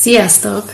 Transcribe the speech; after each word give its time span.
Sziasztok! 0.00 0.72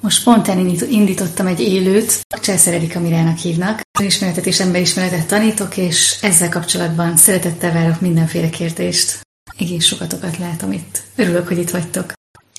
Most 0.00 0.20
spontán 0.20 0.58
indítottam 0.90 1.46
egy 1.46 1.60
élőt, 1.60 2.20
Császár 2.40 2.74
Erika 2.74 3.00
Mirának 3.00 3.38
hívnak. 3.38 3.80
Ismeretet 4.00 4.46
és 4.46 4.60
emberismeretet 4.60 5.26
tanítok, 5.26 5.76
és 5.76 6.18
ezzel 6.22 6.48
kapcsolatban 6.48 7.16
szeretettel 7.16 7.72
várok 7.72 8.00
mindenféle 8.00 8.50
kérdést. 8.50 9.20
Egész 9.58 9.84
sokatokat 9.84 10.38
látom 10.38 10.72
itt. 10.72 11.02
Örülök, 11.16 11.48
hogy 11.48 11.58
itt 11.58 11.70
vagytok. 11.70 12.12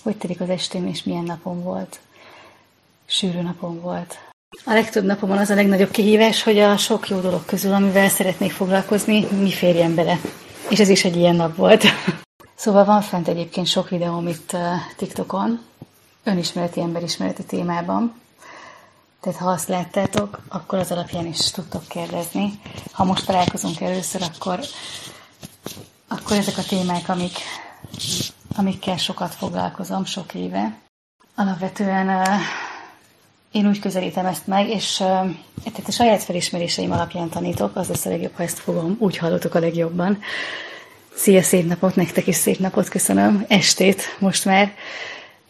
Hogy 0.04 0.16
telik 0.16 0.42
az 0.42 0.50
estém, 0.50 0.88
és 0.88 1.04
milyen 1.04 1.24
napom 1.24 1.64
volt? 1.64 2.00
Sűrű 3.08 3.42
napom 3.42 3.82
volt. 3.82 4.18
A 4.66 4.74
legtöbb 4.74 5.06
napomon 5.06 5.38
az 5.38 5.50
a 5.50 5.56
legnagyobb 5.56 5.92
kihívás, 5.92 6.44
hogy 6.44 6.60
a 6.60 6.78
sok 6.78 7.10
jó 7.10 7.20
dolog 7.20 7.46
közül, 7.46 7.74
amivel 7.74 8.10
szeretnék 8.10 8.52
foglalkozni, 8.52 9.28
mi 9.42 9.52
férjen 9.52 9.96
bele. 9.96 10.20
És 10.70 10.80
ez 10.80 10.90
is 10.90 11.06
egy 11.06 11.16
ilyen 11.16 11.36
nap 11.36 11.56
volt. 11.56 11.84
Szóval 12.60 12.86
van 12.86 13.02
fent 13.02 13.28
egyébként 13.28 13.68
sok 13.68 13.90
videóm 13.90 14.28
itt 14.28 14.54
uh, 14.54 14.62
TikTokon, 14.98 15.62
önismereti, 16.24 16.82
emberismereti 16.82 17.44
témában. 17.44 18.14
Tehát 19.22 19.40
ha 19.40 19.50
azt 19.50 19.68
láttátok, 19.68 20.40
akkor 20.48 20.80
az 20.80 20.92
alapján 20.92 21.26
is 21.26 21.52
tudtok 21.52 21.88
kérdezni. 21.88 22.60
Ha 22.92 23.04
most 23.04 23.26
találkozunk 23.26 23.82
először, 23.82 24.22
akkor, 24.22 24.60
akkor 26.08 26.38
ezek 26.38 26.58
a 26.58 26.64
témák, 26.64 27.10
amik, 27.10 27.38
amikkel 28.56 28.98
sokat 28.98 29.36
foglalkozom, 29.36 30.06
sok 30.06 30.34
éve. 30.34 30.78
Alapvetően 31.36 32.08
uh, 32.08 32.40
én 33.52 33.68
úgy 33.68 33.80
közelítem 33.80 34.26
ezt 34.26 34.48
meg, 34.48 34.70
és 34.70 35.00
uh, 35.00 35.08
tehát 35.64 35.88
a 35.88 35.92
saját 35.92 36.24
felismeréseim 36.24 36.92
alapján 36.92 37.30
tanítok, 37.30 37.76
az 37.76 37.88
lesz 37.88 38.06
a 38.06 38.10
legjobb, 38.10 38.36
ha 38.36 38.44
ezt 38.44 38.60
fogom, 38.60 38.96
úgy 39.00 39.18
hallottok 39.18 39.56
a 39.56 39.60
legjobban. 39.60 40.20
Szia, 41.16 41.42
szép 41.42 41.68
napot, 41.68 41.96
nektek 41.96 42.28
is 42.28 42.36
szép 42.36 42.60
napot 42.60 42.88
köszönöm, 42.88 43.46
estét 43.48 44.02
most 44.20 44.46
már. 44.46 44.72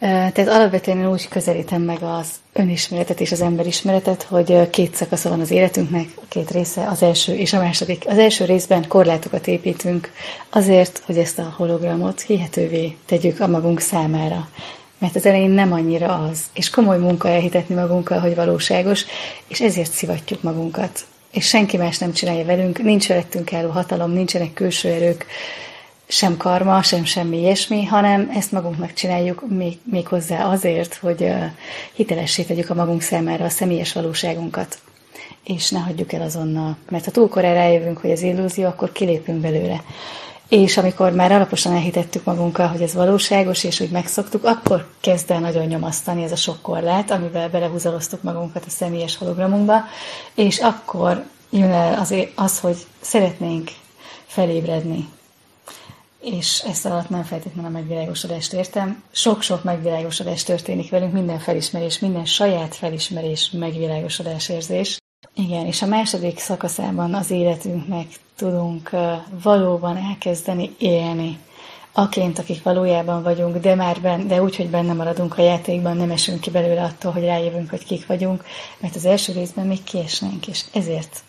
Tehát 0.00 0.48
alapvetően 0.48 0.98
én 0.98 1.10
úgy 1.10 1.28
közelítem 1.28 1.82
meg 1.82 2.02
az 2.02 2.28
önismeretet 2.52 3.20
és 3.20 3.32
az 3.32 3.40
emberismeretet, 3.40 4.22
hogy 4.22 4.70
két 4.70 4.94
szakasza 4.94 5.28
van 5.28 5.40
az 5.40 5.50
életünknek, 5.50 6.08
a 6.14 6.24
két 6.28 6.50
része, 6.50 6.86
az 6.86 7.02
első 7.02 7.34
és 7.34 7.52
a 7.52 7.60
második. 7.60 8.04
Az 8.06 8.18
első 8.18 8.44
részben 8.44 8.88
korlátokat 8.88 9.46
építünk 9.46 10.12
azért, 10.50 11.02
hogy 11.06 11.18
ezt 11.18 11.38
a 11.38 11.54
hologramot 11.56 12.20
hihetővé 12.20 12.96
tegyük 13.06 13.40
a 13.40 13.46
magunk 13.46 13.80
számára. 13.80 14.48
Mert 14.98 15.16
az 15.16 15.26
elején 15.26 15.50
nem 15.50 15.72
annyira 15.72 16.28
az, 16.30 16.40
és 16.52 16.70
komoly 16.70 16.98
munka 16.98 17.28
elhitetni 17.28 17.74
magunkkal, 17.74 18.18
hogy 18.18 18.34
valóságos, 18.34 19.04
és 19.48 19.60
ezért 19.60 19.92
szivatjuk 19.92 20.42
magunkat 20.42 21.04
és 21.32 21.46
senki 21.46 21.76
más 21.76 21.98
nem 21.98 22.12
csinálja 22.12 22.44
velünk, 22.44 22.82
nincs 22.82 23.04
felettünk 23.04 23.52
álló 23.52 23.70
hatalom, 23.70 24.10
nincsenek 24.10 24.52
külső 24.52 24.88
erők, 24.88 25.26
sem 26.10 26.36
karma, 26.36 26.82
sem 26.82 27.04
semmi 27.04 27.38
ilyesmi, 27.38 27.84
hanem 27.84 28.30
ezt 28.34 28.52
magunknak 28.52 28.92
csináljuk 28.92 29.48
még, 29.48 29.78
még 29.90 30.06
hozzá 30.06 30.44
azért, 30.44 30.94
hogy 30.94 31.32
hitelessé 31.92 32.42
tegyük 32.42 32.70
a 32.70 32.74
magunk 32.74 33.02
számára 33.02 33.44
a 33.44 33.48
személyes 33.48 33.92
valóságunkat. 33.92 34.78
És 35.44 35.70
ne 35.70 35.78
hagyjuk 35.78 36.12
el 36.12 36.22
azonnal. 36.22 36.76
Mert 36.88 37.04
ha 37.04 37.10
túl 37.10 37.28
korán 37.28 37.54
rájövünk, 37.54 37.98
hogy 37.98 38.10
ez 38.10 38.22
illúzió, 38.22 38.66
akkor 38.66 38.92
kilépünk 38.92 39.40
belőle. 39.40 39.82
És 40.50 40.76
amikor 40.76 41.12
már 41.12 41.32
alaposan 41.32 41.72
elhitettük 41.72 42.24
magunkkal, 42.24 42.66
hogy 42.66 42.82
ez 42.82 42.94
valóságos, 42.94 43.64
és 43.64 43.80
úgy 43.80 43.90
megszoktuk, 43.90 44.44
akkor 44.44 44.86
kezd 45.00 45.30
el 45.30 45.40
nagyon 45.40 45.66
nyomasztani 45.66 46.22
ez 46.22 46.32
a 46.32 46.36
sok 46.36 46.62
korlát, 46.62 47.10
amivel 47.10 47.48
belehúzaloztuk 47.48 48.22
magunkat 48.22 48.64
a 48.66 48.70
személyes 48.70 49.16
hologramunkba, 49.16 49.84
és 50.34 50.58
akkor 50.58 51.24
jön 51.50 51.70
el 51.70 51.98
az, 51.98 52.14
az 52.34 52.60
hogy 52.60 52.76
szeretnénk 53.00 53.70
felébredni. 54.26 55.08
És 56.20 56.62
ezt 56.68 56.86
alatt 56.86 57.08
nem 57.08 57.22
feltétlenül 57.22 57.70
a 57.70 57.72
megvilágosodást 57.72 58.52
értem. 58.52 59.02
Sok-sok 59.10 59.64
megvilágosodás 59.64 60.42
történik 60.42 60.90
velünk, 60.90 61.12
minden 61.12 61.38
felismerés, 61.38 61.98
minden 61.98 62.24
saját 62.24 62.74
felismerés, 62.74 63.50
megvilágosodás 63.50 64.48
érzés. 64.48 64.98
Igen, 65.34 65.66
és 65.66 65.82
a 65.82 65.86
második 65.86 66.38
szakaszában 66.38 67.14
az 67.14 67.30
életünknek 67.30 68.06
tudunk 68.36 68.90
valóban 69.42 69.96
elkezdeni 69.96 70.74
élni. 70.78 71.38
Aként, 71.92 72.38
akik 72.38 72.62
valójában 72.62 73.22
vagyunk, 73.22 73.56
de 73.56 73.74
már 73.74 74.00
ben, 74.00 74.28
de 74.28 74.42
úgy, 74.42 74.56
hogy 74.56 74.68
benne 74.70 74.92
maradunk 74.92 75.38
a 75.38 75.42
játékban, 75.42 75.96
nem 75.96 76.10
esünk 76.10 76.40
ki 76.40 76.50
belőle 76.50 76.82
attól, 76.82 77.12
hogy 77.12 77.24
rájövünk, 77.24 77.70
hogy 77.70 77.84
kik 77.84 78.06
vagyunk, 78.06 78.44
mert 78.78 78.96
az 78.96 79.04
első 79.04 79.32
részben 79.32 79.66
még 79.66 79.82
kiesnénk, 79.82 80.46
és 80.46 80.64
ezért 80.72 81.22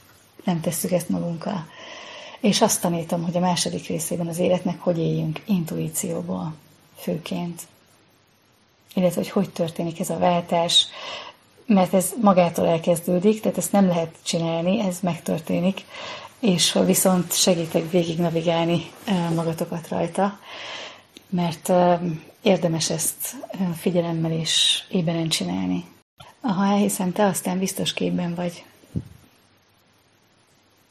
nem 0.44 0.62
tesszük 0.62 0.92
ezt 0.92 1.10
magunkkal. 1.10 1.68
És 2.40 2.62
azt 2.62 2.82
tanítom, 2.82 3.24
hogy 3.24 3.38
a 3.38 3.40
második 3.40 3.88
részében 3.88 4.28
az 4.28 4.40
életnek 4.40 4.80
hogy 4.80 4.98
éljünk 4.98 5.42
intuícióból 5.46 6.54
főként. 6.96 7.62
Illetve, 8.94 9.22
hogy 9.22 9.30
hogy 9.30 9.50
történik 9.50 10.00
ez 10.00 10.10
a 10.10 10.18
váltás, 10.18 10.88
mert 11.74 11.94
ez 11.94 12.14
magától 12.22 12.68
elkezdődik, 12.68 13.42
tehát 13.42 13.58
ezt 13.58 13.72
nem 13.72 13.88
lehet 13.88 14.16
csinálni, 14.24 14.80
ez 14.80 15.00
megtörténik, 15.02 15.86
és 16.40 16.80
viszont 16.86 17.34
segítek 17.34 17.92
végig 17.92 18.20
navigálni 18.20 18.92
magatokat 19.36 19.88
rajta, 19.88 20.40
mert 21.30 21.72
érdemes 22.42 22.90
ezt 22.90 23.36
figyelemmel 23.78 24.32
és 24.32 24.84
éberen 24.90 25.30
csinálni. 25.30 25.86
Ha 26.42 26.66
elhiszem, 26.66 27.12
te 27.12 27.26
aztán 27.26 27.60
biztos 27.60 27.94
képben 27.94 28.36
vagy. 28.36 28.64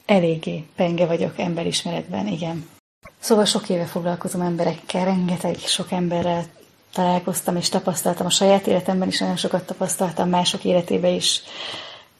Eléggé 0.06 0.64
penge 0.76 1.06
vagyok 1.06 1.38
emberismeretben, 1.38 2.26
igen. 2.26 2.68
Szóval 3.18 3.44
sok 3.44 3.68
éve 3.68 3.84
foglalkozom 3.84 4.41
emberekkel, 4.41 5.04
rengeteg 5.04 5.56
sok 5.56 5.92
emberrel 5.92 6.44
találkoztam 6.92 7.56
és 7.56 7.68
tapasztaltam 7.68 8.26
a 8.26 8.30
saját 8.30 8.66
életemben 8.66 9.08
is, 9.08 9.18
nagyon 9.18 9.36
sokat 9.36 9.66
tapasztaltam 9.66 10.28
mások 10.28 10.64
életébe 10.64 11.08
is. 11.08 11.42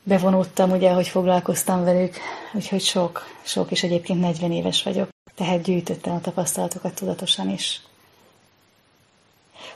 Bevonódtam, 0.03 0.71
ugye, 0.71 0.93
hogy 0.93 1.09
foglalkoztam 1.09 1.85
velük, 1.85 2.17
úgyhogy 2.53 2.81
sok, 2.83 3.27
sok, 3.43 3.71
és 3.71 3.83
egyébként 3.83 4.21
40 4.21 4.53
éves 4.53 4.83
vagyok, 4.83 5.09
tehát 5.35 5.63
gyűjtöttem 5.63 6.15
a 6.15 6.21
tapasztalatokat 6.21 6.95
tudatosan 6.95 7.51
is. 7.51 7.81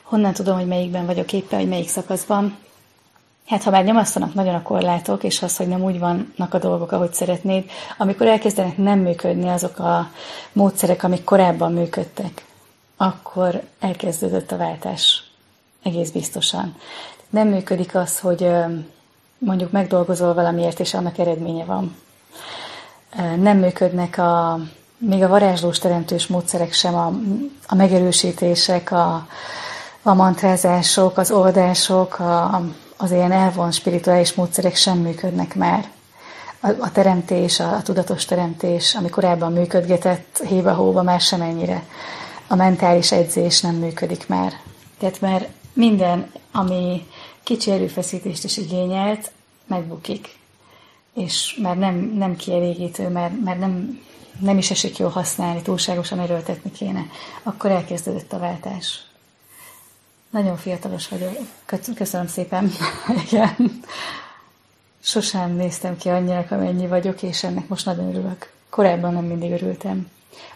Honnan 0.02 0.32
tudom, 0.32 0.56
hogy 0.56 0.66
melyikben 0.66 1.06
vagyok 1.06 1.32
éppen, 1.32 1.58
hogy 1.58 1.68
melyik 1.68 1.88
szakaszban? 1.88 2.56
Hát, 3.46 3.62
ha 3.62 3.70
már 3.70 3.84
nyomasztanak 3.84 4.34
nagyon 4.34 4.54
a 4.54 4.62
korlátok, 4.62 5.24
és 5.24 5.42
az, 5.42 5.56
hogy 5.56 5.68
nem 5.68 5.82
úgy 5.82 5.98
vannak 5.98 6.54
a 6.54 6.58
dolgok, 6.58 6.92
ahogy 6.92 7.12
szeretnéd, 7.14 7.70
amikor 7.98 8.26
elkezdenek 8.26 8.76
nem 8.76 8.98
működni 8.98 9.48
azok 9.48 9.78
a 9.78 10.10
módszerek, 10.52 11.02
amik 11.02 11.24
korábban 11.24 11.72
működtek, 11.72 12.44
akkor 12.96 13.62
elkezdődött 13.80 14.52
a 14.52 14.56
váltás. 14.56 15.30
Egész 15.82 16.10
biztosan. 16.10 16.76
Nem 17.30 17.48
működik 17.48 17.94
az, 17.94 18.18
hogy 18.18 18.50
mondjuk 19.38 19.70
megdolgozol 19.70 20.34
valamiért, 20.34 20.80
és 20.80 20.94
annak 20.94 21.18
eredménye 21.18 21.64
van. 21.64 21.96
Nem 23.36 23.58
működnek 23.58 24.18
a, 24.18 24.58
még 24.98 25.22
a 25.22 25.28
varázslós 25.28 25.78
teremtős 25.78 26.26
módszerek 26.26 26.72
sem, 26.72 26.94
a, 26.94 27.12
a 27.66 27.74
megerősítések, 27.74 28.90
a, 28.90 29.26
a 30.02 30.14
mantrázások, 30.14 31.18
az 31.18 31.30
oldások, 31.30 32.18
a, 32.18 32.62
az 32.96 33.10
ilyen 33.10 33.32
elvon 33.32 33.70
spirituális 33.70 34.34
módszerek 34.34 34.74
sem 34.74 34.98
működnek 34.98 35.54
már. 35.54 35.88
A, 36.60 36.68
a 36.78 36.92
teremtés, 36.92 37.60
a, 37.60 37.74
a 37.74 37.82
tudatos 37.82 38.24
teremtés, 38.24 38.94
ami 38.94 39.08
korábban 39.08 39.52
működgetett 39.52 40.42
héba-hóba, 40.48 41.02
már 41.02 41.20
sem 41.20 41.40
ennyire 41.40 41.82
a 42.46 42.54
mentális 42.54 43.12
edzés 43.12 43.60
nem 43.60 43.74
működik 43.74 44.26
már. 44.28 44.52
Tehát 44.98 45.20
már 45.20 45.48
minden, 45.72 46.32
ami 46.52 47.06
kicsi 47.42 47.70
erőfeszítést 47.70 48.44
is 48.44 48.56
igényelt, 48.56 49.30
megbukik. 49.66 50.36
És 51.14 51.58
már 51.62 51.76
nem, 51.76 51.94
nem 51.94 52.36
kielégítő, 52.36 53.08
mert, 53.08 53.40
mert 53.44 53.58
nem, 53.58 54.00
nem 54.40 54.58
is 54.58 54.70
esik 54.70 54.98
jól 54.98 55.10
használni, 55.10 55.62
túlságosan 55.62 56.20
erőltetni 56.20 56.70
kéne. 56.70 57.06
Akkor 57.42 57.70
elkezdődött 57.70 58.32
a 58.32 58.38
váltás. 58.38 59.02
Nagyon 60.30 60.56
fiatalos 60.56 61.08
vagyok. 61.08 61.32
Köszönöm 61.94 62.26
szépen. 62.26 62.70
Igen. 63.26 63.82
Sosem 65.00 65.50
néztem 65.50 65.96
ki 65.96 66.08
annyira, 66.08 66.46
amennyi 66.50 66.86
vagyok, 66.86 67.22
és 67.22 67.44
ennek 67.44 67.68
most 67.68 67.84
nagyon 67.84 68.08
örülök. 68.08 68.52
Korábban 68.70 69.12
nem 69.12 69.24
mindig 69.24 69.50
örültem. 69.50 70.10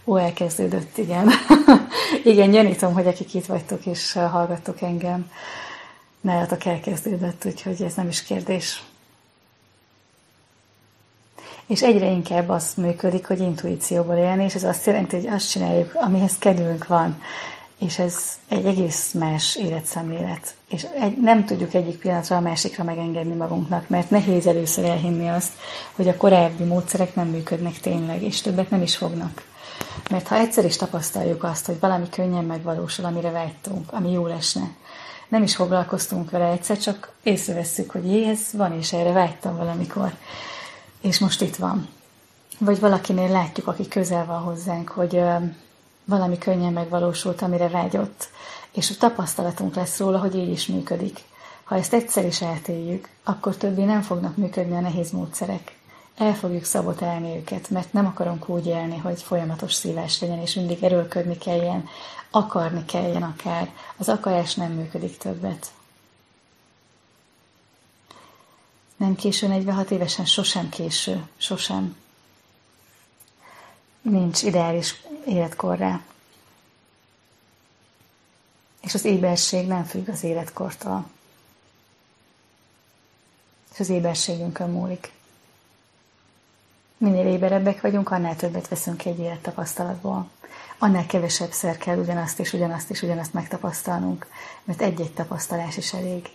Ó, 0.04 0.16
elkezdődött, 0.16 0.98
igen. 0.98 1.30
igen, 2.32 2.50
gyanítom, 2.50 2.92
hogy 2.92 3.06
akik 3.06 3.34
itt 3.34 3.46
vagytok 3.46 3.86
és 3.86 4.12
hallgattok 4.12 4.82
engem, 4.82 5.30
nálatok 6.20 6.64
elkezdődött, 6.64 7.44
úgyhogy 7.44 7.82
ez 7.82 7.94
nem 7.94 8.08
is 8.08 8.22
kérdés. 8.22 8.82
És 11.66 11.82
egyre 11.82 12.06
inkább 12.10 12.48
az 12.48 12.72
működik, 12.76 13.26
hogy 13.26 13.40
intuícióból 13.40 14.16
élni, 14.16 14.44
és 14.44 14.54
ez 14.54 14.64
azt 14.64 14.86
jelenti, 14.86 15.16
hogy 15.16 15.26
azt 15.26 15.50
csináljuk, 15.50 15.94
amihez 15.94 16.38
kedvünk 16.38 16.86
van. 16.86 17.22
És 17.78 17.98
ez 17.98 18.16
egy 18.48 18.66
egész 18.66 19.12
más 19.12 19.56
életszemlélet. 19.56 20.54
És 20.68 20.86
egy, 21.00 21.16
nem 21.16 21.44
tudjuk 21.44 21.74
egyik 21.74 21.98
pillanatra 21.98 22.36
a 22.36 22.40
másikra 22.40 22.84
megengedni 22.84 23.34
magunknak, 23.34 23.88
mert 23.88 24.10
nehéz 24.10 24.46
először 24.46 24.84
elhinni 24.84 25.28
azt, 25.28 25.52
hogy 25.92 26.08
a 26.08 26.16
korábbi 26.16 26.64
módszerek 26.64 27.14
nem 27.14 27.26
működnek 27.26 27.80
tényleg, 27.80 28.22
és 28.22 28.40
többet 28.40 28.70
nem 28.70 28.82
is 28.82 28.96
fognak. 28.96 29.44
Mert 30.08 30.28
ha 30.28 30.36
egyszer 30.36 30.64
is 30.64 30.76
tapasztaljuk 30.76 31.44
azt, 31.44 31.66
hogy 31.66 31.80
valami 31.80 32.08
könnyen 32.08 32.44
megvalósul, 32.44 33.04
amire 33.04 33.30
vágytunk, 33.30 33.92
ami 33.92 34.10
jó 34.10 34.26
lesne, 34.26 34.70
nem 35.28 35.42
is 35.42 35.56
foglalkoztunk 35.56 36.30
vele 36.30 36.50
egyszer, 36.50 36.78
csak 36.78 37.12
észrevesszük, 37.22 37.90
hogy 37.90 38.06
jé, 38.06 38.28
ez 38.28 38.40
van, 38.52 38.72
és 38.72 38.92
erre 38.92 39.12
vágytam 39.12 39.56
valamikor. 39.56 40.12
És 41.00 41.18
most 41.18 41.40
itt 41.40 41.56
van. 41.56 41.88
Vagy 42.58 42.80
valakinél 42.80 43.30
látjuk, 43.30 43.66
aki 43.66 43.88
közel 43.88 44.24
van 44.24 44.40
hozzánk, 44.40 44.88
hogy 44.88 45.20
valami 46.04 46.38
könnyen 46.38 46.72
megvalósult, 46.72 47.42
amire 47.42 47.68
vágyott, 47.68 48.28
és 48.72 48.90
a 48.90 48.94
tapasztalatunk 48.98 49.74
lesz 49.74 49.98
róla, 49.98 50.18
hogy 50.18 50.34
így 50.34 50.50
is 50.50 50.66
működik. 50.66 51.20
Ha 51.64 51.76
ezt 51.76 51.92
egyszer 51.92 52.24
is 52.24 52.42
átéljük, 52.42 53.08
akkor 53.24 53.56
többé 53.56 53.84
nem 53.84 54.02
fognak 54.02 54.36
működni 54.36 54.76
a 54.76 54.80
nehéz 54.80 55.10
módszerek. 55.10 55.77
El 56.18 56.34
fogjuk 56.34 56.64
szabotálni 56.64 57.36
őket, 57.36 57.70
mert 57.70 57.92
nem 57.92 58.06
akarunk 58.06 58.48
úgy 58.48 58.66
élni, 58.66 58.96
hogy 58.96 59.22
folyamatos 59.22 59.74
szívás 59.74 60.20
legyen, 60.20 60.38
és 60.38 60.54
mindig 60.54 60.82
erőlködni 60.82 61.38
kelljen, 61.38 61.88
akarni 62.30 62.84
kelljen 62.84 63.22
akár. 63.22 63.72
Az 63.96 64.08
akarás 64.08 64.54
nem 64.54 64.72
működik 64.72 65.16
többet. 65.16 65.72
Nem 68.96 69.14
késő 69.14 69.46
46 69.46 69.90
évesen, 69.90 70.24
sosem 70.24 70.68
késő, 70.68 71.28
sosem. 71.36 71.96
Nincs 74.02 74.42
ideális 74.42 75.02
életkorra. 75.26 76.02
És 78.80 78.94
az 78.94 79.04
éberség 79.04 79.66
nem 79.66 79.84
függ 79.84 80.08
az 80.08 80.22
életkortól. 80.22 81.06
És 83.72 83.80
az 83.80 83.88
éberségünkön 83.88 84.70
múlik. 84.70 85.16
Minél 86.98 87.26
éberebbek 87.26 87.80
vagyunk, 87.80 88.10
annál 88.10 88.36
többet 88.36 88.68
veszünk 88.68 89.04
egy 89.04 89.18
élettapasztalatból. 89.18 90.28
Annál 90.78 91.06
kevesebb 91.06 91.50
szer 91.50 91.76
kell 91.76 91.98
ugyanazt 91.98 92.40
és 92.40 92.52
ugyanazt 92.52 92.90
és 92.90 93.02
ugyanazt 93.02 93.32
megtapasztalnunk, 93.32 94.26
mert 94.64 94.82
egy-egy 94.82 95.12
tapasztalás 95.12 95.76
is 95.76 95.92
elég. 95.92 96.28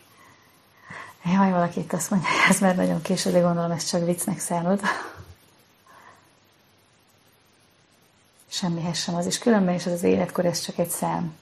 Jaj, 1.25 1.51
valaki 1.51 1.79
itt 1.79 1.93
azt 1.93 2.09
mondja, 2.09 2.29
hogy 2.29 2.49
ez 2.49 2.59
már 2.59 2.75
nagyon 2.75 3.01
késő, 3.01 3.31
de 3.31 3.39
gondolom, 3.39 3.71
ezt 3.71 3.87
csak 3.89 4.05
viccnek 4.05 4.39
szállod. 4.39 4.81
Semmihez 8.47 8.97
sem 8.97 9.15
az, 9.15 9.25
és 9.25 9.37
különben 9.37 9.75
is 9.75 9.85
az 9.85 9.91
az 9.91 10.03
életkor, 10.03 10.45
ez 10.45 10.59
csak 10.59 10.77
egy 10.77 10.89
szám. 10.89 11.35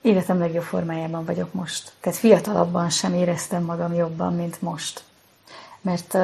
Életem 0.00 0.38
legjobb 0.38 0.62
formájában 0.62 1.24
vagyok 1.24 1.52
most. 1.52 1.92
Tehát 2.00 2.18
fiatalabban 2.18 2.90
sem 2.90 3.14
éreztem 3.14 3.62
magam 3.62 3.94
jobban, 3.94 4.34
mint 4.34 4.62
most. 4.62 5.04
Mert 5.80 6.16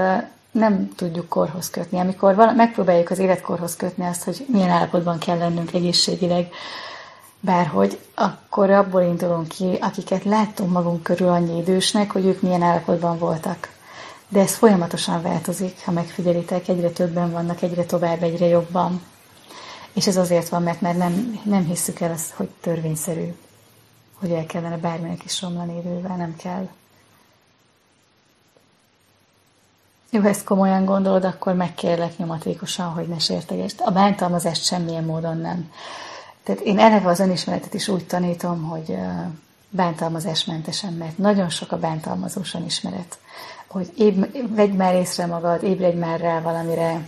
nem 0.51 0.95
tudjuk 0.97 1.29
korhoz 1.29 1.71
kötni. 1.71 1.99
Amikor 1.99 2.35
vala, 2.35 2.53
megpróbáljuk 2.53 3.11
az 3.11 3.19
életkorhoz 3.19 3.77
kötni 3.77 4.07
azt, 4.07 4.25
hogy 4.25 4.47
milyen 4.49 4.71
állapotban 4.71 5.19
kell 5.19 5.39
lennünk 5.39 5.75
egészségileg, 5.75 6.53
bárhogy, 7.41 7.99
akkor 8.15 8.71
abból 8.71 9.03
indulunk 9.03 9.49
ki, 9.49 9.79
akiket 9.81 10.25
láttunk 10.25 10.71
magunk 10.71 11.03
körül 11.03 11.29
annyi 11.29 11.59
idősnek, 11.59 12.11
hogy 12.11 12.27
ők 12.27 12.41
milyen 12.41 12.63
állapotban 12.63 13.19
voltak. 13.19 13.69
De 14.29 14.41
ez 14.41 14.55
folyamatosan 14.55 15.23
változik, 15.23 15.85
ha 15.85 15.93
megfigyelitek, 15.93 16.69
egyre 16.69 16.91
többen 16.91 17.31
vannak, 17.31 17.63
egyre 17.63 17.85
tovább, 17.85 18.23
egyre 18.23 18.47
jobban. 18.47 19.03
És 19.93 20.07
ez 20.07 20.17
azért 20.17 20.49
van, 20.49 20.63
mert 20.63 20.81
már 20.81 20.97
nem, 20.97 21.41
nem 21.45 21.65
hisszük 21.65 22.01
el 22.01 22.13
azt, 22.13 22.31
hogy 22.31 22.49
törvényszerű, 22.61 23.35
hogy 24.15 24.31
el 24.31 24.47
kellene 24.47 24.77
bárminek 24.77 25.25
is 25.25 25.43
romlani 25.43 25.79
idővel, 25.79 26.17
nem 26.17 26.37
kell. 26.37 26.69
Jó, 30.11 30.21
ha 30.21 30.29
ezt 30.29 30.45
komolyan 30.45 30.85
gondolod, 30.85 31.25
akkor 31.25 31.55
megkérlek 31.55 32.17
nyomatékosan, 32.17 32.87
hogy 32.87 33.09
ne 33.09 33.19
sértegest. 33.19 33.81
A 33.81 33.91
bántalmazást 33.91 34.65
semmilyen 34.65 35.05
módon 35.05 35.37
nem. 35.37 35.73
Tehát 36.43 36.61
én 36.61 36.79
eleve 36.79 37.09
az 37.09 37.21
önismeretet 37.21 37.75
is 37.75 37.89
úgy 37.89 38.07
tanítom, 38.07 38.63
hogy 38.63 38.97
bántalmazásmentesen, 39.71 40.93
mert 40.93 41.19
nagyon 41.19 41.49
sok 41.49 41.73
a 41.73 41.79
bántalmazós 41.79 42.55
önismeret. 42.55 43.19
Hogy 43.67 43.93
éb, 43.97 44.27
vegyd 44.55 44.77
már 44.77 44.95
észre 44.95 45.27
magad, 45.27 45.63
ébredj 45.63 45.97
már 45.97 46.21
rá 46.21 46.41
valamire, 46.41 47.01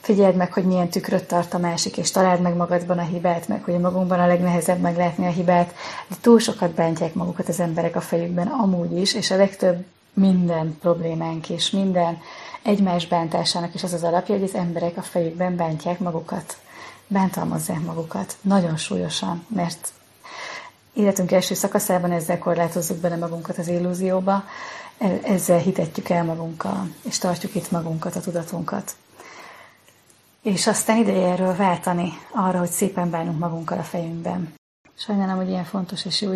figyeld 0.00 0.36
meg, 0.36 0.52
hogy 0.52 0.64
milyen 0.64 0.88
tükröt 0.88 1.24
tart 1.24 1.54
a 1.54 1.58
másik, 1.58 1.96
és 1.96 2.10
találd 2.10 2.40
meg 2.40 2.54
magadban 2.54 2.98
a 2.98 3.02
hibát, 3.02 3.48
meg 3.48 3.64
hogy 3.64 3.78
magunkban 3.78 4.20
a 4.20 4.26
legnehezebb 4.26 4.80
meglátni 4.80 5.26
a 5.26 5.30
hibát, 5.30 5.74
de 6.08 6.16
túl 6.20 6.38
sokat 6.38 6.70
bántják 6.70 7.14
magukat 7.14 7.48
az 7.48 7.60
emberek 7.60 7.96
a 7.96 8.00
fejükben 8.00 8.46
amúgy 8.46 8.96
is, 8.96 9.14
és 9.14 9.30
a 9.30 9.36
legtöbb 9.36 9.84
minden 10.14 10.76
problémánk 10.80 11.50
és 11.50 11.70
minden 11.70 12.18
egymás 12.62 13.06
bántásának 13.06 13.74
is 13.74 13.82
az 13.82 13.92
az 13.92 14.02
alapja, 14.02 14.34
hogy 14.34 14.44
az 14.44 14.54
emberek 14.54 14.96
a 14.96 15.02
fejükben 15.02 15.56
bántják 15.56 15.98
magukat, 15.98 16.56
bántalmazzák 17.06 17.80
magukat, 17.80 18.36
nagyon 18.40 18.76
súlyosan, 18.76 19.46
mert 19.54 19.92
életünk 20.92 21.32
első 21.32 21.54
szakaszában 21.54 22.12
ezzel 22.12 22.38
korlátozzuk 22.38 22.96
bele 22.96 23.16
magunkat 23.16 23.58
az 23.58 23.68
illúzióba, 23.68 24.44
e- 24.98 25.20
ezzel 25.22 25.58
hitetjük 25.58 26.08
el 26.08 26.24
magunkkal, 26.24 26.88
és 27.02 27.18
tartjuk 27.18 27.54
itt 27.54 27.70
magunkat, 27.70 28.16
a 28.16 28.20
tudatunkat. 28.20 28.94
És 30.42 30.66
aztán 30.66 30.96
ideje 30.96 31.28
erről 31.28 31.56
váltani 31.56 32.12
arra, 32.30 32.58
hogy 32.58 32.70
szépen 32.70 33.10
bánunk 33.10 33.38
magunkkal 33.38 33.78
a 33.78 33.82
fejünkben. 33.82 34.54
Sajnálom, 34.94 35.36
hogy 35.36 35.48
ilyen 35.48 35.64
fontos 35.64 36.04
és 36.04 36.20
jó 36.20 36.32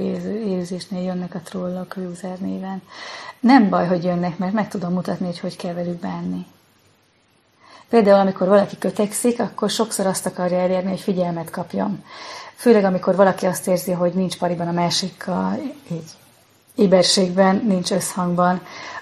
érzésnél 0.47 1.03
jönnek 1.03 1.35
a 1.35 1.41
trollok 1.41 1.95
user 1.97 2.39
néven. 2.39 2.83
Nem 3.41 3.69
baj, 3.69 3.87
hogy 3.87 4.05
jönnek, 4.05 4.39
mert 4.39 4.53
meg 4.53 4.69
tudom 4.69 4.93
mutatni, 4.93 5.27
hogy 5.27 5.39
hogy 5.39 5.57
kell 5.57 5.75
velük 5.75 6.01
bánni. 6.01 6.47
Például, 7.89 8.21
amikor 8.21 8.49
valaki 8.49 8.79
kötekszik, 8.79 9.41
akkor 9.41 9.71
sokszor 9.71 10.07
azt 10.07 10.27
akarja 10.27 10.59
elérni, 10.59 10.91
hogy 10.91 11.01
figyelmet 11.01 11.51
kapjon. 11.51 12.05
Főleg, 12.55 12.85
amikor 12.85 13.17
valaki 13.17 13.47
azt 13.47 13.69
érzi, 13.69 13.93
hogy 13.93 14.13
nincs 14.13 14.39
pariban 14.39 14.69
a 14.69 14.73
másikkal, 14.73 15.59
így 15.91 16.11
éberségben, 16.75 17.65
nincs 17.67 17.91
összhangban, 17.91 18.61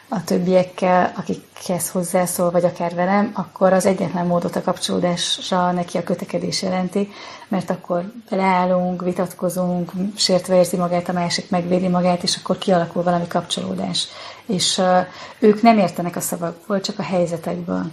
a 0.08 0.24
többiekkel, 0.24 1.12
akikhez 1.16 1.90
hozzászól, 1.90 2.50
vagy 2.50 2.64
akár 2.64 2.94
velem, 2.94 3.30
akkor 3.34 3.72
az 3.72 3.86
egyetlen 3.86 4.26
módot 4.26 4.56
a 4.56 4.62
kapcsolódásra 4.62 5.72
neki 5.72 5.98
a 5.98 6.02
kötekedés 6.02 6.62
jelenti, 6.62 7.08
mert 7.48 7.70
akkor 7.70 8.12
beleállunk, 8.30 9.02
vitatkozunk, 9.02 9.92
sértve 10.16 10.56
érzi 10.56 10.76
magát, 10.76 11.08
a 11.08 11.12
másik 11.12 11.50
megvédi 11.50 11.88
magát, 11.88 12.22
és 12.22 12.36
akkor 12.36 12.58
kialakul 12.58 13.02
valami 13.02 13.26
kapcsolódás. 13.26 14.08
És 14.46 14.78
uh, 14.78 15.06
ők 15.38 15.62
nem 15.62 15.78
értenek 15.78 16.16
a 16.16 16.20
szavakból, 16.20 16.80
csak 16.80 16.98
a 16.98 17.02
helyzetekből. 17.02 17.90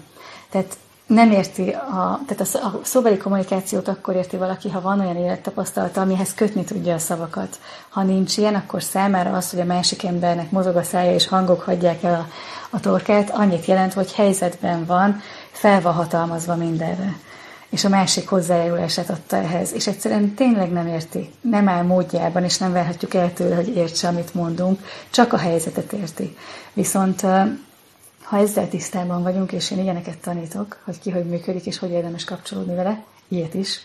Tehát 0.49 0.77
nem 1.13 1.31
érti, 1.31 1.69
a, 1.69 2.19
tehát 2.27 2.53
a, 2.53 2.65
a 2.65 2.79
szóbeli 2.83 3.17
kommunikációt 3.17 3.87
akkor 3.87 4.15
érti 4.15 4.37
valaki, 4.37 4.69
ha 4.69 4.81
van 4.81 4.99
olyan 4.99 5.15
élettapasztalata, 5.15 6.01
amihez 6.01 6.33
kötni 6.33 6.63
tudja 6.63 6.93
a 6.93 6.97
szavakat. 6.99 7.59
Ha 7.89 8.03
nincs 8.03 8.37
ilyen, 8.37 8.55
akkor 8.55 8.83
számára 8.83 9.31
az, 9.31 9.49
hogy 9.49 9.59
a 9.59 9.65
másik 9.65 10.03
embernek 10.03 10.51
mozog 10.51 10.75
a 10.75 10.83
szája 10.83 11.13
és 11.13 11.27
hangok 11.27 11.61
hagyják 11.61 12.03
el 12.03 12.13
a, 12.13 12.27
a 12.69 12.79
torkát, 12.79 13.29
annyit 13.29 13.65
jelent, 13.65 13.93
hogy 13.93 14.13
helyzetben 14.13 14.85
van, 14.85 15.21
fel 15.51 15.81
van 15.81 15.93
hatalmazva 15.93 16.55
mindenre. 16.55 17.15
És 17.69 17.85
a 17.85 17.89
másik 17.89 18.29
hozzájárulását 18.29 19.09
adta 19.09 19.35
ehhez. 19.35 19.73
És 19.73 19.87
egyszerűen 19.87 20.33
tényleg 20.33 20.71
nem 20.71 20.87
érti, 20.87 21.31
nem 21.41 21.67
áll 21.67 21.83
módjában, 21.83 22.43
és 22.43 22.57
nem 22.57 22.71
várhatjuk 22.73 23.13
el 23.13 23.33
tőle, 23.33 23.55
hogy 23.55 23.75
értse, 23.75 24.07
amit 24.07 24.33
mondunk, 24.33 24.79
csak 25.09 25.33
a 25.33 25.37
helyzetet 25.37 25.93
érti. 25.93 26.37
Viszont 26.73 27.25
ha 28.31 28.37
ezzel 28.37 28.69
tisztában 28.69 29.23
vagyunk, 29.23 29.51
és 29.51 29.71
én 29.71 29.79
ilyeneket 29.79 30.17
tanítok, 30.17 30.77
hogy 30.83 30.99
ki 30.99 31.09
hogy 31.11 31.25
működik, 31.25 31.65
és 31.65 31.77
hogy 31.77 31.89
érdemes 31.91 32.23
kapcsolódni 32.23 32.75
vele, 32.75 33.03
ilyet 33.27 33.53
is, 33.53 33.79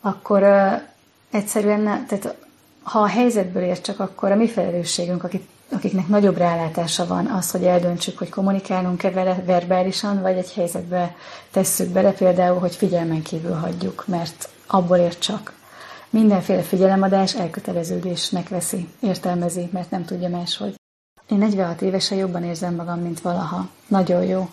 akkor 0.00 0.42
uh, 0.42 0.72
egyszerűen, 1.30 1.84
tehát 1.84 2.36
ha 2.82 2.98
a 2.98 3.06
helyzetből 3.06 3.62
ér 3.62 3.80
csak, 3.80 4.00
akkor 4.00 4.30
a 4.30 4.36
mi 4.36 4.48
felelősségünk, 4.48 5.24
akik, 5.24 5.48
akiknek 5.72 6.08
nagyobb 6.08 6.36
rálátása 6.36 7.06
van, 7.06 7.26
az, 7.26 7.50
hogy 7.50 7.64
eldöntsük, 7.64 8.18
hogy 8.18 8.28
kommunikálunk-e 8.28 9.10
vele 9.10 9.42
verbálisan, 9.46 10.20
vagy 10.20 10.36
egy 10.36 10.52
helyzetbe 10.52 11.14
tesszük 11.50 11.88
bele, 11.88 12.12
például, 12.12 12.58
hogy 12.58 12.74
figyelmen 12.74 13.22
kívül 13.22 13.54
hagyjuk, 13.54 14.04
mert 14.06 14.48
abból 14.66 14.96
ér 14.96 15.18
csak. 15.18 15.52
Mindenféle 16.10 16.62
figyelemadás 16.62 17.34
elköteleződésnek 17.34 18.48
veszi, 18.48 18.88
értelmezi, 19.00 19.68
mert 19.72 19.90
nem 19.90 20.04
tudja 20.04 20.28
máshogy. 20.28 20.80
Én 21.32 21.38
46 21.38 21.82
évesen 21.82 22.18
jobban 22.18 22.44
érzem 22.44 22.74
magam, 22.74 23.00
mint 23.00 23.20
valaha. 23.20 23.68
Nagyon 23.86 24.24
jó. 24.24 24.50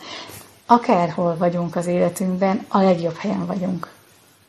Akárhol 0.65 1.37
vagyunk 1.37 1.75
az 1.75 1.85
életünkben, 1.85 2.65
a 2.67 2.81
legjobb 2.81 3.15
helyen 3.15 3.45
vagyunk. 3.45 3.93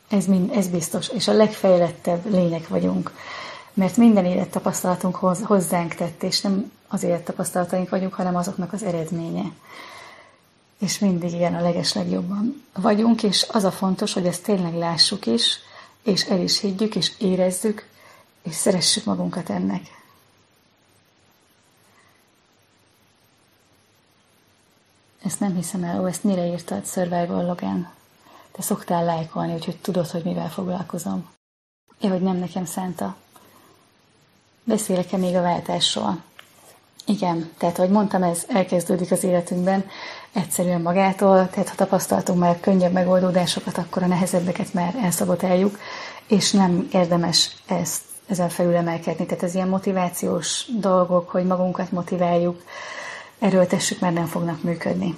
Ez, 0.09 0.25
mind, 0.25 0.51
ez 0.51 0.67
biztos. 0.67 1.09
És 1.09 1.27
a 1.27 1.33
legfejlettebb 1.33 2.31
lények 2.31 2.67
vagyunk. 2.67 3.11
Mert 3.73 3.97
minden 3.97 4.25
élettapasztalatunk 4.25 5.15
hoz, 5.15 5.41
hozzánk 5.43 5.93
tett, 5.93 6.23
és 6.23 6.41
nem 6.41 6.71
az 6.87 7.03
élettapasztalataink 7.03 7.89
vagyunk, 7.89 8.13
hanem 8.13 8.35
azoknak 8.35 8.73
az 8.73 8.83
eredménye. 8.83 9.51
És 10.79 10.99
mindig 10.99 11.33
igen, 11.33 11.55
a 11.55 11.61
leges 11.61 11.93
legjobban 11.93 12.63
vagyunk, 12.73 13.23
és 13.23 13.47
az 13.51 13.63
a 13.63 13.71
fontos, 13.71 14.13
hogy 14.13 14.25
ezt 14.25 14.43
tényleg 14.43 14.73
lássuk 14.73 15.25
is, 15.25 15.57
és 16.03 16.25
el 16.25 16.39
is 16.39 16.59
higgyük, 16.59 16.95
és 16.95 17.11
érezzük, 17.17 17.87
és 18.43 18.55
szeressük 18.55 19.05
magunkat 19.05 19.49
ennek. 19.49 19.81
Ezt 25.25 25.39
nem 25.39 25.55
hiszem 25.55 25.83
el. 25.83 26.01
Ó, 26.01 26.05
ezt 26.05 26.23
mire 26.23 26.45
írtad? 26.45 26.85
Survival 26.85 27.45
Logan. 27.45 27.89
Te 28.51 28.61
szoktál 28.61 29.05
lájkolni, 29.05 29.53
úgyhogy 29.53 29.77
tudod, 29.77 30.07
hogy 30.07 30.23
mivel 30.23 30.49
foglalkozom. 30.49 31.29
Ja, 32.01 32.09
hogy 32.09 32.21
nem 32.21 32.37
nekem 32.37 32.65
szánta. 32.65 33.15
Beszélek-e 34.63 35.17
még 35.17 35.35
a 35.35 35.41
váltásról? 35.41 36.23
Igen, 37.05 37.51
tehát 37.57 37.77
ahogy 37.77 37.89
mondtam, 37.89 38.23
ez 38.23 38.45
elkezdődik 38.47 39.11
az 39.11 39.23
életünkben 39.23 39.85
egyszerűen 40.31 40.81
magától, 40.81 41.49
tehát 41.49 41.69
ha 41.69 41.75
tapasztaltunk 41.75 42.39
már 42.39 42.59
könnyebb 42.59 42.91
megoldódásokat, 42.91 43.77
akkor 43.77 44.03
a 44.03 44.07
nehezebbeket 44.07 44.73
már 44.73 44.95
elszabotáljuk, 45.01 45.77
és 46.27 46.51
nem 46.51 46.87
érdemes 46.91 47.55
ezt 47.67 48.01
ezen 48.27 48.49
felül 48.49 48.75
emelkedni. 48.75 49.25
Tehát 49.25 49.43
ez 49.43 49.55
ilyen 49.55 49.67
motivációs 49.67 50.65
dolgok, 50.79 51.29
hogy 51.29 51.45
magunkat 51.45 51.91
motiváljuk, 51.91 52.63
erőltessük, 53.41 53.99
mert 53.99 54.13
nem 54.13 54.25
fognak 54.25 54.63
működni. 54.63 55.17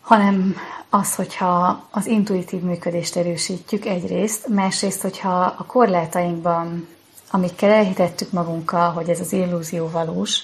Hanem 0.00 0.56
az, 0.90 1.14
hogyha 1.14 1.84
az 1.90 2.06
intuitív 2.06 2.60
működést 2.60 3.16
erősítjük 3.16 3.84
egyrészt, 3.84 4.48
másrészt, 4.48 5.02
hogyha 5.02 5.54
a 5.58 5.64
korlátainkban, 5.66 6.88
amikkel 7.30 7.70
elhitettük 7.70 8.32
magunkkal, 8.32 8.90
hogy 8.90 9.08
ez 9.08 9.20
az 9.20 9.32
illúzió 9.32 9.88
valós, 9.88 10.40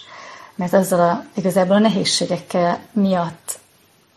mert 0.55 0.73
azzal 0.73 1.01
a, 1.01 1.25
igazából 1.35 1.77
a 1.77 1.79
nehézségekkel 1.79 2.79
miatt 2.93 3.59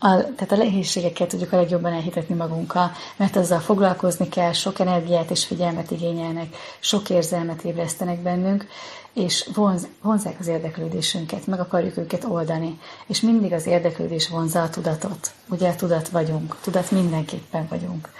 a, 0.06 0.34
tehát 0.34 0.52
a 0.52 0.56
nehézségekkel 0.56 1.26
tudjuk 1.26 1.52
a 1.52 1.56
legjobban 1.56 1.92
elhitetni 1.92 2.34
magunkkal, 2.34 2.90
mert 3.16 3.36
azzal 3.36 3.60
foglalkozni 3.60 4.28
kell, 4.28 4.52
sok 4.52 4.78
energiát 4.78 5.30
és 5.30 5.44
figyelmet 5.44 5.90
igényelnek, 5.90 6.56
sok 6.78 7.10
érzelmet 7.10 7.62
ébresztenek 7.62 8.20
bennünk, 8.20 8.66
és 9.12 9.48
vonz, 9.54 9.86
vonzák 10.02 10.36
az 10.40 10.46
érdeklődésünket, 10.46 11.46
meg 11.46 11.60
akarjuk 11.60 11.96
őket 11.96 12.24
oldani. 12.24 12.80
És 13.06 13.20
mindig 13.20 13.52
az 13.52 13.66
érdeklődés 13.66 14.28
vonza 14.28 14.62
a 14.62 14.70
tudatot. 14.70 15.32
Ugye 15.48 15.74
tudat 15.74 16.08
vagyunk, 16.08 16.56
tudat 16.60 16.90
mindenképpen 16.90 17.66
vagyunk. 17.70 18.12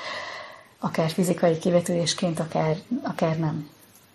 Akár 0.79 1.11
fizikai 1.11 1.59
kivetülésként, 1.59 2.41
akár, 2.41 2.77
akár 3.03 3.39
nem. 3.39 3.69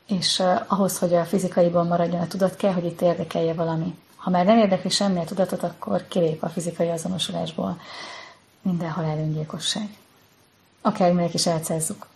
És 0.08 0.40
uh, 0.40 0.62
ahhoz, 0.68 0.98
hogy 0.98 1.14
a 1.14 1.26
fizikaiban 1.26 1.88
maradjon 1.88 2.22
a 2.22 2.28
tudat, 2.28 2.56
kell, 2.56 2.74
hogy 2.74 2.86
itt 2.86 3.02
érdekelje 3.02 3.54
valami. 3.54 3.96
Ha 4.22 4.30
már 4.30 4.46
nem 4.46 4.58
érdekli 4.58 4.90
semmi 4.90 5.20
a 5.20 5.24
tudatot, 5.24 5.64
akkor 5.64 6.08
kilép 6.08 6.44
a 6.44 6.50
fizikai 6.50 6.90
azonosulásból 6.90 7.80
minden 8.62 8.90
halálöngyilkosság. 8.90 9.90
Akármelyek 10.82 11.34
is 11.34 11.46
elcázzuk. 11.46 12.08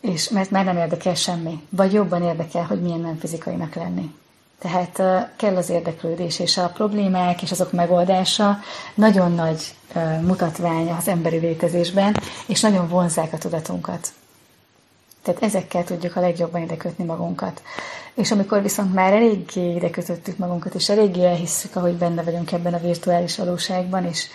És 0.00 0.28
mert 0.28 0.50
már 0.50 0.64
nem 0.64 0.76
érdekel 0.76 1.14
semmi. 1.14 1.66
Vagy 1.68 1.92
jobban 1.92 2.22
érdekel, 2.22 2.64
hogy 2.64 2.82
milyen 2.82 3.00
nem 3.00 3.18
fizikainak 3.18 3.74
lenni. 3.74 4.14
Tehát 4.58 5.02
kell 5.36 5.56
az 5.56 5.70
érdeklődés, 5.70 6.38
és 6.38 6.56
a 6.56 6.68
problémák 6.68 7.42
és 7.42 7.50
azok 7.50 7.72
megoldása 7.72 8.58
nagyon 8.94 9.32
nagy 9.32 9.74
mutatvány 10.20 10.90
az 10.90 11.08
emberi 11.08 11.38
létezésben, 11.38 12.16
és 12.46 12.60
nagyon 12.60 12.88
vonzák 12.88 13.32
a 13.32 13.38
tudatunkat. 13.38 14.12
Tehát 15.24 15.42
ezekkel 15.42 15.84
tudjuk 15.84 16.16
a 16.16 16.20
legjobban 16.20 16.62
ide 16.62 16.76
kötni 16.76 17.04
magunkat. 17.04 17.62
És 18.14 18.30
amikor 18.30 18.62
viszont 18.62 18.94
már 18.94 19.12
eléggé 19.12 19.74
ide 19.74 19.90
kötöttük 19.90 20.36
magunkat, 20.38 20.74
és 20.74 20.88
eléggé 20.88 21.24
elhisszük, 21.24 21.76
ahogy 21.76 21.94
benne 21.94 22.22
vagyunk 22.22 22.52
ebben 22.52 22.74
a 22.74 22.78
virtuális 22.78 23.36
valóságban, 23.36 24.04
és 24.04 24.26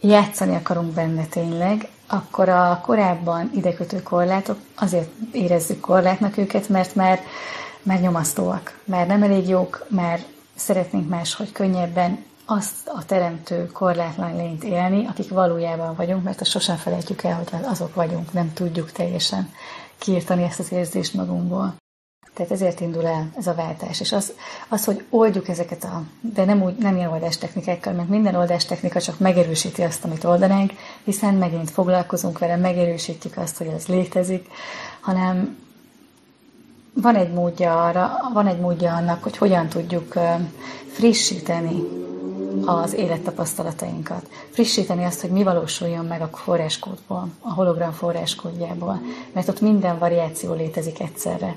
játszani 0.00 0.54
akarunk 0.54 0.92
benne 0.92 1.24
tényleg, 1.24 1.88
akkor 2.06 2.48
a 2.48 2.80
korábban 2.82 3.50
idekötő 3.54 4.02
korlátok, 4.02 4.58
azért 4.74 5.08
érezzük 5.32 5.80
korlátnak 5.80 6.36
őket, 6.36 6.68
mert 6.68 6.94
már, 6.94 7.20
már 7.82 8.00
nyomasztóak, 8.00 8.78
már 8.84 9.06
nem 9.06 9.22
elég 9.22 9.48
jók, 9.48 9.86
már 9.88 10.20
szeretnénk 10.54 11.08
máshogy 11.08 11.52
könnyebben 11.52 12.24
azt 12.44 12.88
a 12.88 13.04
teremtő 13.04 13.66
korlátlan 13.66 14.36
lényt 14.36 14.64
élni, 14.64 15.06
akik 15.06 15.28
valójában 15.30 15.94
vagyunk, 15.96 16.22
mert 16.22 16.40
azt 16.40 16.50
sosem 16.50 16.76
felejtjük 16.76 17.22
el, 17.22 17.34
hogy 17.34 17.60
azok 17.64 17.94
vagyunk, 17.94 18.32
nem 18.32 18.52
tudjuk 18.52 18.92
teljesen 18.92 19.52
kiirtani 19.98 20.42
ezt 20.42 20.58
az 20.58 20.72
érzést 20.72 21.14
magunkból. 21.14 21.74
Tehát 22.34 22.52
ezért 22.52 22.80
indul 22.80 23.06
el 23.06 23.30
ez 23.36 23.46
a 23.46 23.54
váltás. 23.54 24.00
És 24.00 24.12
az, 24.12 24.32
az 24.68 24.84
hogy 24.84 25.04
oldjuk 25.10 25.48
ezeket 25.48 25.84
a, 25.84 26.02
de 26.20 26.44
nem, 26.44 26.62
úgy, 26.62 26.76
nem 26.76 26.96
ilyen 26.96 27.10
oldástechnikákkal, 27.12 27.92
mert 27.92 28.08
minden 28.08 28.34
oldástechnika 28.34 29.00
csak 29.00 29.18
megerősíti 29.18 29.82
azt, 29.82 30.04
amit 30.04 30.24
oldanánk, 30.24 30.72
hiszen 31.04 31.34
megint 31.34 31.70
foglalkozunk 31.70 32.38
vele, 32.38 32.56
megerősítjük 32.56 33.36
azt, 33.36 33.56
hogy 33.56 33.66
ez 33.66 33.86
létezik, 33.86 34.48
hanem 35.00 35.56
van 36.94 37.14
egy 37.14 37.32
módja 37.32 37.84
arra, 37.84 38.10
van 38.32 38.46
egy 38.46 38.60
módja 38.60 38.94
annak, 38.94 39.22
hogy 39.22 39.36
hogyan 39.36 39.68
tudjuk 39.68 40.14
frissíteni 40.92 41.82
az 42.66 42.94
élettapasztalatainkat. 42.94 44.28
Frissíteni 44.50 45.04
azt, 45.04 45.20
hogy 45.20 45.30
mi 45.30 45.42
valósuljon 45.42 46.04
meg 46.04 46.22
a 46.22 46.30
forráskódból, 46.32 47.28
a 47.40 47.52
hologram 47.52 47.92
forráskódjából, 47.92 49.00
mert 49.32 49.48
ott 49.48 49.60
minden 49.60 49.98
variáció 49.98 50.52
létezik 50.52 51.00
egyszerre. 51.00 51.56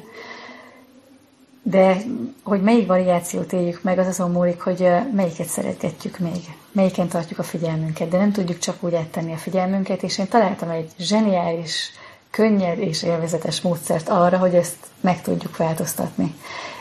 De 1.63 1.98
hogy 2.44 2.62
melyik 2.62 2.88
variációt 2.88 3.54
éljük 3.54 3.84
meg, 3.84 4.00
az 4.00 4.08
azon 4.08 4.32
múlik, 4.32 4.62
hogy 4.62 4.88
melyiket 5.16 5.48
szeretgetjük 5.48 6.20
még, 6.20 6.56
melyiken 6.72 7.08
tartjuk 7.08 7.39
a 7.39 7.44
figyelmünket, 7.44 8.10
de 8.10 8.18
nem 8.18 8.32
tudjuk 8.32 8.58
csak 8.58 8.84
úgy 8.84 8.94
áttenni 8.94 9.34
a 9.34 9.38
figyelmünket, 9.38 10.04
és 10.04 10.18
én 10.18 10.28
találtam 10.28 10.70
egy 10.70 10.92
zseniális, 10.98 11.92
könnyed 12.32 12.80
és 12.80 13.04
élvezetes 13.04 13.62
módszert 13.62 14.10
arra, 14.10 14.38
hogy 14.38 14.56
ezt 14.56 14.78
meg 15.01 15.22
tudjuk 15.22 15.58
változtatni. 15.58 16.36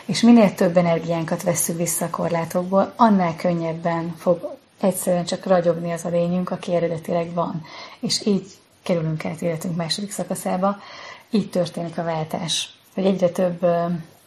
És 0.09 0.21
minél 0.21 0.55
több 0.55 0.77
energiánkat 0.77 1.43
vesszük 1.43 1.77
vissza 1.77 2.05
a 2.05 2.09
korlátokból, 2.09 2.93
annál 2.95 3.35
könnyebben 3.35 4.15
fog 4.17 4.57
egyszerűen 4.79 5.25
csak 5.25 5.45
ragyogni 5.45 5.91
az 5.91 6.05
a 6.05 6.09
lényünk, 6.09 6.49
aki 6.51 6.75
eredetileg 6.75 7.33
van. 7.33 7.63
És 7.99 8.25
így 8.25 8.45
kerülünk 8.83 9.25
át 9.25 9.41
életünk 9.41 9.75
második 9.75 10.11
szakaszába, 10.11 10.77
így 11.29 11.49
történik 11.49 11.97
a 11.97 12.03
váltás. 12.03 12.69
Hogy 12.93 13.05
egyre 13.05 13.29
több 13.29 13.65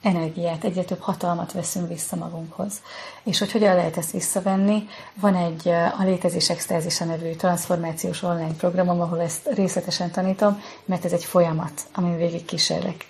energiát, 0.02 0.64
egyre 0.64 0.82
több 0.82 1.00
hatalmat 1.00 1.52
veszünk 1.52 1.88
vissza 1.88 2.16
magunkhoz. 2.16 2.82
És 3.22 3.38
hogy 3.38 3.52
hogyan 3.52 3.74
lehet 3.74 3.96
ezt 3.96 4.10
visszavenni, 4.10 4.88
van 5.14 5.34
egy 5.34 5.68
a 5.68 6.02
Létezés 6.02 6.50
Extázisa 6.50 7.04
nevű 7.04 7.30
transformációs 7.30 8.22
online 8.22 8.54
programom, 8.54 9.00
ahol 9.00 9.20
ezt 9.20 9.48
részletesen 9.54 10.10
tanítom, 10.10 10.62
mert 10.84 11.04
ez 11.04 11.12
egy 11.12 11.24
folyamat, 11.24 11.80
amin 11.94 12.16
végig 12.16 12.44
kísérlek 12.44 13.06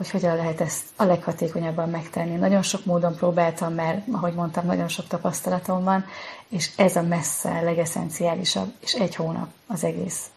hogy 0.00 0.10
hogyan 0.10 0.36
lehet 0.36 0.60
ezt 0.60 0.84
a 0.96 1.04
leghatékonyabban 1.04 1.90
megtenni. 1.90 2.36
Nagyon 2.36 2.62
sok 2.62 2.84
módon 2.84 3.14
próbáltam, 3.14 3.74
mert, 3.74 4.06
ahogy 4.12 4.32
mondtam, 4.32 4.66
nagyon 4.66 4.88
sok 4.88 5.06
tapasztalatom 5.06 5.84
van, 5.84 6.04
és 6.48 6.70
ez 6.76 6.96
a 6.96 7.02
messze 7.02 7.60
legeszenciálisabb, 7.60 8.72
és 8.78 8.92
egy 8.94 9.14
hónap 9.14 9.48
az 9.66 9.84
egész. 9.84 10.30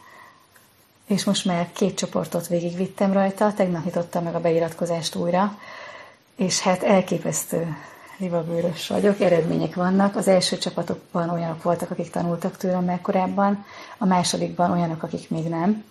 És 1.08 1.24
most 1.24 1.46
már 1.46 1.70
két 1.72 1.98
csoportot 1.98 2.48
végigvittem 2.48 3.14
rajta, 3.14 3.54
tegnap 3.54 3.84
nyitottam 3.84 4.24
meg 4.24 4.36
a 4.36 4.40
beiratkozást 4.40 5.16
újra, 5.16 5.58
és 6.36 6.60
hát 6.60 6.84
elképesztő 6.84 7.78
libabőrös 8.18 8.88
vagyok, 8.88 9.20
eredmények 9.20 9.76
vannak. 9.76 10.16
Az 10.16 10.28
első 10.28 10.58
csapatokban 10.58 11.30
olyanok 11.30 11.64
voltak, 11.64 11.92
akik 11.92 12.10
tanultak 12.10 12.58
tőlem 12.58 12.84
már 12.84 13.02
korábban, 13.02 13.66
a 13.98 14.06
másodikban 14.06 14.72
olyanok, 14.72 15.04
akik 15.04 15.30
még 15.30 15.48
nem, 15.48 15.84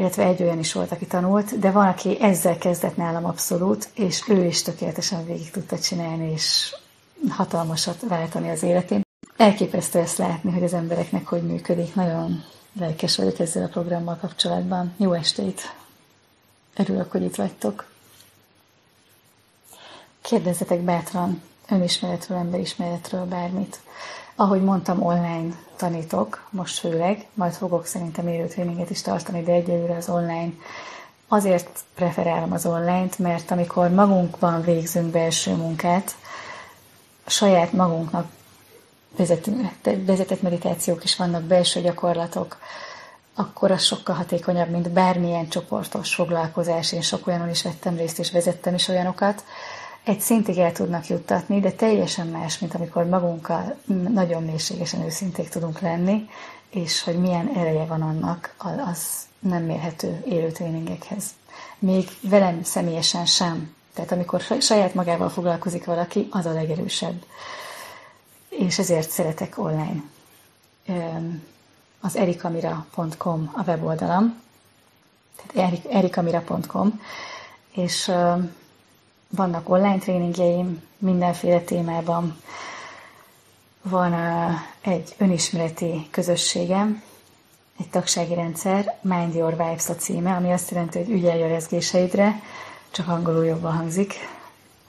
illetve 0.00 0.24
egy 0.24 0.42
olyan 0.42 0.58
is 0.58 0.72
volt, 0.72 0.92
aki 0.92 1.06
tanult, 1.06 1.58
de 1.58 1.70
van, 1.70 1.86
aki 1.86 2.20
ezzel 2.20 2.58
kezdett 2.58 2.96
nálam 2.96 3.24
abszolút, 3.24 3.88
és 3.94 4.28
ő 4.28 4.44
is 4.44 4.62
tökéletesen 4.62 5.26
végig 5.26 5.50
tudta 5.50 5.78
csinálni, 5.78 6.32
és 6.32 6.74
hatalmasat 7.28 8.00
váltani 8.08 8.50
az 8.50 8.62
életén. 8.62 9.02
Elképesztő 9.36 9.98
ezt 9.98 10.18
látni, 10.18 10.52
hogy 10.52 10.62
az 10.62 10.72
embereknek 10.72 11.26
hogy 11.26 11.42
működik. 11.42 11.94
Nagyon 11.94 12.44
lelkes 12.78 13.16
vagyok 13.16 13.38
ezzel 13.38 13.64
a 13.64 13.68
programmal 13.68 14.16
kapcsolatban. 14.20 14.94
Jó 14.96 15.12
estét! 15.12 15.74
Örülök, 16.76 17.10
hogy 17.10 17.22
itt 17.22 17.36
vagytok. 17.36 17.86
Kérdezzetek 20.20 20.80
bátran 20.80 21.42
önismeretről, 21.68 22.38
emberismeretről, 22.38 23.24
bármit. 23.24 23.80
Ahogy 24.40 24.62
mondtam, 24.62 25.02
online 25.02 25.54
tanítok, 25.76 26.46
most 26.50 26.78
főleg, 26.78 27.26
majd 27.34 27.52
fogok 27.52 27.86
szerintem 27.86 28.28
élő 28.28 28.46
tréninget 28.46 28.90
is 28.90 29.02
tartani, 29.02 29.42
de 29.42 29.52
egyelőre 29.52 29.96
az 29.96 30.08
online. 30.08 30.52
Azért 31.28 31.80
preferálom 31.94 32.52
az 32.52 32.66
online-t, 32.66 33.18
mert 33.18 33.50
amikor 33.50 33.90
magunkban 33.90 34.62
végzünk 34.62 35.10
belső 35.10 35.54
munkát, 35.54 36.16
saját 37.26 37.72
magunknak 37.72 38.26
vezetünk, 39.16 39.70
vezetett 39.82 40.42
meditációk 40.42 41.04
is 41.04 41.16
vannak, 41.16 41.42
belső 41.42 41.80
gyakorlatok, 41.80 42.58
akkor 43.34 43.70
az 43.70 43.82
sokkal 43.82 44.14
hatékonyabb, 44.14 44.70
mint 44.70 44.90
bármilyen 44.90 45.48
csoportos 45.48 46.14
foglalkozás. 46.14 46.92
Én 46.92 47.02
sok 47.02 47.26
olyanon 47.26 47.50
is 47.50 47.62
vettem 47.62 47.96
részt, 47.96 48.18
és 48.18 48.30
vezettem 48.30 48.74
is 48.74 48.88
olyanokat, 48.88 49.44
egy 50.04 50.20
szintig 50.20 50.58
el 50.58 50.72
tudnak 50.72 51.06
juttatni, 51.06 51.60
de 51.60 51.72
teljesen 51.72 52.26
más, 52.26 52.58
mint 52.58 52.74
amikor 52.74 53.04
magunkkal 53.04 53.76
nagyon 54.08 54.42
mélységesen 54.44 55.02
őszinték 55.04 55.48
tudunk 55.48 55.80
lenni, 55.80 56.28
és 56.70 57.02
hogy 57.02 57.18
milyen 57.18 57.50
ereje 57.56 57.84
van 57.84 58.02
annak, 58.02 58.54
az 58.58 59.06
nem 59.38 59.62
mérhető 59.62 60.22
élő 60.26 60.50
tréningekhez. 60.50 61.24
Még 61.78 62.08
velem 62.20 62.62
személyesen 62.62 63.26
sem. 63.26 63.74
Tehát 63.94 64.12
amikor 64.12 64.40
saját 64.60 64.94
magával 64.94 65.28
foglalkozik 65.28 65.84
valaki, 65.84 66.28
az 66.30 66.46
a 66.46 66.52
legerősebb. 66.52 67.24
És 68.48 68.78
ezért 68.78 69.10
szeretek 69.10 69.58
online. 69.58 70.02
Az 72.00 72.16
erikamira.com 72.16 73.50
a 73.54 73.62
weboldalam, 73.62 74.40
tehát 75.46 75.84
erikamira.com, 75.90 77.00
és 77.72 78.12
vannak 79.30 79.68
online 79.68 79.98
tréningjeim 79.98 80.82
mindenféle 80.98 81.60
témában. 81.60 82.40
Van 83.82 84.14
egy 84.80 85.14
önismereti 85.18 86.08
közösségem, 86.10 87.02
egy 87.78 87.88
tagsági 87.88 88.34
rendszer, 88.34 88.98
Mind 89.00 89.34
Your 89.34 89.50
Vibes 89.50 89.88
a 89.88 89.94
címe, 89.94 90.34
ami 90.34 90.52
azt 90.52 90.70
jelenti, 90.70 90.98
hogy 90.98 91.10
ügyelj 91.10 91.42
a 91.42 91.48
rezgéseidre, 91.48 92.40
csak 92.90 93.08
angolul 93.08 93.44
jobban 93.44 93.72
hangzik. 93.72 94.14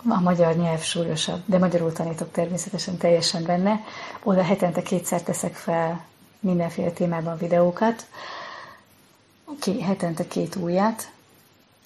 A 0.10 0.20
magyar 0.22 0.56
nyelv 0.56 0.82
súlyosabb, 0.82 1.42
de 1.46 1.58
magyarul 1.58 1.92
tanítok 1.92 2.32
természetesen 2.32 2.98
teljesen 2.98 3.44
benne. 3.44 3.84
Oda 4.24 4.44
hetente 4.44 4.82
kétszer 4.82 5.22
teszek 5.22 5.54
fel 5.54 6.06
mindenféle 6.40 6.92
témában 6.92 7.38
videókat, 7.38 8.06
Ki, 9.60 9.82
hetente 9.82 10.28
két 10.28 10.56
újat. 10.56 11.12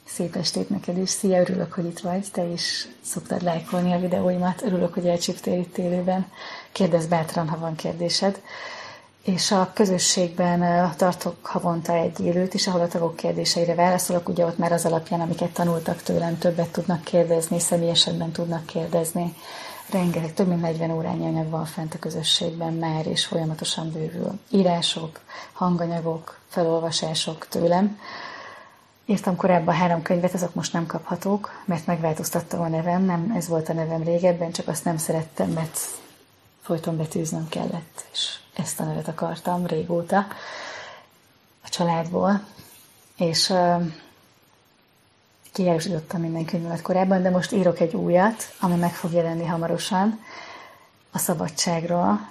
Szép 0.07 0.35
estét 0.35 0.69
neked 0.69 0.97
is. 0.97 1.09
Szia, 1.09 1.39
örülök, 1.39 1.73
hogy 1.73 1.85
itt 1.85 1.99
vagy. 1.99 2.25
Te 2.31 2.43
is 2.43 2.87
szoktad 3.01 3.41
lájkolni 3.41 3.93
a 3.93 3.99
videóimat. 3.99 4.61
Örülök, 4.61 4.93
hogy 4.93 5.07
elcsíptél 5.07 5.59
itt 5.59 5.77
élőben. 5.77 6.25
Kérdezz 6.71 7.05
bátran, 7.05 7.47
ha 7.49 7.57
van 7.57 7.75
kérdésed 7.75 8.41
és 9.25 9.51
a 9.51 9.71
közösségben 9.73 10.89
tartok 10.97 11.45
havonta 11.45 11.93
egy 11.93 12.19
élőt 12.19 12.53
is, 12.53 12.67
ahol 12.67 12.81
a 12.81 12.87
tagok 12.87 13.15
kérdéseire 13.15 13.75
válaszolok, 13.75 14.29
ugye 14.29 14.45
ott 14.45 14.57
már 14.57 14.71
az 14.71 14.85
alapján, 14.85 15.21
amiket 15.21 15.51
tanultak 15.51 16.01
tőlem, 16.01 16.37
többet 16.37 16.71
tudnak 16.71 17.03
kérdezni, 17.03 17.59
személyesenben 17.59 18.31
tudnak 18.31 18.65
kérdezni. 18.65 19.33
Rengeteg, 19.91 20.33
több 20.33 20.47
mint 20.47 20.61
40 20.61 20.91
órányi 20.91 21.25
anyag 21.25 21.49
van 21.49 21.65
fent 21.65 21.93
a 21.93 21.99
közösségben 21.99 22.73
már, 22.73 23.07
és 23.07 23.25
folyamatosan 23.25 23.91
bővül. 23.91 24.39
Írások, 24.49 25.19
hanganyagok, 25.53 26.39
felolvasások 26.47 27.47
tőlem. 27.47 27.99
Írtam 29.05 29.35
korábban 29.35 29.75
három 29.75 30.01
könyvet, 30.01 30.33
azok 30.33 30.53
most 30.53 30.73
nem 30.73 30.85
kaphatók, 30.85 31.61
mert 31.65 31.85
megváltoztattam 31.85 32.61
a 32.61 32.67
nevem, 32.67 33.03
nem 33.03 33.33
ez 33.35 33.47
volt 33.47 33.69
a 33.69 33.73
nevem 33.73 34.03
régebben, 34.03 34.51
csak 34.51 34.67
azt 34.67 34.85
nem 34.85 34.97
szerettem, 34.97 35.49
mert 35.49 35.79
folyton 36.61 36.97
betűznöm 36.97 37.47
kellett, 37.49 38.05
és 38.11 38.35
ezt 38.55 38.79
a 38.79 38.83
nevet 38.83 39.07
akartam 39.07 39.65
régóta 39.65 40.17
a 41.63 41.69
családból, 41.69 42.43
és 43.17 43.49
uh, 43.49 43.85
kiárusítottam 45.51 46.21
minden 46.21 46.45
könyvemet 46.45 46.81
korábban, 46.81 47.21
de 47.21 47.29
most 47.29 47.51
írok 47.51 47.79
egy 47.79 47.95
újat, 47.95 48.53
ami 48.59 48.75
meg 48.75 48.93
fog 48.93 49.11
jelenni 49.11 49.45
hamarosan, 49.45 50.19
a 51.11 51.17
szabadságról, 51.17 52.27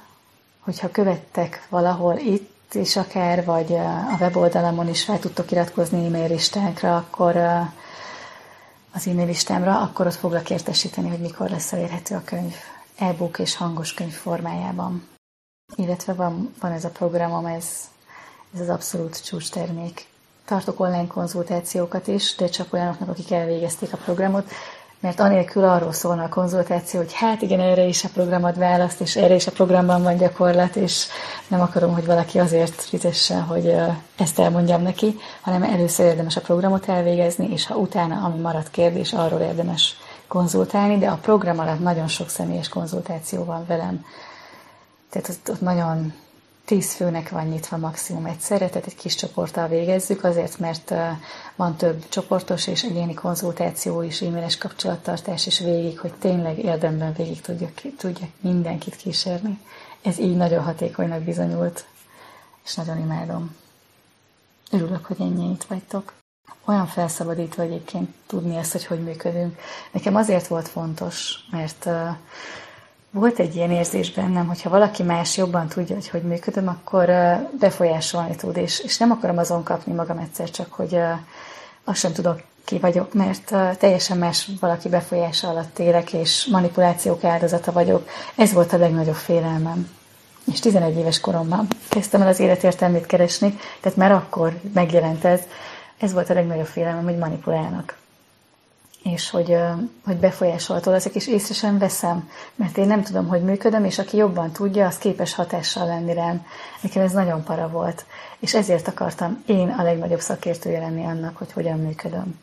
hogyha 0.60 0.90
követtek 0.90 1.66
valahol 1.68 2.16
itt, 2.16 2.53
és 2.74 2.96
akár, 2.96 3.44
vagy 3.44 3.74
a 3.74 4.16
weboldalamon 4.20 4.88
is 4.88 5.04
fel 5.04 5.18
tudtok 5.18 5.50
iratkozni 5.50 6.06
e-mail 6.06 6.28
listánkra, 6.28 6.96
akkor 6.96 7.36
az 8.92 9.06
e-mail 9.06 9.26
listámra, 9.26 9.80
akkor 9.80 10.06
ott 10.06 10.14
foglak 10.14 10.50
értesíteni, 10.50 11.08
hogy 11.08 11.20
mikor 11.20 11.50
lesz 11.50 11.72
elérhető 11.72 12.14
a 12.14 12.22
könyv 12.24 12.54
e-book 12.96 13.38
és 13.38 13.56
hangos 13.56 13.94
könyv 13.94 14.12
formájában. 14.12 15.08
Illetve 15.76 16.12
van, 16.12 16.54
van 16.60 16.72
ez 16.72 16.84
a 16.84 16.90
programom, 16.90 17.46
ez, 17.46 17.66
ez 18.54 18.60
az 18.60 18.68
abszolút 18.68 19.24
csúcs 19.24 19.50
termék. 19.50 20.06
Tartok 20.44 20.80
online 20.80 21.06
konzultációkat 21.06 22.06
is, 22.06 22.34
de 22.34 22.48
csak 22.48 22.72
olyanoknak, 22.72 23.08
akik 23.08 23.30
elvégezték 23.30 23.92
a 23.92 23.96
programot, 23.96 24.50
mert 25.04 25.20
anélkül 25.20 25.64
arról 25.64 25.92
szólna 25.92 26.22
a 26.22 26.28
konzultáció, 26.28 27.00
hogy 27.00 27.12
hát 27.12 27.42
igen, 27.42 27.60
erre 27.60 27.84
is 27.84 28.04
a 28.04 28.08
programot 28.14 28.56
választ, 28.56 29.00
és 29.00 29.16
erre 29.16 29.34
is 29.34 29.46
a 29.46 29.50
programban 29.50 30.02
van 30.02 30.16
gyakorlat, 30.16 30.76
és 30.76 31.06
nem 31.48 31.60
akarom, 31.60 31.92
hogy 31.92 32.06
valaki 32.06 32.38
azért 32.38 32.82
fizessen, 32.82 33.42
hogy 33.42 33.74
ezt 34.18 34.38
elmondjam 34.38 34.82
neki, 34.82 35.16
hanem 35.40 35.62
először 35.62 36.06
érdemes 36.06 36.36
a 36.36 36.40
programot 36.40 36.88
elvégezni, 36.88 37.48
és 37.52 37.66
ha 37.66 37.74
utána, 37.74 38.24
ami 38.24 38.40
maradt 38.40 38.70
kérdés, 38.70 39.12
arról 39.12 39.40
érdemes 39.40 39.96
konzultálni, 40.28 40.98
de 40.98 41.08
a 41.08 41.18
program 41.22 41.58
alatt 41.58 41.80
nagyon 41.80 42.08
sok 42.08 42.28
személyes 42.28 42.68
konzultáció 42.68 43.44
van 43.44 43.64
velem. 43.66 44.04
Tehát 45.10 45.28
ott, 45.28 45.50
ott 45.50 45.60
nagyon 45.60 46.12
tíz 46.64 46.94
főnek 46.94 47.28
van 47.28 47.46
nyitva 47.46 47.76
maximum 47.76 48.24
egyszerre, 48.24 48.68
tehát 48.68 48.86
egy 48.86 48.94
kis 48.94 49.14
csoporttal 49.14 49.68
végezzük, 49.68 50.24
azért, 50.24 50.58
mert 50.58 50.94
van 51.56 51.76
több 51.76 52.08
csoportos 52.08 52.66
és 52.66 52.82
egyéni 52.82 53.14
konzultáció 53.14 54.02
is, 54.02 54.22
e-mailes 54.22 54.58
kapcsolattartás 54.58 55.46
is 55.46 55.58
végig, 55.58 55.98
hogy 55.98 56.12
tényleg 56.12 56.58
érdemben 56.58 57.12
végig 57.12 57.40
tudjak, 57.40 57.72
tudjak 57.96 58.30
mindenkit 58.40 58.96
kísérni. 58.96 59.58
Ez 60.02 60.18
így 60.18 60.36
nagyon 60.36 60.64
hatékonynak 60.64 61.22
bizonyult, 61.22 61.84
és 62.64 62.74
nagyon 62.74 62.98
imádom. 62.98 63.56
Örülök, 64.70 65.04
hogy 65.04 65.20
ennyi 65.20 65.50
itt 65.50 65.64
vagytok 65.64 66.12
olyan 66.64 66.86
felszabadítva 66.86 67.62
egyébként 67.62 68.14
tudni 68.26 68.56
ezt, 68.56 68.72
hogy 68.72 68.86
hogy 68.86 69.02
működünk. 69.02 69.58
Nekem 69.92 70.16
azért 70.16 70.46
volt 70.46 70.68
fontos, 70.68 71.34
mert 71.50 71.84
uh, 71.84 72.08
volt 73.14 73.38
egy 73.38 73.56
ilyen 73.56 73.70
érzés 73.70 74.12
bennem, 74.12 74.46
hogyha 74.46 74.70
valaki 74.70 75.02
más 75.02 75.36
jobban 75.36 75.68
tudja, 75.68 75.94
hogy 75.94 76.08
hogy 76.08 76.22
működöm, 76.22 76.68
akkor 76.68 77.10
befolyásolni 77.58 78.36
tud, 78.36 78.56
és, 78.56 78.80
és 78.80 78.98
nem 78.98 79.10
akarom 79.10 79.38
azon 79.38 79.62
kapni 79.62 79.92
magam 79.92 80.18
egyszer 80.18 80.50
csak, 80.50 80.72
hogy 80.72 80.98
azt 81.84 81.98
sem 81.98 82.12
tudok, 82.12 82.40
ki 82.64 82.78
vagyok, 82.78 83.14
mert 83.14 83.54
teljesen 83.78 84.18
más 84.18 84.50
valaki 84.60 84.88
befolyása 84.88 85.48
alatt 85.48 85.78
élek, 85.78 86.12
és 86.12 86.46
manipulációk 86.50 87.24
áldozata 87.24 87.72
vagyok. 87.72 88.08
Ez 88.34 88.52
volt 88.52 88.72
a 88.72 88.78
legnagyobb 88.78 89.14
félelmem. 89.14 89.90
És 90.52 90.60
11 90.60 90.96
éves 90.96 91.20
koromban 91.20 91.66
kezdtem 91.88 92.20
el 92.20 92.28
az 92.28 92.40
életértelmét 92.40 93.06
keresni, 93.06 93.58
tehát 93.80 93.98
már 93.98 94.12
akkor 94.12 94.60
megjelent 94.74 95.24
ez, 95.24 95.40
ez 95.98 96.12
volt 96.12 96.30
a 96.30 96.34
legnagyobb 96.34 96.66
félelmem, 96.66 97.04
hogy 97.04 97.18
manipulálnak. 97.18 97.96
És 99.12 99.30
hogy, 99.30 99.56
hogy 100.04 100.16
befolyásolható 100.16 100.90
leszek, 100.90 101.14
és 101.14 101.26
észre 101.26 101.54
sem 101.54 101.78
veszem, 101.78 102.30
mert 102.54 102.76
én 102.76 102.86
nem 102.86 103.02
tudom, 103.02 103.28
hogy 103.28 103.42
működöm, 103.42 103.84
és 103.84 103.98
aki 103.98 104.16
jobban 104.16 104.52
tudja, 104.52 104.86
az 104.86 104.98
képes 104.98 105.34
hatással 105.34 105.86
lenni 105.86 106.12
rám. 106.12 106.46
Nekem 106.80 107.02
ez 107.02 107.12
nagyon 107.12 107.44
para 107.44 107.68
volt. 107.68 108.04
És 108.38 108.54
ezért 108.54 108.88
akartam 108.88 109.42
én 109.46 109.68
a 109.68 109.82
legnagyobb 109.82 110.20
szakértője 110.20 110.80
lenni 110.80 111.04
annak, 111.04 111.36
hogy 111.36 111.52
hogyan 111.52 111.78
működöm. 111.78 112.38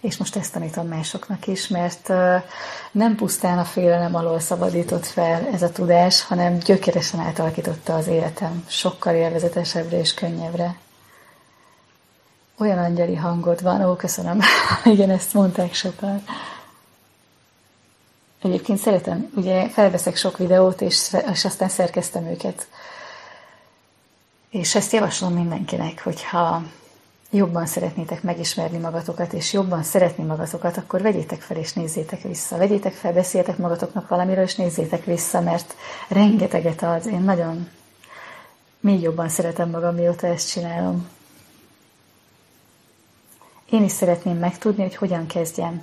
És 0.00 0.16
most 0.16 0.36
ezt 0.36 0.52
tanítom 0.52 0.86
másoknak 0.86 1.46
is, 1.46 1.68
mert 1.68 2.08
nem 2.92 3.14
pusztán 3.16 3.58
a 3.58 3.64
félelem 3.64 4.14
alól 4.14 4.40
szabadított 4.40 5.06
fel 5.06 5.48
ez 5.52 5.62
a 5.62 5.72
tudás, 5.72 6.22
hanem 6.22 6.58
gyökeresen 6.58 7.20
átalakította 7.20 7.94
az 7.94 8.06
életem, 8.06 8.64
sokkal 8.68 9.14
élvezetesebbre 9.14 9.98
és 9.98 10.14
könnyebbre. 10.14 10.76
Olyan 12.62 12.78
angyali 12.78 13.14
hangod 13.14 13.62
van, 13.62 13.84
ó, 13.84 13.96
köszönöm. 13.96 14.40
Igen, 14.84 15.10
ezt 15.10 15.34
mondták 15.34 15.74
sokan. 15.74 16.22
Egyébként 18.42 18.78
szeretem, 18.78 19.30
ugye 19.34 19.68
felveszek 19.68 20.16
sok 20.16 20.38
videót, 20.38 20.80
és, 20.80 21.16
és 21.32 21.44
aztán 21.44 21.68
szerkeztem 21.68 22.26
őket. 22.26 22.66
És 24.50 24.74
ezt 24.74 24.92
javaslom 24.92 25.32
mindenkinek, 25.32 26.02
hogyha 26.02 26.62
jobban 27.30 27.66
szeretnétek 27.66 28.22
megismerni 28.22 28.78
magatokat, 28.78 29.32
és 29.32 29.52
jobban 29.52 29.82
szeretni 29.82 30.24
magatokat, 30.24 30.76
akkor 30.76 31.02
vegyétek 31.02 31.40
fel 31.40 31.56
és 31.56 31.72
nézzétek 31.72 32.22
vissza. 32.22 32.56
Vegyétek 32.56 32.92
fel, 32.92 33.12
beszéljetek 33.12 33.56
magatoknak 33.56 34.08
valamiről, 34.08 34.44
és 34.44 34.54
nézzétek 34.54 35.04
vissza, 35.04 35.40
mert 35.40 35.74
rengeteget 36.08 36.82
ad. 36.82 37.06
Én 37.06 37.20
nagyon 37.20 37.68
még 38.80 39.00
jobban 39.00 39.28
szeretem 39.28 39.70
magam, 39.70 39.94
mióta 39.94 40.26
ezt 40.26 40.50
csinálom. 40.50 41.20
Én 43.72 43.84
is 43.84 43.92
szeretném 43.92 44.38
megtudni, 44.38 44.82
hogy 44.82 44.96
hogyan 44.96 45.26
kezdjem. 45.26 45.82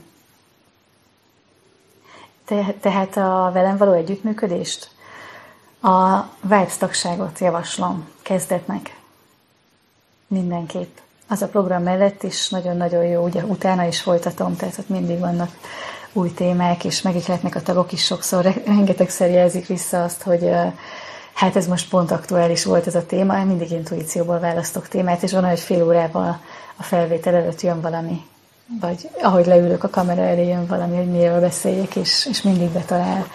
Te, 2.45 2.73
tehát 2.79 3.17
a 3.17 3.49
velem 3.53 3.77
való 3.77 3.91
együttműködést? 3.91 4.89
A 5.81 6.19
Vibes 6.41 6.77
tagságot 6.77 7.39
javaslom 7.39 8.09
kezdetnek. 8.21 8.95
Mindenképp. 10.27 10.97
Az 11.27 11.41
a 11.41 11.47
program 11.47 11.83
mellett 11.83 12.23
is 12.23 12.49
nagyon-nagyon 12.49 13.03
jó, 13.03 13.23
ugye 13.23 13.43
utána 13.43 13.83
is 13.83 14.01
folytatom, 14.01 14.55
tehát 14.55 14.77
ott 14.77 14.89
mindig 14.89 15.19
vannak 15.19 15.51
új 16.13 16.33
témák, 16.33 16.83
és 16.83 17.01
megikletnek 17.01 17.55
a 17.55 17.61
tagok 17.61 17.91
is 17.91 18.03
sokszor, 18.03 18.61
rengetegszer 18.65 19.29
jelzik 19.29 19.67
vissza 19.67 20.03
azt, 20.03 20.21
hogy 20.21 20.49
hát 21.33 21.55
ez 21.55 21.67
most 21.67 21.89
pont 21.89 22.11
aktuális 22.11 22.65
volt 22.65 22.87
ez 22.87 22.95
a 22.95 23.05
téma, 23.05 23.43
mindig 23.43 23.71
intuícióból 23.71 24.39
választok 24.39 24.87
témát, 24.87 25.23
és 25.23 25.31
van, 25.31 25.47
hogy 25.47 25.59
fél 25.59 25.83
órával 25.83 26.39
a 26.79 26.83
felvétel 26.83 27.35
előtt 27.35 27.61
jön 27.61 27.81
valami, 27.81 28.21
vagy 28.79 29.09
ahogy 29.21 29.45
leülök 29.45 29.83
a 29.83 29.89
kamera 29.89 30.21
elé 30.21 30.47
jön 30.47 30.67
valami, 30.67 30.95
hogy 30.95 31.11
miről 31.11 31.39
beszéljek, 31.39 31.95
és, 31.95 32.25
és 32.29 32.41
mindig 32.41 32.69
betalál. 32.69 33.27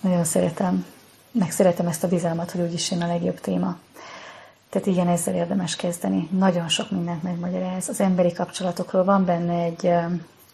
Nagyon 0.00 0.24
szeretem, 0.24 0.86
meg 1.30 1.50
szeretem 1.50 1.86
ezt 1.86 2.04
a 2.04 2.08
bizalmat, 2.08 2.50
hogy 2.50 2.60
úgyis 2.60 2.90
jön 2.90 3.02
a 3.02 3.06
legjobb 3.06 3.40
téma. 3.40 3.76
Tehát 4.70 4.86
igen, 4.86 5.08
ezzel 5.08 5.34
érdemes 5.34 5.76
kezdeni. 5.76 6.28
Nagyon 6.38 6.68
sok 6.68 6.90
mindent 6.90 7.22
megmagyaráz. 7.22 7.88
Az 7.88 8.00
emberi 8.00 8.32
kapcsolatokról 8.32 9.04
van 9.04 9.24
benne 9.24 9.62
egy 9.62 9.90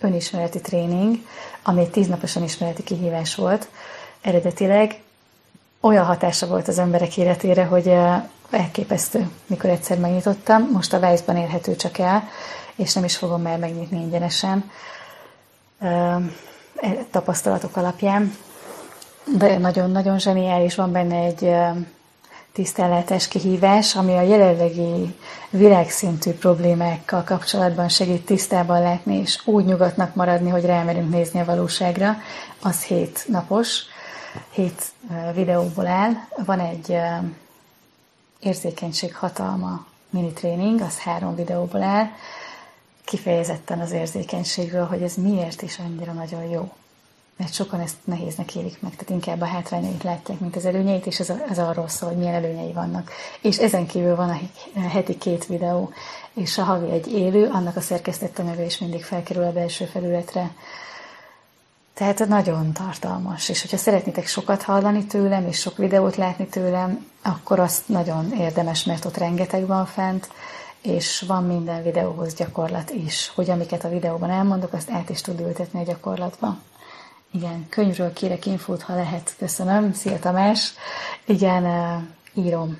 önismereti 0.00 0.60
tréning, 0.60 1.16
ami 1.62 1.80
egy 1.80 1.90
tíznapos 1.90 2.36
önismereti 2.36 2.82
kihívás 2.82 3.34
volt. 3.34 3.68
Eredetileg 4.20 5.02
olyan 5.80 6.04
hatása 6.04 6.46
volt 6.46 6.68
az 6.68 6.78
emberek 6.78 7.16
életére, 7.16 7.64
hogy 7.64 7.94
elképesztő, 8.50 9.28
mikor 9.46 9.70
egyszer 9.70 9.98
megnyitottam. 9.98 10.68
Most 10.72 10.92
a 10.92 11.10
Vice-ban 11.10 11.36
érhető 11.36 11.76
csak 11.76 11.98
el, 11.98 12.28
és 12.76 12.92
nem 12.92 13.04
is 13.04 13.16
fogom 13.16 13.42
már 13.42 13.58
megnyitni 13.58 14.00
ingyenesen 14.00 14.70
e, 15.78 16.20
tapasztalatok 17.10 17.76
alapján. 17.76 18.36
De 19.36 19.58
nagyon-nagyon 19.58 20.18
zseniális, 20.18 20.74
van 20.74 20.92
benne 20.92 21.16
egy 21.16 21.54
tisztellátás 22.52 23.28
kihívás, 23.28 23.96
ami 23.96 24.16
a 24.16 24.22
jelenlegi 24.22 25.16
világszintű 25.50 26.30
problémákkal 26.30 27.22
kapcsolatban 27.22 27.88
segít 27.88 28.24
tisztában 28.24 28.82
látni, 28.82 29.16
és 29.16 29.40
úgy 29.44 29.64
nyugodtnak 29.64 30.14
maradni, 30.14 30.50
hogy 30.50 30.64
rámerünk 30.64 31.10
nézni 31.10 31.40
a 31.40 31.44
valóságra. 31.44 32.16
Az 32.62 32.82
hét 32.82 33.24
napos, 33.28 33.82
hét 34.50 34.82
videóból 35.34 35.86
áll. 35.86 36.12
Van 36.44 36.60
egy 36.60 36.96
érzékenység 38.40 39.14
hatalma 39.14 39.86
mini 40.10 40.32
tréning, 40.32 40.80
az 40.80 40.98
három 40.98 41.34
videóból 41.34 41.82
áll, 41.82 42.06
kifejezetten 43.04 43.80
az 43.80 43.92
érzékenységről, 43.92 44.86
hogy 44.86 45.02
ez 45.02 45.14
miért 45.14 45.62
is 45.62 45.78
annyira 45.78 46.12
nagyon 46.12 46.42
jó 46.42 46.72
mert 47.38 47.52
sokan 47.54 47.80
ezt 47.80 47.96
nehéznek 48.04 48.54
élik 48.54 48.80
meg, 48.80 48.90
tehát 48.90 49.10
inkább 49.10 49.40
a 49.40 49.44
hátrányait 49.44 50.02
látják, 50.02 50.40
mint 50.40 50.56
az 50.56 50.64
előnyeit, 50.64 51.06
és 51.06 51.20
ez, 51.20 51.32
ez 51.50 51.58
arról 51.58 51.88
szól, 51.88 52.08
hogy 52.08 52.18
milyen 52.18 52.34
előnyei 52.34 52.72
vannak. 52.72 53.10
És 53.40 53.58
ezen 53.58 53.86
kívül 53.86 54.16
van 54.16 54.28
a 54.74 54.80
heti 54.80 55.18
két 55.18 55.46
videó, 55.46 55.92
és 56.34 56.58
a 56.58 56.62
havi 56.62 56.90
egy 56.90 57.12
élő, 57.12 57.48
annak 57.52 57.76
a 57.76 57.80
szerkesztett 57.80 58.38
anyaga 58.38 58.62
is 58.62 58.78
mindig 58.78 59.04
felkerül 59.04 59.42
a 59.42 59.52
belső 59.52 59.84
felületre. 59.84 60.50
Tehát 61.98 62.26
nagyon 62.26 62.72
tartalmas, 62.72 63.48
és 63.48 63.60
hogyha 63.60 63.76
szeretnétek 63.76 64.26
sokat 64.26 64.62
hallani 64.62 65.04
tőlem, 65.04 65.46
és 65.46 65.58
sok 65.58 65.76
videót 65.76 66.16
látni 66.16 66.46
tőlem, 66.46 67.06
akkor 67.22 67.58
azt 67.60 67.88
nagyon 67.88 68.32
érdemes, 68.32 68.84
mert 68.84 69.04
ott 69.04 69.16
rengeteg 69.16 69.66
van 69.66 69.86
fent, 69.86 70.28
és 70.82 71.24
van 71.26 71.44
minden 71.44 71.82
videóhoz 71.82 72.34
gyakorlat 72.34 72.90
is, 72.90 73.32
hogy 73.34 73.50
amiket 73.50 73.84
a 73.84 73.88
videóban 73.88 74.30
elmondok, 74.30 74.72
azt 74.72 74.90
át 74.90 75.10
is 75.10 75.20
tud 75.20 75.40
ültetni 75.40 75.80
a 75.80 75.84
gyakorlatba. 75.84 76.56
Igen, 77.30 77.66
könyvről 77.68 78.12
kérek 78.12 78.46
infót, 78.46 78.82
ha 78.82 78.94
lehet. 78.94 79.34
Köszönöm. 79.38 79.92
Szia 79.92 80.18
Tamás. 80.18 80.72
Igen, 81.24 81.64
írom. 82.34 82.78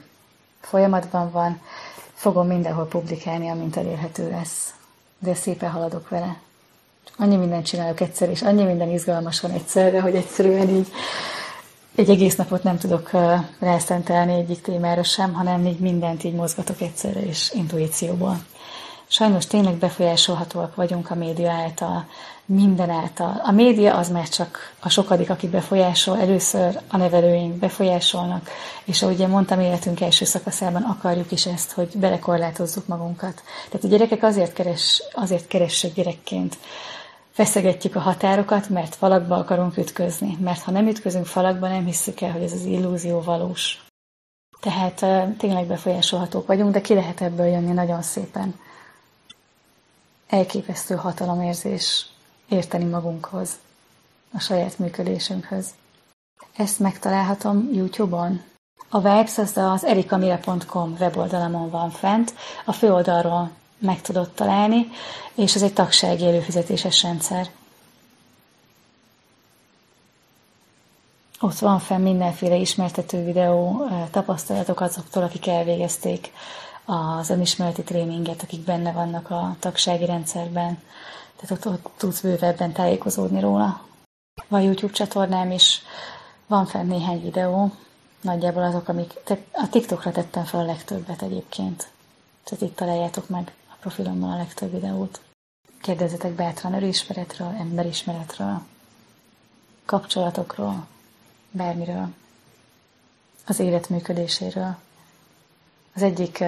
Folyamatban 0.61 1.31
van. 1.31 1.61
Fogom 2.15 2.47
mindenhol 2.47 2.87
publikálni, 2.87 3.49
amint 3.49 3.77
elérhető 3.77 4.31
lesz. 4.31 4.75
De 5.19 5.35
szépen 5.35 5.71
haladok 5.71 6.09
vele. 6.09 6.47
Annyi 7.17 7.37
mindent 7.37 7.67
csinálok 7.67 8.01
egyszer, 8.01 8.31
és 8.31 8.43
annyi 8.43 8.63
minden 8.63 8.91
izgalmas 8.91 9.41
van 9.41 9.51
egyszerre, 9.51 10.01
hogy 10.01 10.15
egyszerűen 10.15 10.69
így 10.69 10.89
egy 11.95 12.11
egész 12.11 12.37
napot 12.37 12.63
nem 12.63 12.79
tudok 12.79 13.11
rászentelni 13.59 14.33
egyik 14.33 14.61
témára 14.61 15.03
sem, 15.03 15.33
hanem 15.33 15.67
így 15.67 15.79
mindent 15.79 16.25
így 16.25 16.35
mozgatok 16.35 16.81
egyszerre, 16.81 17.21
és 17.21 17.53
intuícióból. 17.55 18.39
Sajnos 19.11 19.47
tényleg 19.47 19.75
befolyásolhatóak 19.75 20.75
vagyunk 20.75 21.11
a 21.11 21.15
média 21.15 21.51
által, 21.51 22.07
minden 22.45 22.91
által. 22.91 23.41
A 23.45 23.51
média 23.51 23.97
az 23.97 24.09
már 24.09 24.29
csak 24.29 24.73
a 24.81 24.89
sokadik, 24.89 25.31
aki 25.31 25.49
befolyásol, 25.49 26.19
először 26.19 26.81
a 26.89 26.97
nevelőink 26.97 27.55
befolyásolnak, 27.55 28.49
és 28.85 29.03
ahogy 29.03 29.21
én 29.21 29.29
mondtam, 29.29 29.61
életünk 29.61 30.01
első 30.01 30.25
szakaszában 30.25 30.83
akarjuk 30.83 31.33
is 31.33 31.47
ezt, 31.47 31.73
hogy 31.73 31.89
belekorlátozzuk 31.95 32.87
magunkat. 32.87 33.43
Tehát 33.69 33.85
a 33.85 33.89
gyerekek 33.89 34.23
azért, 34.23 34.53
keres, 34.53 35.03
azért 35.13 35.47
keressék 35.47 35.95
gyerekként, 35.95 36.59
feszegetjük 37.39 37.95
a 37.95 38.01
határokat, 38.01 38.69
mert 38.69 38.95
falakba 38.95 39.37
akarunk 39.37 39.77
ütközni. 39.77 40.37
Mert 40.41 40.63
ha 40.63 40.71
nem 40.71 40.87
ütközünk 40.87 41.27
falakba, 41.27 41.69
nem 41.69 41.85
hiszük 41.85 42.21
el, 42.21 42.33
hogy 42.33 42.43
ez 42.43 42.53
az 42.53 42.65
illúzió 42.65 43.21
valós. 43.21 43.85
Tehát 44.61 45.07
tényleg 45.37 45.67
befolyásolhatók 45.67 46.47
vagyunk, 46.47 46.73
de 46.73 46.81
ki 46.81 46.95
lehet 46.95 47.21
ebből 47.21 47.47
jönni 47.47 47.73
nagyon 47.73 48.03
szépen 48.03 48.61
elképesztő 50.29 50.95
hatalomérzés 50.95 52.07
érteni 52.49 52.85
magunkhoz, 52.85 53.51
a 54.33 54.41
saját 54.41 54.79
működésünkhöz. 54.79 55.71
Ezt 56.57 56.79
megtalálhatom 56.79 57.69
YouTube-on. 57.73 58.43
A 58.89 58.99
Vibes 58.99 59.39
az 59.39 59.57
az 59.57 59.85
erikamire.com 59.85 60.97
weboldalamon 60.99 61.71
van 61.71 61.91
fent, 61.91 62.35
a 62.65 62.73
főoldalról 62.73 63.51
meg 63.79 64.01
tudod 64.01 64.31
találni, 64.31 64.89
és 65.35 65.55
ez 65.55 65.63
egy 65.63 65.73
tagsági 65.73 66.27
előfizetéses 66.27 67.03
rendszer. 67.03 67.51
Ott 71.41 71.59
van 71.59 71.79
fenn 71.79 72.03
mindenféle 72.03 72.55
ismertető 72.55 73.25
videó, 73.25 73.89
tapasztalatok 74.11 74.81
azoktól, 74.81 75.23
akik 75.23 75.47
elvégezték 75.47 76.33
az 76.85 77.31
önismereti 77.31 77.83
tréninget, 77.83 78.43
akik 78.43 78.61
benne 78.61 78.93
vannak 78.93 79.31
a 79.31 79.57
tagsági 79.59 80.05
rendszerben. 80.05 80.83
Tehát 81.37 81.67
ott, 81.67 81.73
ott 81.73 81.93
tudsz 81.97 82.21
bővebben 82.21 82.73
tájékozódni 82.73 83.41
róla. 83.41 83.81
Van 84.49 84.63
YouTube 84.63 84.93
csatornám 84.93 85.51
is, 85.51 85.83
van 86.47 86.67
fenn 86.67 86.87
néhány 86.87 87.23
videó, 87.23 87.73
nagyjából 88.21 88.63
azok, 88.63 88.89
amik... 88.89 89.13
A 89.53 89.69
TikTokra 89.71 90.13
tettem 90.13 90.45
fel 90.45 90.61
a 90.61 90.65
legtöbbet 90.65 91.23
egyébként. 91.23 91.89
Tehát 92.45 92.65
itt 92.65 92.77
találjátok 92.77 93.29
meg 93.29 93.53
a 93.79 93.81
profilomban 93.81 94.31
a 94.31 94.37
legtöbb 94.37 94.73
videót. 94.73 95.21
Kérdezzetek 95.81 96.33
bátran 96.33 96.75
örismeretről, 96.75 97.55
emberismeretről, 97.59 98.61
kapcsolatokról, 99.85 100.87
bármiről, 101.51 102.09
az 103.47 103.59
élet 103.59 103.89
működéséről. 103.89 104.77
Az 105.95 106.03
egyik 106.03 106.45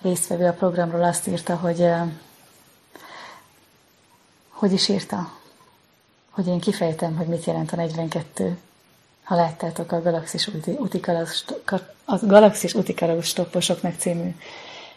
résztvevő 0.00 0.46
a 0.46 0.52
programról 0.52 1.04
azt 1.04 1.26
írta, 1.26 1.56
hogy 1.56 1.88
hogy 4.48 4.72
is 4.72 4.88
írta? 4.88 5.32
Hogy 6.30 6.46
én 6.46 6.60
kifejtem, 6.60 7.16
hogy 7.16 7.26
mit 7.26 7.44
jelent 7.44 7.72
a 7.72 7.76
42. 7.76 8.58
Ha 9.22 9.34
láttátok 9.34 9.92
a 9.92 10.02
Galaxis 10.02 10.50
a 12.04 12.16
Galaxis 12.22 12.74
Utikalagos 12.74 13.26
stopposoknak 13.26 13.98
című 13.98 14.36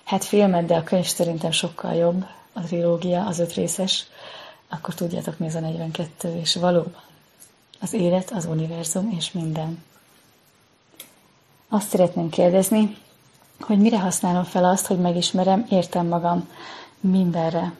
hát 0.07 0.23
filmet, 0.23 0.65
de 0.65 0.75
a 0.75 0.83
könyv 0.83 1.05
szerintem 1.05 1.51
sokkal 1.51 1.93
jobb, 1.93 2.25
a 2.53 2.61
trilógia, 2.61 3.25
az 3.25 3.39
öt 3.39 3.53
részes, 3.53 4.05
akkor 4.69 4.93
tudjátok, 4.93 5.37
mi 5.37 5.45
ez 5.45 5.55
a 5.55 5.59
42, 5.59 6.39
és 6.39 6.55
valóban 6.55 7.01
az 7.81 7.93
élet, 7.93 8.31
az 8.31 8.45
univerzum 8.45 9.13
és 9.17 9.31
minden. 9.31 9.83
Azt 11.69 11.89
szeretném 11.89 12.29
kérdezni, 12.29 12.97
hogy 13.59 13.79
mire 13.79 13.99
használom 13.99 14.43
fel 14.43 14.65
azt, 14.65 14.85
hogy 14.85 14.99
megismerem, 14.99 15.65
értem 15.69 16.07
magam 16.07 16.49
mindenre. 16.99 17.73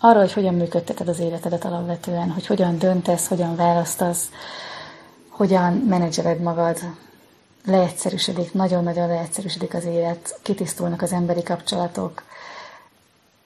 Arra, 0.00 0.18
hogy 0.18 0.32
hogyan 0.32 0.54
működteted 0.54 1.08
az 1.08 1.18
életedet 1.18 1.64
alapvetően, 1.64 2.30
hogy 2.30 2.46
hogyan 2.46 2.78
döntesz, 2.78 3.26
hogyan 3.26 3.56
választasz, 3.56 4.30
hogyan 5.28 5.72
menedzseled 5.72 6.40
magad. 6.40 6.78
Leegyszerűsödik, 7.66 8.52
nagyon-nagyon 8.52 9.08
leegyszerűsödik 9.08 9.74
az 9.74 9.84
élet, 9.84 10.38
kitisztulnak 10.42 11.02
az 11.02 11.12
emberi 11.12 11.42
kapcsolatok, 11.42 12.22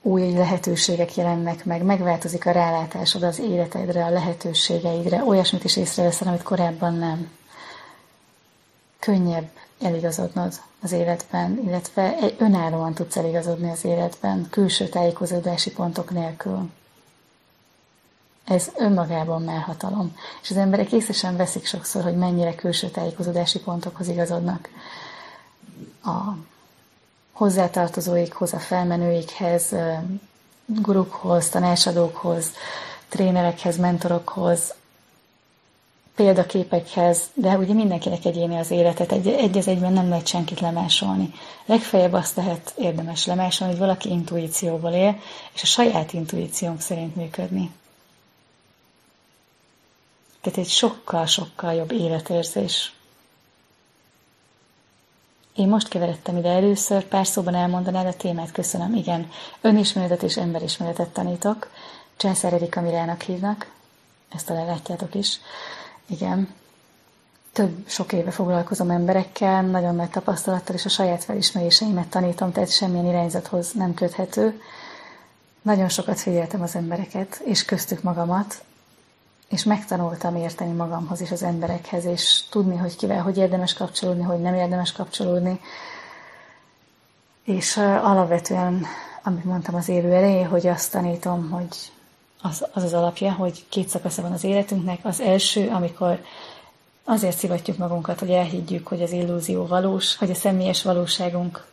új 0.03 0.33
lehetőségek 0.33 1.17
jelennek 1.17 1.65
meg, 1.65 1.83
megváltozik 1.83 2.47
a 2.47 2.51
rálátásod 2.51 3.23
az 3.23 3.39
életedre, 3.39 4.05
a 4.05 4.11
lehetőségeidre, 4.11 5.25
olyasmit 5.25 5.65
is 5.65 5.77
észreveszel, 5.77 6.29
amit 6.29 6.43
korábban 6.43 6.95
nem. 6.95 7.31
Könnyebb 8.99 9.49
eligazodnod 9.81 10.53
az 10.83 10.93
életben, 10.93 11.61
illetve 11.67 12.17
önállóan 12.39 12.95
tudsz 12.95 13.17
eligazodni 13.17 13.71
az 13.71 13.85
életben, 13.85 14.47
külső 14.51 14.89
tájékozódási 14.89 15.71
pontok 15.71 16.11
nélkül. 16.11 16.71
Ez 18.49 18.71
önmagában 18.77 19.43
már 19.43 19.63
hatalom. 19.63 20.17
És 20.43 20.51
az 20.51 20.57
emberek 20.57 20.93
észre 20.93 21.31
veszik 21.33 21.67
sokszor, 21.67 22.03
hogy 22.03 22.17
mennyire 22.17 22.55
külső 22.55 22.89
tájékozódási 22.89 23.61
pontokhoz 23.61 24.09
igazodnak. 24.09 24.69
A 26.05 26.37
hozzátartozóikhoz, 27.33 28.53
a 28.53 28.59
felmenőikhez, 28.59 29.75
gurukhoz, 30.67 31.49
tanácsadókhoz, 31.49 32.51
trénerekhez, 33.09 33.77
mentorokhoz, 33.77 34.75
példaképekhez, 36.15 37.23
de 37.35 37.57
ugye 37.57 37.73
mindenkinek 37.73 38.25
egyéni 38.25 38.59
az 38.59 38.71
életet, 38.71 39.13
egy, 39.13 39.29
egy 39.29 39.59
az 39.59 39.69
egyben 39.69 39.93
nem 39.93 40.09
lehet 40.09 40.27
senkit 40.27 40.61
lemásolni. 40.61 41.33
Legfeljebb 41.67 42.13
azt 42.13 42.37
lehet 42.37 42.73
érdemes 42.77 43.27
lemásolni, 43.27 43.73
hogy 43.73 43.83
valaki 43.83 44.11
intuícióval 44.11 44.93
él, 44.93 45.19
és 45.55 45.63
a 45.63 45.67
saját 45.67 46.13
intuíciónk 46.13 46.81
szerint 46.81 47.17
működni. 47.17 47.71
Tehát 50.49 50.65
egy 50.65 50.73
sokkal-sokkal 50.73 51.75
jobb 51.75 51.93
életérzés. 51.93 52.93
Én 55.55 55.69
most 55.69 55.89
keveredtem 55.89 56.37
ide 56.37 56.49
először, 56.49 57.05
pár 57.05 57.27
szóban 57.27 57.55
elmondanád 57.55 58.07
a 58.07 58.17
témát, 58.17 58.53
köszönöm. 58.53 58.95
Igen, 58.95 59.31
önismeretet 59.61 60.23
és 60.23 60.37
emberismeretet 60.37 61.09
tanítok. 61.09 61.71
Császár 62.17 62.53
Erika 62.53 62.81
Mirának 62.81 63.23
hívnak, 63.23 63.71
ezt 64.29 64.47
talán 64.47 64.67
látjátok 64.67 65.15
is. 65.15 65.41
Igen. 66.07 66.55
Több 67.53 67.89
sok 67.89 68.13
éve 68.13 68.31
foglalkozom 68.31 68.91
emberekkel, 68.91 69.63
nagyon 69.63 69.95
nagy 69.95 70.11
tapasztalattal, 70.11 70.75
és 70.75 70.85
a 70.85 70.89
saját 70.89 71.25
felismeréseimet 71.25 72.09
tanítom, 72.09 72.53
tehát 72.53 72.73
semmilyen 72.73 73.07
irányzathoz 73.07 73.73
nem 73.73 73.95
köthető. 73.95 74.61
nagyon 75.63 75.89
sokat 75.89 76.21
figyeltem 76.21 76.63
az 76.63 76.75
embereket, 76.75 77.41
és 77.45 77.65
köztük 77.65 78.03
magamat, 78.03 78.63
és 79.49 79.65
megtanultam 79.65 80.37
érteni 80.37 80.73
magamhoz 80.73 81.21
és 81.21 81.31
az 81.31 81.43
emberekhez, 81.43 82.05
és 82.05 82.43
tudni, 82.51 82.77
hogy 82.77 82.97
kivel 82.97 83.23
hogy 83.23 83.37
érdemes 83.37 83.75
kapcsolódni, 83.75 84.23
hogy 84.23 84.41
nem 84.41 84.55
érdemes 84.55 84.93
kapcsolódni. 84.93 85.61
És 87.45 87.77
alapvetően, 87.77 88.87
amit 89.23 89.45
mondtam 89.45 89.75
az 89.75 89.89
élő 89.89 90.13
elején, 90.13 90.49
hogy 90.49 90.67
azt 90.67 90.93
tanítom, 90.93 91.51
hogy 91.51 91.77
az, 92.43 92.67
az 92.73 92.83
az 92.83 92.93
alapja, 92.93 93.33
hogy 93.33 93.65
két 93.69 93.89
szakasza 93.89 94.23
van 94.23 94.33
az 94.33 94.45
életünknek. 94.45 94.99
Az 95.03 95.21
első, 95.21 95.69
amikor 95.69 96.21
azért 97.05 97.37
szivatjuk 97.37 97.77
magunkat, 97.77 98.19
hogy 98.19 98.31
elhiggyük, 98.31 98.87
hogy 98.87 99.03
az 99.03 99.13
illúzió 99.13 99.67
valós, 99.67 100.17
hogy 100.17 100.31
a 100.31 100.35
személyes 100.35 100.83
valóságunk 100.83 101.67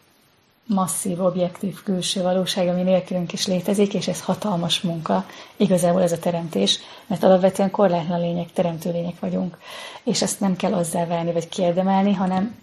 masszív, 0.65 1.21
objektív 1.21 1.84
külső 1.84 2.21
valóság, 2.21 2.67
ami 2.67 2.82
nélkülünk 2.82 3.34
is 3.34 3.47
létezik, 3.47 3.93
és 3.93 4.08
ez 4.08 4.21
hatalmas 4.21 4.82
munka, 4.82 5.25
igazából 5.56 6.01
ez 6.01 6.12
a 6.12 6.19
teremtés, 6.19 6.80
mert 7.08 7.23
alapvetően 7.23 7.71
korlátlan 7.71 8.19
lények, 8.19 8.54
teremtő 8.54 8.91
lények 8.91 9.19
vagyunk, 9.19 9.58
és 10.04 10.21
ezt 10.21 10.39
nem 10.39 10.56
kell 10.56 10.73
azzá 10.73 11.06
válni, 11.06 11.32
vagy 11.32 11.49
kiérdemelni, 11.49 12.13
hanem, 12.13 12.56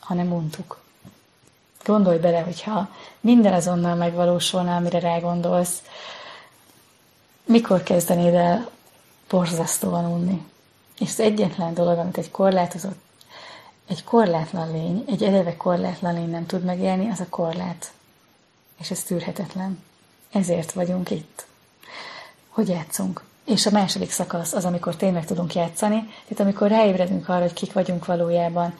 hanem 0.00 0.32
untuk. 0.32 0.80
Gondolj 1.84 2.18
bele, 2.18 2.40
hogyha 2.40 2.88
minden 3.20 3.52
azonnal 3.52 3.94
megvalósulna, 3.94 4.76
amire 4.76 4.98
rágondolsz, 4.98 5.82
mikor 7.44 7.82
kezdenéd 7.82 8.34
el 8.34 8.70
borzasztóan 9.28 10.04
unni? 10.04 10.46
És 10.98 11.08
az 11.08 11.20
egyetlen 11.20 11.74
dolog, 11.74 11.98
amit 11.98 12.18
egy 12.18 12.30
korlátozott 12.30 13.07
egy 13.88 14.04
korlátlan 14.04 14.72
lény, 14.72 15.04
egy 15.06 15.22
eleve 15.22 15.56
korlátlan 15.56 16.14
lény 16.14 16.30
nem 16.30 16.46
tud 16.46 16.64
megélni, 16.64 17.10
az 17.10 17.20
a 17.20 17.26
korlát. 17.28 17.92
És 18.80 18.90
ez 18.90 19.02
tűrhetetlen. 19.02 19.82
Ezért 20.32 20.72
vagyunk 20.72 21.10
itt. 21.10 21.46
Hogy 22.48 22.68
játszunk? 22.68 23.24
És 23.44 23.66
a 23.66 23.70
második 23.70 24.10
szakasz 24.10 24.52
az, 24.52 24.64
amikor 24.64 24.96
tényleg 24.96 25.24
tudunk 25.24 25.54
játszani, 25.54 26.00
tehát 26.00 26.40
amikor 26.40 26.68
ráébredünk 26.68 27.28
arra, 27.28 27.40
hogy 27.40 27.52
kik 27.52 27.72
vagyunk 27.72 28.06
valójában, 28.06 28.74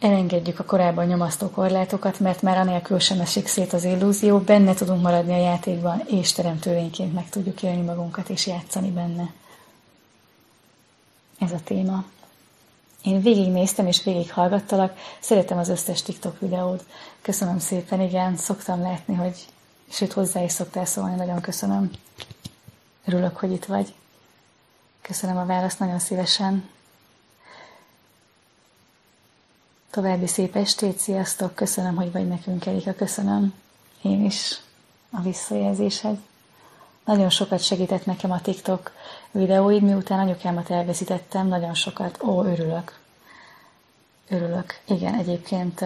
elengedjük 0.00 0.58
a 0.58 0.64
korábban 0.64 1.06
nyomasztó 1.06 1.50
korlátokat, 1.50 2.20
mert 2.20 2.42
már 2.42 2.56
anélkül 2.58 2.98
sem 2.98 3.20
esik 3.20 3.46
szét 3.46 3.72
az 3.72 3.84
illúzió, 3.84 4.38
benne 4.38 4.74
tudunk 4.74 5.02
maradni 5.02 5.32
a 5.32 5.40
játékban, 5.42 6.02
és 6.06 6.32
teremtőlényként 6.32 7.14
meg 7.14 7.28
tudjuk 7.28 7.62
élni 7.62 7.82
magunkat 7.82 8.28
és 8.28 8.46
játszani 8.46 8.90
benne. 8.90 9.32
Ez 11.38 11.52
a 11.52 11.60
téma. 11.64 12.04
Én 13.02 13.20
végignéztem 13.20 13.86
és 13.86 14.02
végighallgattalak, 14.02 14.98
szeretem 15.20 15.58
az 15.58 15.68
összes 15.68 16.02
TikTok 16.02 16.40
videót. 16.40 16.84
Köszönöm 17.22 17.58
szépen, 17.58 18.00
igen, 18.00 18.36
szoktam 18.36 18.80
látni, 18.82 19.14
hogy 19.14 19.46
sőt 19.88 20.12
hozzá 20.12 20.42
is 20.42 20.52
szoktál 20.52 20.84
szólni, 20.84 21.14
nagyon 21.14 21.40
köszönöm. 21.40 21.90
Örülök, 23.04 23.36
hogy 23.36 23.52
itt 23.52 23.64
vagy. 23.64 23.94
Köszönöm 25.02 25.36
a 25.36 25.46
választ 25.46 25.78
nagyon 25.78 25.98
szívesen. 25.98 26.68
További 29.90 30.26
szép 30.26 30.56
estét, 30.56 30.98
sziasztok, 30.98 31.54
köszönöm, 31.54 31.96
hogy 31.96 32.12
vagy 32.12 32.28
nekünk, 32.28 32.66
Erika, 32.66 32.94
köszönöm. 32.94 33.54
Én 34.02 34.24
is 34.24 34.60
a 35.10 35.20
visszajelzésed. 35.20 36.18
Nagyon 37.10 37.30
sokat 37.30 37.62
segített 37.62 38.06
nekem 38.06 38.30
a 38.30 38.40
TikTok 38.40 38.92
videóid, 39.30 39.82
miután 39.82 40.18
anyukámat 40.18 40.70
elveszítettem, 40.70 41.46
nagyon 41.46 41.74
sokat. 41.74 42.22
Ó, 42.22 42.44
örülök. 42.44 42.98
Örülök. 44.28 44.80
Igen, 44.84 45.14
egyébként 45.14 45.80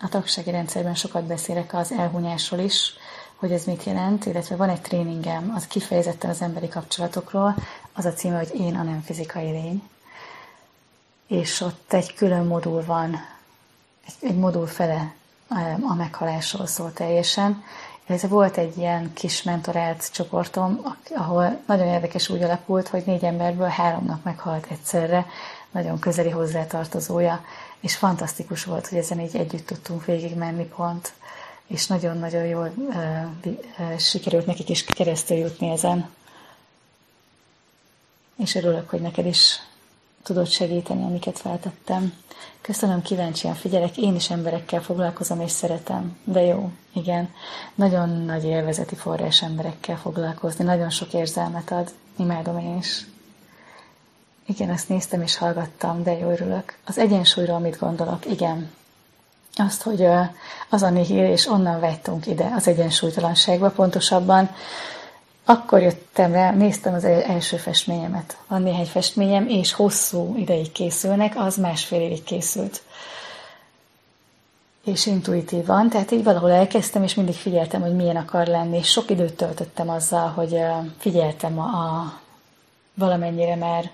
a 0.00 0.08
tagsági 0.08 0.50
rendszerben 0.50 0.94
sokat 0.94 1.24
beszélek 1.24 1.74
az 1.74 1.92
elhunyásról 1.92 2.60
is, 2.60 2.92
hogy 3.36 3.52
ez 3.52 3.64
mit 3.64 3.84
jelent, 3.84 4.26
illetve 4.26 4.56
van 4.56 4.68
egy 4.68 4.80
tréningem, 4.80 5.52
az 5.56 5.66
kifejezetten 5.66 6.30
az 6.30 6.42
emberi 6.42 6.68
kapcsolatokról, 6.68 7.54
az 7.92 8.04
a 8.04 8.12
címe, 8.12 8.36
hogy 8.36 8.60
Én 8.60 8.76
a 8.76 8.82
nem 8.82 9.02
fizikai 9.04 9.50
lény. 9.50 9.82
És 11.26 11.60
ott 11.60 11.92
egy 11.92 12.14
külön 12.14 12.46
modul 12.46 12.84
van, 12.84 13.14
egy, 14.06 14.30
egy 14.30 14.36
modul 14.36 14.66
fele 14.66 15.14
a 15.88 15.94
meghalásról 15.94 16.66
szól 16.66 16.92
teljesen, 16.92 17.62
ez 18.10 18.28
volt 18.28 18.56
egy 18.56 18.76
ilyen 18.76 19.12
kis 19.12 19.42
mentorált 19.42 20.12
csoportom, 20.12 20.96
ahol 21.14 21.60
nagyon 21.66 21.86
érdekes 21.86 22.28
úgy 22.28 22.42
alakult, 22.42 22.88
hogy 22.88 23.02
négy 23.06 23.24
emberből 23.24 23.68
háromnak 23.68 24.22
meghalt 24.22 24.66
egyszerre, 24.70 25.26
nagyon 25.70 25.98
közeli 25.98 26.30
hozzátartozója, 26.30 27.44
és 27.80 27.96
fantasztikus 27.96 28.64
volt, 28.64 28.86
hogy 28.88 28.98
ezen 28.98 29.20
így 29.20 29.36
együtt 29.36 29.66
tudtunk 29.66 30.04
végigmenni 30.04 30.64
pont, 30.64 31.12
és 31.66 31.86
nagyon-nagyon 31.86 32.44
jól 32.44 32.72
uh, 32.76 32.94
uh, 33.44 33.98
sikerült 33.98 34.46
nekik 34.46 34.68
is 34.68 34.84
keresztül 34.84 35.36
jutni 35.36 35.70
ezen. 35.70 36.10
És 38.36 38.54
örülök, 38.54 38.90
hogy 38.90 39.00
neked 39.00 39.26
is 39.26 39.60
tudod 40.22 40.46
segíteni, 40.48 41.02
amiket 41.04 41.38
feltettem. 41.38 42.12
Köszönöm, 42.60 43.02
kíváncsian 43.02 43.54
figyelek, 43.54 43.96
én 43.96 44.14
is 44.14 44.30
emberekkel 44.30 44.82
foglalkozom 44.82 45.40
és 45.40 45.50
szeretem. 45.50 46.16
De 46.24 46.40
jó, 46.40 46.70
igen. 46.92 47.30
Nagyon 47.74 48.08
nagy 48.08 48.44
élvezeti 48.44 48.94
forrás 48.94 49.42
emberekkel 49.42 49.96
foglalkozni, 49.96 50.64
nagyon 50.64 50.90
sok 50.90 51.12
érzelmet 51.12 51.70
ad. 51.70 51.90
Imádom 52.16 52.58
én 52.58 52.76
is. 52.76 53.06
Igen, 54.46 54.70
ezt 54.70 54.88
néztem 54.88 55.22
és 55.22 55.36
hallgattam, 55.36 56.02
de 56.02 56.18
jó 56.18 56.30
örülök. 56.30 56.76
Az 56.84 56.98
egyensúlyról 56.98 57.58
mit 57.58 57.78
gondolok? 57.78 58.26
Igen. 58.26 58.70
Azt, 59.56 59.82
hogy 59.82 60.06
az 60.68 60.82
a 60.82 60.90
nihil, 60.90 61.24
és 61.24 61.46
onnan 61.46 61.80
vettunk 61.80 62.26
ide 62.26 62.52
az 62.56 62.68
egyensúlytalanságba, 62.68 63.70
pontosabban 63.70 64.50
akkor 65.44 65.82
jöttem 65.82 66.32
rá, 66.32 66.50
néztem 66.50 66.94
az 66.94 67.04
első 67.04 67.56
festményemet. 67.56 68.36
Van 68.48 68.62
néhány 68.62 68.86
festményem, 68.86 69.48
és 69.48 69.72
hosszú 69.72 70.36
ideig 70.36 70.72
készülnek, 70.72 71.32
az 71.36 71.56
másfél 71.56 72.00
évig 72.00 72.22
készült. 72.24 72.82
És 74.84 75.06
intuitívan, 75.06 75.88
tehát 75.88 76.10
így 76.10 76.24
valahol 76.24 76.50
elkezdtem, 76.50 77.02
és 77.02 77.14
mindig 77.14 77.34
figyeltem, 77.34 77.80
hogy 77.80 77.96
milyen 77.96 78.16
akar 78.16 78.46
lenni, 78.46 78.76
és 78.76 78.90
sok 78.90 79.10
időt 79.10 79.34
töltöttem 79.34 79.88
azzal, 79.88 80.28
hogy 80.28 80.58
figyeltem 80.98 81.58
a, 81.58 81.62
a 81.62 82.20
valamennyire 82.94 83.56
már 83.56 83.90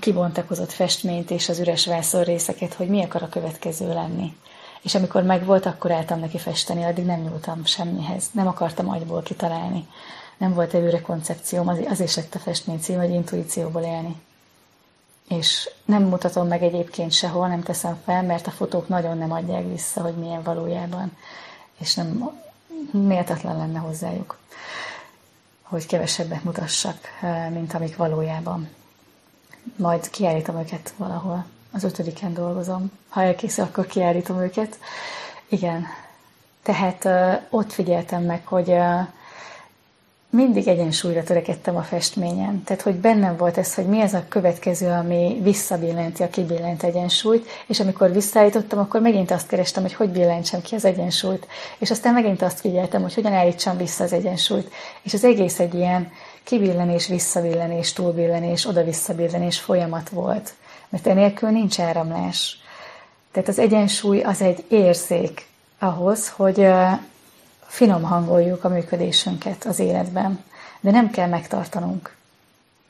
kibontakozott 0.00 0.72
festményt 0.72 1.30
és 1.30 1.48
az 1.48 1.58
üres 1.58 1.86
vászor 1.86 2.24
részeket, 2.24 2.74
hogy 2.74 2.88
mi 2.88 3.02
akar 3.02 3.22
a 3.22 3.28
következő 3.28 3.88
lenni. 3.88 4.36
És 4.82 4.94
amikor 4.94 5.22
megvolt, 5.22 5.66
akkor 5.66 5.90
álltam 5.90 6.20
neki 6.20 6.38
festeni, 6.38 6.84
addig 6.84 7.04
nem 7.04 7.20
nyúltam 7.20 7.64
semmihez. 7.64 8.24
Nem 8.32 8.46
akartam 8.46 8.90
agyból 8.90 9.22
kitalálni 9.22 9.86
nem 10.36 10.54
volt 10.54 10.74
előre 10.74 11.00
koncepcióm, 11.00 11.68
azért 11.68 12.14
lett 12.14 12.34
a 12.34 12.38
festmény 12.38 12.80
cím, 12.80 12.98
hogy 12.98 13.10
intuícióból 13.10 13.82
élni. 13.82 14.16
És 15.28 15.70
nem 15.84 16.02
mutatom 16.02 16.48
meg 16.48 16.62
egyébként 16.62 17.12
sehol, 17.12 17.48
nem 17.48 17.62
teszem 17.62 17.98
fel, 18.04 18.22
mert 18.22 18.46
a 18.46 18.50
fotók 18.50 18.88
nagyon 18.88 19.18
nem 19.18 19.32
adják 19.32 19.68
vissza, 19.68 20.00
hogy 20.00 20.14
milyen 20.14 20.42
valójában. 20.42 21.16
És 21.78 21.94
nem 21.94 22.40
méltatlan 22.90 23.56
lenne 23.56 23.78
hozzájuk, 23.78 24.38
hogy 25.62 25.86
kevesebbet 25.86 26.44
mutassak, 26.44 26.96
mint 27.52 27.74
amik 27.74 27.96
valójában. 27.96 28.68
Majd 29.76 30.10
kiállítom 30.10 30.58
őket 30.58 30.92
valahol. 30.96 31.44
Az 31.72 31.84
ötödiken 31.84 32.34
dolgozom. 32.34 32.90
Ha 33.08 33.22
elkészül, 33.22 33.64
akkor 33.64 33.86
kiállítom 33.86 34.40
őket. 34.40 34.78
Igen. 35.48 35.86
Tehát 36.62 37.08
ott 37.50 37.72
figyeltem 37.72 38.22
meg, 38.22 38.46
hogy 38.46 38.74
mindig 40.30 40.68
egyensúlyra 40.68 41.22
törekedtem 41.22 41.76
a 41.76 41.82
festményen. 41.82 42.62
Tehát, 42.64 42.82
hogy 42.82 42.94
bennem 42.94 43.36
volt 43.36 43.58
ez, 43.58 43.74
hogy 43.74 43.86
mi 43.86 44.00
ez 44.00 44.14
a 44.14 44.24
következő, 44.28 44.88
ami 44.88 45.38
visszabillenti 45.42 46.22
a 46.22 46.28
kibillent 46.28 46.82
egyensúlyt, 46.82 47.48
és 47.66 47.80
amikor 47.80 48.12
visszaállítottam, 48.12 48.78
akkor 48.78 49.00
megint 49.00 49.30
azt 49.30 49.46
kerestem, 49.46 49.82
hogy 49.82 49.94
hogy 49.94 50.08
billentsem 50.08 50.62
ki 50.62 50.74
az 50.74 50.84
egyensúlyt. 50.84 51.46
És 51.78 51.90
aztán 51.90 52.14
megint 52.14 52.42
azt 52.42 52.60
figyeltem, 52.60 53.02
hogy 53.02 53.14
hogyan 53.14 53.32
állítsam 53.32 53.76
vissza 53.76 54.04
az 54.04 54.12
egyensúlyt. 54.12 54.70
És 55.02 55.14
az 55.14 55.24
egész 55.24 55.58
egy 55.58 55.74
ilyen 55.74 56.12
kibillenés, 56.44 57.06
visszabillenés, 57.06 57.92
túlbillenés, 57.92 58.66
oda-visszabillenés 58.66 59.60
folyamat 59.60 60.08
volt. 60.08 60.54
Mert 60.88 61.06
enélkül 61.06 61.48
nincs 61.50 61.80
áramlás. 61.80 62.58
Tehát 63.32 63.48
az 63.48 63.58
egyensúly 63.58 64.20
az 64.20 64.40
egy 64.40 64.64
érzék 64.68 65.46
ahhoz, 65.78 66.28
hogy 66.28 66.68
finom 67.66 68.02
hangoljuk 68.02 68.64
a 68.64 68.68
működésünket 68.68 69.64
az 69.64 69.78
életben, 69.78 70.44
de 70.80 70.90
nem 70.90 71.10
kell 71.10 71.28
megtartanunk, 71.28 72.16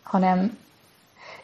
hanem 0.02 0.58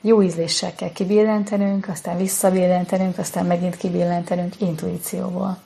jó 0.00 0.22
ízléssel 0.22 0.74
kell 0.74 0.92
kibillentenünk, 0.92 1.88
aztán 1.88 2.16
visszabillentenünk, 2.16 3.18
aztán 3.18 3.46
megint 3.46 3.76
kibillentenünk 3.76 4.60
intuícióból. 4.60 5.58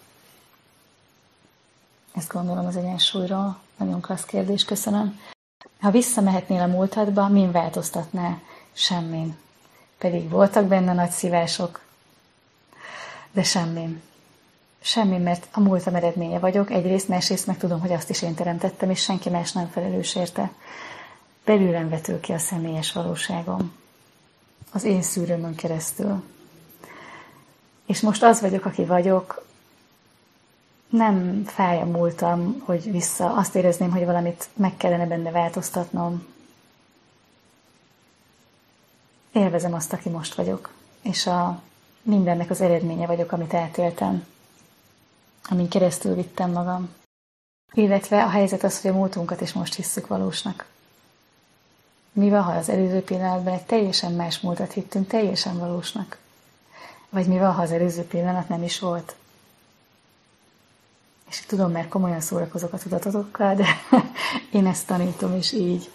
Ezt 2.14 2.32
gondolom 2.32 2.66
az 2.66 2.76
egyensúlyról. 2.76 3.58
Nagyon 3.76 4.00
klassz 4.00 4.24
kérdés, 4.24 4.64
köszönöm. 4.64 5.20
Ha 5.80 5.90
visszamehetnél 5.90 6.60
a 6.60 6.66
múltadba, 6.66 7.28
min 7.28 7.52
változtatnál? 7.52 8.40
Semmin. 8.72 9.36
Pedig 9.98 10.30
voltak 10.30 10.64
benne 10.64 10.92
nagy 10.92 11.10
szívások, 11.10 11.80
de 13.32 13.42
semmin. 13.42 14.02
Semmi, 14.86 15.18
mert 15.18 15.48
a 15.52 15.60
múltam 15.60 15.94
eredménye 15.94 16.38
vagyok, 16.38 16.70
egyrészt, 16.70 17.08
másrészt 17.08 17.46
meg 17.46 17.58
tudom, 17.58 17.80
hogy 17.80 17.92
azt 17.92 18.10
is 18.10 18.22
én 18.22 18.34
teremtettem, 18.34 18.90
és 18.90 19.02
senki 19.02 19.30
más 19.30 19.52
nem 19.52 19.68
felelős 19.68 20.14
érte. 20.14 20.52
Belülem 21.44 21.88
vetül 21.88 22.20
ki 22.20 22.32
a 22.32 22.38
személyes 22.38 22.92
valóságom. 22.92 23.74
Az 24.72 24.84
én 24.84 25.02
szűrőmön 25.02 25.54
keresztül. 25.54 26.22
És 27.86 28.00
most 28.00 28.22
az 28.22 28.40
vagyok, 28.40 28.64
aki 28.64 28.84
vagyok, 28.84 29.46
nem 30.88 31.44
fáj 31.44 31.80
a 31.80 31.84
múltam, 31.84 32.62
hogy 32.64 32.90
vissza, 32.90 33.34
azt 33.34 33.54
érezném, 33.54 33.90
hogy 33.90 34.04
valamit 34.04 34.48
meg 34.54 34.76
kellene 34.76 35.06
benne 35.06 35.30
változtatnom. 35.30 36.26
Élvezem 39.32 39.74
azt, 39.74 39.92
aki 39.92 40.08
most 40.08 40.34
vagyok, 40.34 40.72
és 41.02 41.26
a 41.26 41.62
mindennek 42.02 42.50
az 42.50 42.60
eredménye 42.60 43.06
vagyok, 43.06 43.32
amit 43.32 43.54
eltéltem, 43.54 44.34
amin 45.48 45.68
keresztül 45.68 46.14
vittem 46.14 46.50
magam. 46.50 46.88
Illetve 47.72 48.24
a 48.24 48.28
helyzet 48.28 48.64
az, 48.64 48.80
hogy 48.80 48.90
a 48.90 48.94
múltunkat 48.94 49.40
is 49.40 49.52
most 49.52 49.74
hisszük 49.74 50.06
valósnak. 50.06 50.66
Mi 52.12 52.30
van, 52.30 52.42
ha 52.42 52.52
az 52.52 52.68
előző 52.68 53.02
pillanatban 53.02 53.54
egy 53.54 53.64
teljesen 53.64 54.12
más 54.12 54.40
múltat 54.40 54.72
hittünk 54.72 55.06
teljesen 55.06 55.58
valósnak? 55.58 56.18
Vagy 57.08 57.26
mi 57.26 57.38
van, 57.38 57.52
ha 57.52 57.62
az 57.62 57.72
előző 57.72 58.02
pillanat 58.02 58.48
nem 58.48 58.62
is 58.62 58.78
volt? 58.78 59.14
És 61.28 61.40
tudom, 61.40 61.70
mert 61.70 61.88
komolyan 61.88 62.20
szórakozok 62.20 62.72
a 62.72 62.78
tudatotokkal, 62.78 63.54
de 63.54 63.66
én 64.58 64.66
ezt 64.66 64.86
tanítom 64.86 65.36
is 65.36 65.52
így, 65.52 65.90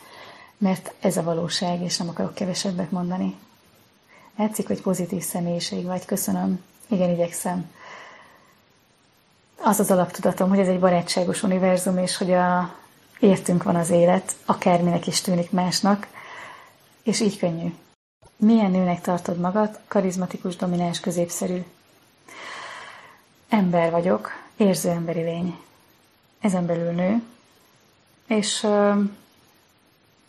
mert 0.58 0.94
ez 1.00 1.18
a 1.18 1.24
valóság, 1.24 1.82
és 1.82 1.98
nem 1.98 2.10
akarok 2.10 2.34
kevesebbet 2.34 2.92
mondani. 2.92 3.36
Látszik, 4.36 4.68
hogy 4.68 4.82
pozitív 4.82 5.24
személyiség 5.24 5.86
vagy, 5.86 6.06
köszönöm. 6.06 6.64
Igen, 6.88 7.10
igyekszem. 7.10 7.72
Az 9.64 9.80
az 9.80 9.92
alaptudatom, 9.92 10.50
hogy 10.50 10.60
ez 10.60 10.68
egy 10.68 10.80
barátságos 10.80 11.44
univerzum, 11.44 11.98
és 11.98 12.18
hogy 12.18 12.32
a 12.32 12.74
értünk 13.20 13.64
van 13.64 13.76
az 13.76 13.90
élet, 13.90 14.36
akárminek 14.46 15.08
is 15.08 15.22
tűnik 15.22 15.52
másnak, 15.52 16.08
és 17.04 17.20
így 17.20 17.38
könnyű. 17.38 17.74
Milyen 18.36 18.72
nőnek 18.72 19.02
tartod 19.02 19.38
magad? 19.38 19.80
Karizmatikus, 19.88 20.56
domináns, 20.56 21.00
középszerű. 21.00 21.64
Ember 23.50 23.92
vagyok, 23.92 24.32
érző 24.58 24.90
emberi 24.90 25.22
lény. 25.22 25.58
Ezen 26.40 26.66
belül 26.66 26.92
nő, 26.92 27.22
és 28.28 28.68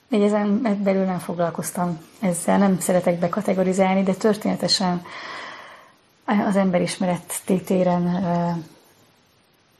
így 0.09 0.23
ezen 0.23 0.79
belül 0.83 1.05
nem 1.05 1.19
foglalkoztam 1.19 2.05
ezzel, 2.21 2.59
nem 2.59 2.81
szeretek 2.81 3.19
bekategorizálni, 3.19 4.03
de 4.03 4.15
történetesen 4.15 5.05
az 6.25 6.57
emberismeret 6.57 7.41
tétéren 7.45 8.03
uh, 8.03 8.65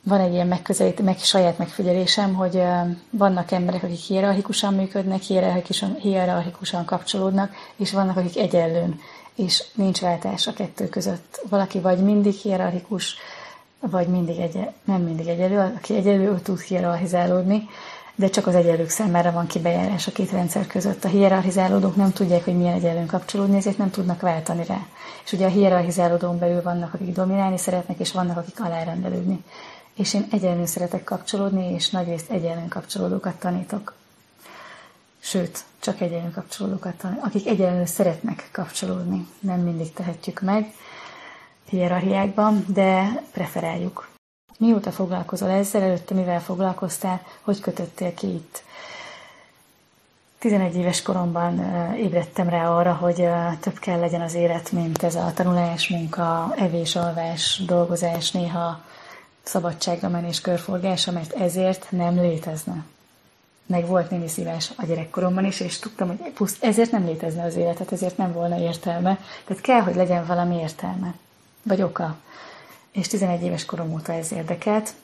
van 0.05 0.21
egy 0.21 0.33
ilyen 0.33 0.47
megközelít, 0.47 1.01
meg 1.01 1.19
saját 1.19 1.59
megfigyelésem, 1.59 2.35
hogy 2.35 2.63
vannak 3.11 3.51
emberek, 3.51 3.83
akik 3.83 3.99
hierarchikusan 3.99 4.75
működnek, 4.75 5.23
hierarchikusan, 6.01 6.85
kapcsolódnak, 6.85 7.53
és 7.77 7.93
vannak, 7.93 8.17
akik 8.17 8.37
egyenlőn, 8.37 9.01
és 9.35 9.65
nincs 9.75 10.01
váltás 10.01 10.47
a 10.47 10.53
kettő 10.53 10.89
között. 10.89 11.41
Valaki 11.49 11.81
vagy 11.81 11.99
mindig 11.99 12.35
hierarchikus, 12.35 13.17
vagy 13.81 14.07
mindig 14.07 14.39
egy, 14.39 14.69
nem 14.85 15.03
mindig 15.03 15.27
egyelő, 15.27 15.59
aki 15.77 15.95
egyelő, 15.95 16.31
ő 16.31 16.41
tud 16.41 16.61
hierarchizálódni, 16.61 17.69
de 18.15 18.29
csak 18.29 18.47
az 18.47 18.55
egyenlők 18.55 18.89
számára 18.89 19.33
van 19.33 19.47
kibejárás 19.47 20.07
a 20.07 20.13
két 20.13 20.31
rendszer 20.31 20.67
között. 20.67 21.05
A 21.05 21.09
hierarchizálódók 21.09 21.97
nem 21.97 22.13
tudják, 22.13 22.45
hogy 22.45 22.57
milyen 22.57 22.75
egyenlőn 22.75 23.07
kapcsolódni, 23.07 23.57
ezért 23.57 23.79
nem 23.79 23.91
tudnak 23.91 24.21
váltani 24.21 24.65
rá. 24.65 24.87
És 25.25 25.33
ugye 25.33 25.47
a 25.47 25.49
hierarchizálódón 25.49 26.39
belül 26.39 26.63
vannak, 26.63 26.95
akik 26.95 27.15
dominálni 27.15 27.59
szeretnek, 27.59 27.99
és 27.99 28.13
vannak, 28.13 28.37
akik 28.37 28.61
alárendelődni. 28.61 29.45
És 29.95 30.15
én 30.15 30.27
egyenlőn 30.31 30.67
szeretek 30.67 31.05
kapcsolódni, 31.05 31.73
és 31.73 31.91
nagyrészt 31.91 32.31
egyenlőn 32.31 32.69
kapcsolódókat 32.69 33.35
tanítok. 33.35 33.95
Sőt, 35.19 35.65
csak 35.81 36.01
egyenlő 36.01 36.31
kapcsolódókat 36.31 36.95
tanítok, 36.95 37.25
akik 37.25 37.47
egyenlőn 37.47 37.87
szeretnek 37.87 38.49
kapcsolódni. 38.53 39.29
Nem 39.41 39.61
mindig 39.61 39.93
tehetjük 39.93 40.41
meg, 40.41 40.75
hierarchiákban, 41.69 42.65
de 42.69 43.23
preferáljuk. 43.33 44.09
Mióta 44.59 44.91
foglalkozol 44.91 45.51
ezzel, 45.51 45.83
előtte 45.83 46.15
mivel 46.15 46.41
foglalkoztál, 46.41 47.23
hogy 47.41 47.61
kötöttél 47.61 48.15
ki 48.15 48.27
itt? 48.27 48.63
11 50.39 50.77
éves 50.77 51.03
koromban 51.03 51.59
ébredtem 51.97 52.49
rá 52.49 52.69
arra, 52.69 52.93
hogy 52.95 53.29
több 53.61 53.79
kell 53.79 53.99
legyen 53.99 54.21
az 54.21 54.35
élet, 54.35 54.73
mint 54.73 55.03
ez 55.03 55.15
a 55.15 55.33
tanulás, 55.35 55.89
munka, 55.89 56.55
evés, 56.57 56.97
alvás, 56.97 57.63
dolgozás, 57.67 58.31
néha 58.31 58.81
szabadságra 59.43 60.09
menés, 60.09 60.41
körforgás, 60.41 61.05
mert 61.05 61.33
ezért 61.33 61.87
nem 61.91 62.21
létezne. 62.21 62.85
Meg 63.67 63.87
volt 63.87 64.11
némi 64.11 64.29
szívás 64.29 64.71
a 64.77 64.85
gyerekkoromban 64.85 65.45
is, 65.45 65.61
és 65.61 65.79
tudtam, 65.79 66.09
hogy 66.09 66.33
puszt, 66.33 66.65
ezért 66.65 66.91
nem 66.91 67.05
létezne 67.05 67.45
az 67.45 67.57
életet, 67.57 67.93
ezért 67.93 68.17
nem 68.17 68.33
volna 68.33 68.59
értelme. 68.59 69.19
Tehát 69.45 69.63
kell, 69.63 69.81
hogy 69.81 69.95
legyen 69.95 70.27
valami 70.27 70.57
értelme 70.57 71.15
vagy 71.63 71.83
oka. 71.83 72.17
És 72.93 73.07
11 73.07 73.43
éves 73.43 73.65
korom 73.65 73.93
óta 73.93 74.13
ez 74.13 74.33
érdekelt. 74.33 74.95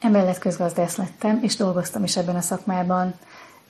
Emellett 0.00 0.38
közgazdász 0.38 0.96
lettem, 0.96 1.40
és 1.42 1.56
dolgoztam 1.56 2.04
is 2.04 2.16
ebben 2.16 2.36
a 2.36 2.40
szakmában 2.40 3.14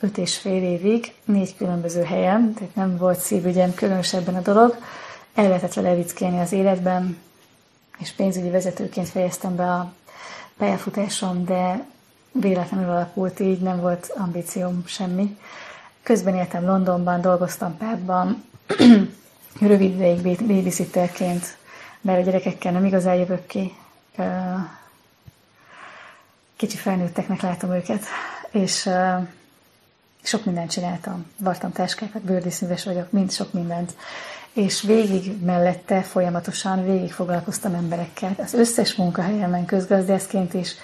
öt 0.00 0.18
és 0.18 0.36
fél 0.36 0.62
évig, 0.62 1.14
négy 1.24 1.56
különböző 1.56 2.02
helyen, 2.02 2.54
tehát 2.54 2.74
nem 2.74 2.96
volt 2.96 3.18
szívügyem 3.18 3.74
különösebben 3.74 4.34
a 4.34 4.40
dolog. 4.40 4.76
El 5.34 5.48
lehetett 5.48 5.74
vele 5.74 6.40
az 6.40 6.52
életben, 6.52 7.18
és 7.96 8.12
pénzügyi 8.12 8.50
vezetőként 8.50 9.08
fejeztem 9.08 9.56
be 9.56 9.72
a 9.72 9.92
pályafutásom, 10.56 11.44
de 11.44 11.84
véletlenül 12.32 12.90
alakult 12.90 13.40
így, 13.40 13.60
nem 13.60 13.80
volt 13.80 14.12
ambícióm 14.16 14.82
semmi. 14.86 15.38
Közben 16.02 16.34
éltem 16.34 16.64
Londonban, 16.64 17.20
dolgoztam 17.20 17.76
párban, 17.76 18.44
rövid 19.60 19.94
ideig 19.94 20.22
babysitterként 20.46 21.56
mert 22.06 22.18
a 22.18 22.22
gyerekekkel 22.22 22.72
nem 22.72 22.84
igazán 22.84 23.14
jövök 23.14 23.46
ki. 23.46 23.76
Kicsi 26.56 26.76
felnőtteknek 26.76 27.40
látom 27.40 27.72
őket, 27.72 28.04
és 28.50 28.88
sok 30.22 30.44
mindent 30.44 30.70
csináltam. 30.70 31.26
Vartam 31.38 31.72
táskákat, 31.72 32.22
bőrdíszműves 32.22 32.84
vagyok, 32.84 33.10
mind 33.10 33.32
sok 33.32 33.52
mindent. 33.52 33.96
És 34.56 34.82
végig 34.82 35.44
mellette 35.44 36.02
folyamatosan 36.02 36.84
végig 36.84 37.12
foglalkoztam 37.12 37.74
emberekkel. 37.74 38.34
Az 38.42 38.54
összes 38.54 38.94
munkahelyemen 38.94 39.64
közgazdászként 39.64 40.54
is 40.54 40.74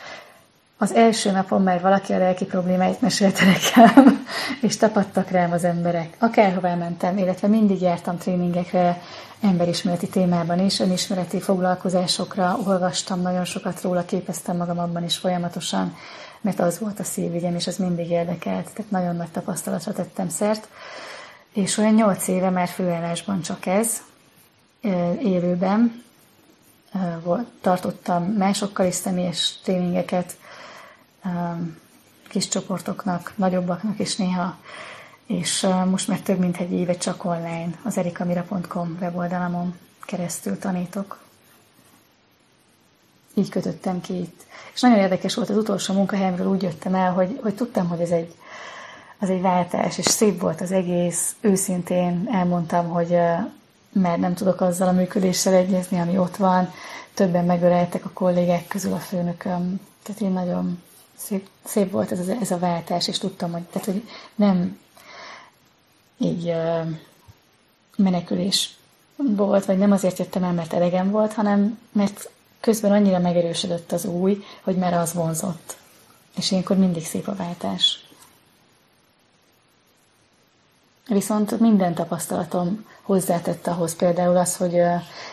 az 0.77 0.93
első 0.95 1.31
napon 1.31 1.63
már 1.63 1.81
valaki 1.81 2.13
a 2.13 2.19
lelki 2.19 2.45
problémáit 2.45 3.01
mesélte 3.01 3.45
nekem, 3.45 4.27
és 4.67 4.77
tapadtak 4.77 5.31
rám 5.31 5.53
az 5.53 5.65
emberek. 5.65 6.17
Akárhová 6.19 6.75
mentem, 6.75 7.19
illetve 7.19 7.49
mindig 7.49 7.81
jártam 7.81 8.19
tréningekre, 8.19 9.03
emberismereti 9.41 10.09
témában 10.09 10.59
is, 10.59 10.81
önismereti 10.81 11.41
foglalkozásokra, 11.41 12.59
olvastam 12.67 13.21
nagyon 13.21 13.45
sokat 13.45 13.83
róla, 13.83 14.05
képeztem 14.05 14.57
magam 14.57 14.79
abban 14.79 15.05
is 15.05 15.17
folyamatosan, 15.17 15.97
mert 16.41 16.61
az 16.61 16.79
volt 16.79 17.01
a 17.01 17.05
szívügyem, 17.05 17.55
és 17.55 17.67
az 17.67 17.77
mindig 17.77 18.11
érdekelt, 18.11 18.71
tehát 18.75 18.91
nagyon 18.91 19.17
nagy 19.17 19.31
tapasztalatra 19.31 19.93
tettem 19.93 20.29
szert. 20.29 20.69
És 21.53 21.77
olyan 21.77 21.95
nyolc 21.95 22.29
éve 22.29 22.51
már 22.51 22.69
főállásban 22.69 23.43
csak 23.43 23.67
ez, 23.67 24.03
élőben, 25.23 26.03
tartottam 27.61 28.25
másokkal 28.25 28.87
is 28.87 28.95
személyes 28.95 29.59
tréningeket, 29.63 30.37
kis 32.29 32.49
csoportoknak, 32.49 33.33
nagyobbaknak 33.37 33.99
is 33.99 34.17
néha, 34.17 34.57
és 35.27 35.67
most 35.91 36.09
már 36.09 36.21
több 36.21 36.39
mint 36.39 36.57
egy 36.57 36.73
éve 36.73 36.97
csak 36.97 37.25
online 37.25 37.71
az 37.83 37.97
erikamira.com 37.99 38.97
weboldalamon 39.01 39.79
keresztül 40.01 40.59
tanítok. 40.59 41.21
Így 43.35 43.49
kötöttem 43.49 44.01
ki 44.01 44.19
itt. 44.19 44.47
És 44.75 44.81
nagyon 44.81 44.99
érdekes 44.99 45.35
volt 45.35 45.51
az 45.51 45.57
utolsó 45.57 45.95
munkahelyemről 45.95 46.47
úgy 46.47 46.63
jöttem 46.63 46.95
el, 46.95 47.13
hogy, 47.13 47.39
hogy 47.43 47.55
tudtam, 47.55 47.89
hogy 47.89 48.01
ez 48.01 48.11
egy, 48.11 48.35
az 49.23 49.31
egy 49.31 49.41
váltás, 49.41 49.99
és 49.99 50.05
szép 50.05 50.41
volt 50.41 50.61
az 50.61 50.73
egész. 50.73 51.37
Őszintén 51.41 52.29
elmondtam, 52.33 52.89
hogy 52.89 53.17
mert 53.93 54.19
nem 54.19 54.35
tudok 54.35 54.61
azzal 54.61 54.89
a 54.89 54.93
működéssel 54.93 55.55
egyezni, 55.55 55.99
ami 55.99 56.19
ott 56.19 56.37
van. 56.37 56.71
Többen 57.15 57.45
megöleltek 57.45 58.05
a 58.05 58.11
kollégák 58.13 58.67
közül 58.67 58.93
a 58.93 58.99
főnököm. 58.99 59.81
Tehát 60.03 60.21
én 60.21 60.31
nagyon 60.31 60.83
szép, 61.17 61.49
szép 61.65 61.91
volt 61.91 62.13
ez, 62.13 62.29
ez 62.29 62.51
a 62.51 62.59
váltás, 62.59 63.09
és 63.09 63.19
tudtam, 63.19 63.53
hogy, 63.53 63.63
tehát, 63.63 63.89
hogy 63.89 64.09
nem 64.35 64.79
így 66.19 66.55
menekülés 67.97 68.77
volt, 69.17 69.65
vagy 69.65 69.79
nem 69.79 69.93
azért 69.93 70.19
jöttem 70.19 70.45
el, 70.45 70.53
mert 70.53 70.73
elegem 70.73 71.11
volt, 71.11 71.33
hanem 71.33 71.79
mert 71.93 72.31
közben 72.61 72.93
annyira 72.93 73.19
megerősödött 73.19 73.93
az 73.93 74.05
új, 74.05 74.45
hogy 74.63 74.77
már 74.77 74.95
az 74.95 75.13
vonzott. 75.13 75.77
És 76.37 76.51
ilyenkor 76.51 76.77
mindig 76.77 77.05
szép 77.05 77.29
a 77.29 77.35
váltás. 77.35 78.12
Viszont 81.09 81.61
minden 81.61 81.95
tapasztalatom 81.95 82.87
hozzátett 83.03 83.67
ahhoz 83.67 83.97
például 83.97 84.37
az, 84.37 84.57
hogy 84.57 84.81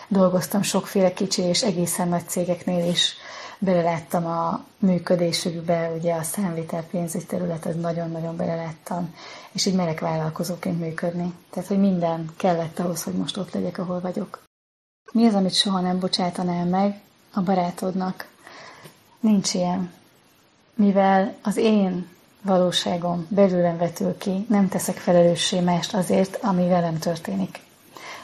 dolgoztam 0.08 0.62
sokféle 0.62 1.14
kicsi 1.14 1.42
és 1.42 1.64
egészen 1.64 2.08
nagy 2.08 2.28
cégeknél 2.28 2.90
is, 2.90 3.16
beleláttam 3.60 4.26
a 4.26 4.66
működésükbe, 4.78 5.92
ugye 5.98 6.14
a 6.14 6.24
számvitel 6.24 6.84
pénzügy 6.84 7.26
területet 7.26 7.82
nagyon-nagyon 7.82 8.36
beleláttam, 8.36 9.16
és 9.52 9.66
így 9.66 9.76
merek 9.76 10.00
vállalkozóként 10.00 10.80
működni. 10.80 11.34
Tehát, 11.50 11.70
hogy 11.70 11.80
minden 11.80 12.30
kellett 12.38 12.80
ahhoz, 12.80 13.04
hogy 13.04 13.14
most 13.14 13.38
ott 13.38 13.54
legyek, 13.54 13.78
ahol 13.78 14.00
vagyok. 14.00 14.44
Mi 15.12 15.26
az, 15.28 15.34
amit 15.34 15.54
soha 15.54 15.80
nem 15.80 16.00
bocsátanál 16.00 16.66
meg 16.66 17.02
a 17.34 17.42
barátodnak? 17.42 18.28
Nincs 19.20 19.54
ilyen. 19.54 19.94
Mivel 20.74 21.36
az 21.44 21.58
én 21.58 22.08
valóságom 22.42 23.26
belőlem 23.30 23.78
vetül 23.78 24.18
ki, 24.18 24.46
nem 24.50 24.68
teszek 24.68 24.96
felelőssé 24.96 25.60
mást 25.60 25.94
azért, 25.94 26.36
ami 26.36 26.68
velem 26.68 27.00
történik. 27.00 27.60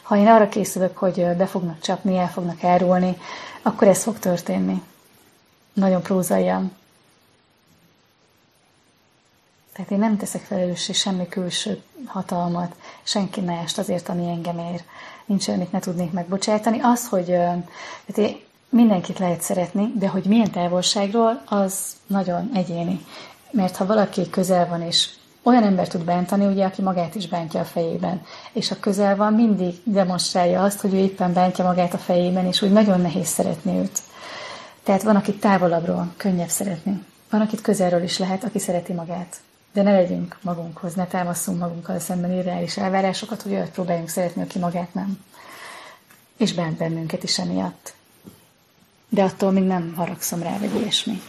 Ha 0.02 0.18
én 0.18 0.28
arra 0.28 0.50
készülök, 0.50 0.98
hogy 0.98 1.36
be 1.38 1.46
fognak 1.46 1.80
csapni, 1.80 2.18
el 2.18 2.30
fognak 2.30 2.64
árulni, 2.64 3.18
akkor 3.62 3.88
ez 3.88 4.04
fog 4.04 4.20
történni. 4.20 4.82
Nagyon 5.74 6.02
prózaian. 6.02 6.72
Tehát 9.74 9.92
én 9.92 10.00
nem 10.00 10.18
teszek 10.18 10.42
felelőssé 10.42 10.94
semmi 10.94 11.28
külső 11.28 11.82
hatalmat, 12.06 12.76
senki 13.04 13.42
mást 13.42 13.78
azért, 13.78 14.10
ami 14.10 14.28
engem 14.28 14.60
ér. 14.60 14.84
Nincs 15.26 15.48
olyan, 15.48 15.60
amit 15.60 15.72
ne 15.72 15.80
tudnék 15.80 16.12
megbocsátani. 16.12 16.80
Az, 16.82 17.08
hogy 17.08 17.26
tehát 17.26 18.18
én 18.18 18.40
mindenkit 18.70 19.20
lehet 19.20 19.42
szeretni, 19.42 19.92
de 19.96 20.08
hogy 20.08 20.26
milyen 20.26 20.52
távolságról, 20.52 21.42
az 21.46 21.96
nagyon 22.08 22.50
egyéni. 22.54 23.06
Mert 23.52 23.76
ha 23.76 23.86
valaki 23.86 24.30
közel 24.30 24.68
van, 24.68 24.82
és 24.82 25.10
olyan 25.44 25.64
ember 25.64 25.88
tud 25.88 26.04
bántani, 26.04 26.46
ugye, 26.46 26.66
aki 26.66 26.82
magát 26.82 27.16
is 27.16 27.28
bántja 27.28 27.60
a 27.60 27.66
fejében. 27.66 28.22
És 28.54 28.72
a 28.72 28.80
közel 28.80 29.16
van, 29.16 29.34
mindig 29.34 29.76
demonstrálja 29.84 30.64
azt, 30.64 30.80
hogy 30.80 30.94
ő 30.94 30.98
éppen 30.98 31.34
bántja 31.34 31.66
magát 31.66 31.94
a 31.94 31.98
fejében, 31.98 32.46
és 32.46 32.62
úgy 32.62 32.72
nagyon 32.72 33.02
nehéz 33.02 33.28
szeretni 33.28 33.78
őt. 33.78 34.00
Tehát 34.84 35.04
van, 35.04 35.16
akit 35.16 35.40
távolabbról 35.40 36.14
könnyebb 36.18 36.50
szeretni. 36.50 37.06
Van, 37.30 37.42
akit 37.42 37.62
közelről 37.62 38.04
is 38.04 38.18
lehet, 38.18 38.44
aki 38.44 38.60
szereti 38.60 38.94
magát. 38.94 39.36
De 39.74 39.82
ne 39.82 39.92
legyünk 39.92 40.38
magunkhoz, 40.42 40.94
ne 40.94 41.06
támaszunk 41.06 41.60
magunkkal 41.60 42.00
szemben 42.00 42.32
irreális 42.32 42.78
elvárásokat, 42.78 43.42
hogy 43.42 43.52
olyat 43.52 43.70
próbáljunk 43.70 44.10
szeretni, 44.10 44.42
aki 44.42 44.60
magát 44.60 44.94
nem. 44.94 45.24
És 46.38 46.54
bánt 46.54 46.78
bennünket 46.78 47.24
is 47.24 47.40
emiatt. 47.40 47.94
De 49.10 49.24
attól 49.24 49.52
még 49.52 49.64
nem 49.64 49.94
haragszom 49.96 50.42
rá, 50.42 50.58
vagy 50.58 50.76
ilyesmi. 50.76 51.22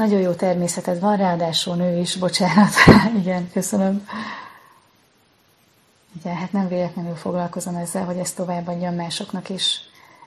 Nagyon 0.00 0.20
jó 0.20 0.32
természeted 0.32 1.00
van, 1.00 1.16
ráadásul 1.16 1.76
nő 1.76 1.98
is, 1.98 2.16
bocsánat. 2.16 2.74
Igen, 3.20 3.50
köszönöm. 3.52 4.08
Igen, 6.18 6.36
hát 6.36 6.52
nem 6.52 6.68
véletlenül 6.68 7.14
foglalkozom 7.14 7.74
ezzel, 7.74 8.04
hogy 8.04 8.16
ezt 8.16 8.36
továbbadjam 8.36 8.94
másoknak 8.94 9.48
is, 9.48 9.80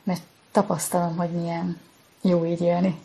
mert 0.04 0.22
tapasztalom, 0.52 1.18
hogy 1.18 1.30
milyen 1.30 1.80
jó 2.22 2.46
így 2.46 2.62
élni. 2.62 3.00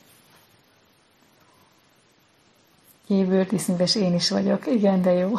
Jébőrt 3.06 3.52
isznyves 3.52 3.94
én 3.94 4.14
is 4.14 4.30
vagyok. 4.30 4.66
Igen, 4.66 5.02
de 5.02 5.12
jó. 5.12 5.34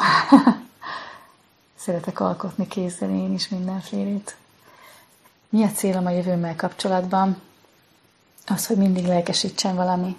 Szeretek 1.84 2.20
alkotni 2.20 2.66
kézzel 2.66 3.10
én 3.10 3.32
is 3.32 3.48
mindenfélét. 3.48 4.36
Mi 5.48 5.64
a 5.64 5.70
célom 5.70 6.06
a 6.06 6.10
jövőmmel 6.10 6.56
kapcsolatban? 6.56 7.40
Az, 8.46 8.66
hogy 8.66 8.76
mindig 8.76 9.06
lelkesítsen 9.06 9.76
valami 9.76 10.16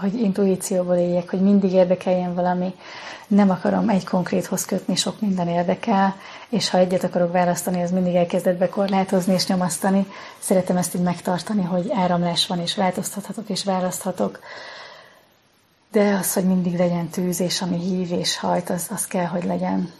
hogy 0.00 0.14
intuícióból 0.14 0.96
éljek, 0.96 1.30
hogy 1.30 1.40
mindig 1.40 1.72
érdekeljen 1.72 2.34
valami. 2.34 2.74
Nem 3.28 3.50
akarom 3.50 3.88
egy 3.88 4.04
konkréthoz 4.04 4.64
kötni, 4.64 4.96
sok 4.96 5.20
minden 5.20 5.48
érdekel, 5.48 6.16
és 6.48 6.70
ha 6.70 6.78
egyet 6.78 7.04
akarok 7.04 7.32
választani, 7.32 7.82
az 7.82 7.90
mindig 7.90 8.14
elkezdett 8.14 8.58
bekorlátozni 8.58 9.32
és 9.32 9.46
nyomasztani. 9.46 10.06
Szeretem 10.38 10.76
ezt 10.76 10.94
így 10.94 11.02
megtartani, 11.02 11.62
hogy 11.62 11.90
áramlás 11.94 12.46
van, 12.46 12.60
és 12.60 12.76
változtathatok, 12.76 13.48
és 13.48 13.64
választhatok. 13.64 14.40
De 15.92 16.14
az, 16.14 16.32
hogy 16.32 16.44
mindig 16.44 16.78
legyen 16.78 17.08
tűz, 17.08 17.40
és 17.40 17.62
ami 17.62 17.78
hív 17.78 18.12
és 18.12 18.38
hajt, 18.38 18.70
az, 18.70 18.86
az 18.90 19.06
kell, 19.06 19.26
hogy 19.26 19.44
legyen. 19.44 19.92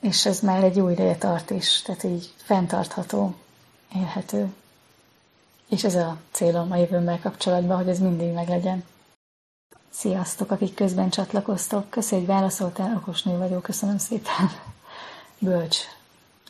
És 0.00 0.26
ez 0.26 0.40
már 0.40 0.64
egy 0.64 0.76
jó 0.76 0.88
ideje 0.88 1.16
tart 1.16 1.50
is, 1.50 1.82
tehát 1.82 2.04
így 2.04 2.32
fenntartható, 2.36 3.34
élhető. 3.96 4.52
És 5.68 5.84
ez 5.84 5.94
a 5.94 6.16
célom 6.32 6.72
a 6.72 6.76
jövőmmel 6.76 7.18
kapcsolatban, 7.22 7.76
hogy 7.76 7.88
ez 7.88 7.98
mindig 7.98 8.32
meglegyen. 8.32 8.84
Sziasztok, 9.92 10.50
akik 10.50 10.74
közben 10.74 11.10
csatlakoztok. 11.10 11.90
Köszönjük, 11.90 12.26
hogy 12.26 12.36
válaszoltál, 12.36 12.96
okos 12.96 13.22
nő 13.22 13.38
vagyok, 13.38 13.62
köszönöm 13.62 13.98
szépen. 13.98 14.50
Bölcs. 15.38 15.78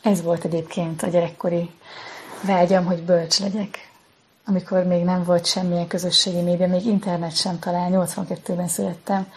Ez 0.03 0.21
volt 0.21 0.43
egyébként 0.43 1.03
a 1.03 1.07
gyerekkori 1.07 1.71
vágyam, 2.43 2.85
hogy 2.85 3.03
bölcs 3.03 3.39
legyek. 3.39 3.89
Amikor 4.45 4.83
még 4.83 5.03
nem 5.03 5.23
volt 5.23 5.45
semmilyen 5.45 5.87
közösségi 5.87 6.41
média, 6.41 6.67
még 6.67 6.85
internet 6.85 7.35
sem 7.35 7.59
talán, 7.59 7.91
82-ben 7.93 8.67
születtem. 8.67 9.31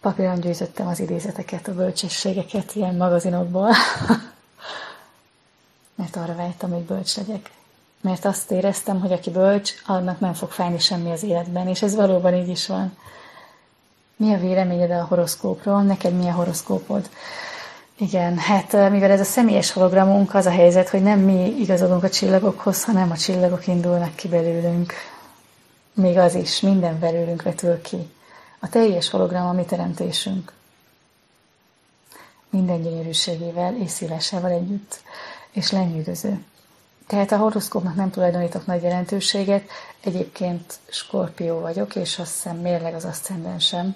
Papíron 0.00 0.40
gyűjtöttem 0.40 0.86
az 0.86 1.00
idézeteket, 1.00 1.68
a 1.68 1.74
bölcsességeket 1.74 2.74
ilyen 2.74 2.94
magazinokból. 2.94 3.70
Mert 5.94 6.16
arra 6.16 6.34
vágytam, 6.34 6.70
hogy 6.70 6.82
bölcs 6.82 7.16
legyek. 7.16 7.50
Mert 8.00 8.24
azt 8.24 8.50
éreztem, 8.50 9.00
hogy 9.00 9.12
aki 9.12 9.30
bölcs, 9.30 9.72
annak 9.86 10.20
nem 10.20 10.32
fog 10.32 10.50
fájni 10.50 10.78
semmi 10.78 11.10
az 11.10 11.22
életben, 11.22 11.68
és 11.68 11.82
ez 11.82 11.94
valóban 11.94 12.34
így 12.34 12.48
is 12.48 12.66
van. 12.66 12.96
Mi 14.16 14.34
a 14.34 14.38
véleményed 14.38 14.90
a 14.90 15.04
horoszkópról? 15.04 15.82
Neked 15.82 16.16
mi 16.16 16.28
a 16.28 16.32
horoszkópod? 16.32 17.10
Igen, 17.98 18.38
hát 18.38 18.72
mivel 18.90 19.10
ez 19.10 19.20
a 19.20 19.24
személyes 19.24 19.72
hologramunk, 19.72 20.34
az 20.34 20.46
a 20.46 20.50
helyzet, 20.50 20.88
hogy 20.88 21.02
nem 21.02 21.20
mi 21.20 21.60
igazodunk 21.60 22.02
a 22.04 22.10
csillagokhoz, 22.10 22.84
hanem 22.84 23.10
a 23.10 23.16
csillagok 23.16 23.66
indulnak 23.66 24.14
ki 24.14 24.28
belőlünk. 24.28 24.92
Még 25.94 26.16
az 26.16 26.34
is, 26.34 26.60
minden 26.60 26.98
belőlünk 26.98 27.42
vetül 27.42 27.80
ki. 27.80 27.96
A 28.58 28.68
teljes 28.68 29.10
hologram 29.10 29.46
a 29.46 29.52
mi 29.52 29.64
teremtésünk. 29.64 30.52
Minden 32.50 32.82
gyönyörűségével 32.82 33.76
és 33.76 33.90
szívesával 33.90 34.50
együtt, 34.50 35.00
és 35.52 35.70
lenyűgöző. 35.70 36.44
Tehát 37.10 37.32
a 37.32 37.36
horoszkópnak 37.36 37.94
nem 37.94 38.10
tulajdonítok 38.10 38.66
nagy 38.66 38.82
jelentőséget, 38.82 39.62
egyébként 40.00 40.78
skorpió 40.90 41.58
vagyok, 41.58 41.96
és 41.96 42.18
azt 42.18 42.32
hiszem 42.32 42.56
mérleg 42.56 42.94
az 42.94 43.04
aszcendensem 43.04 43.94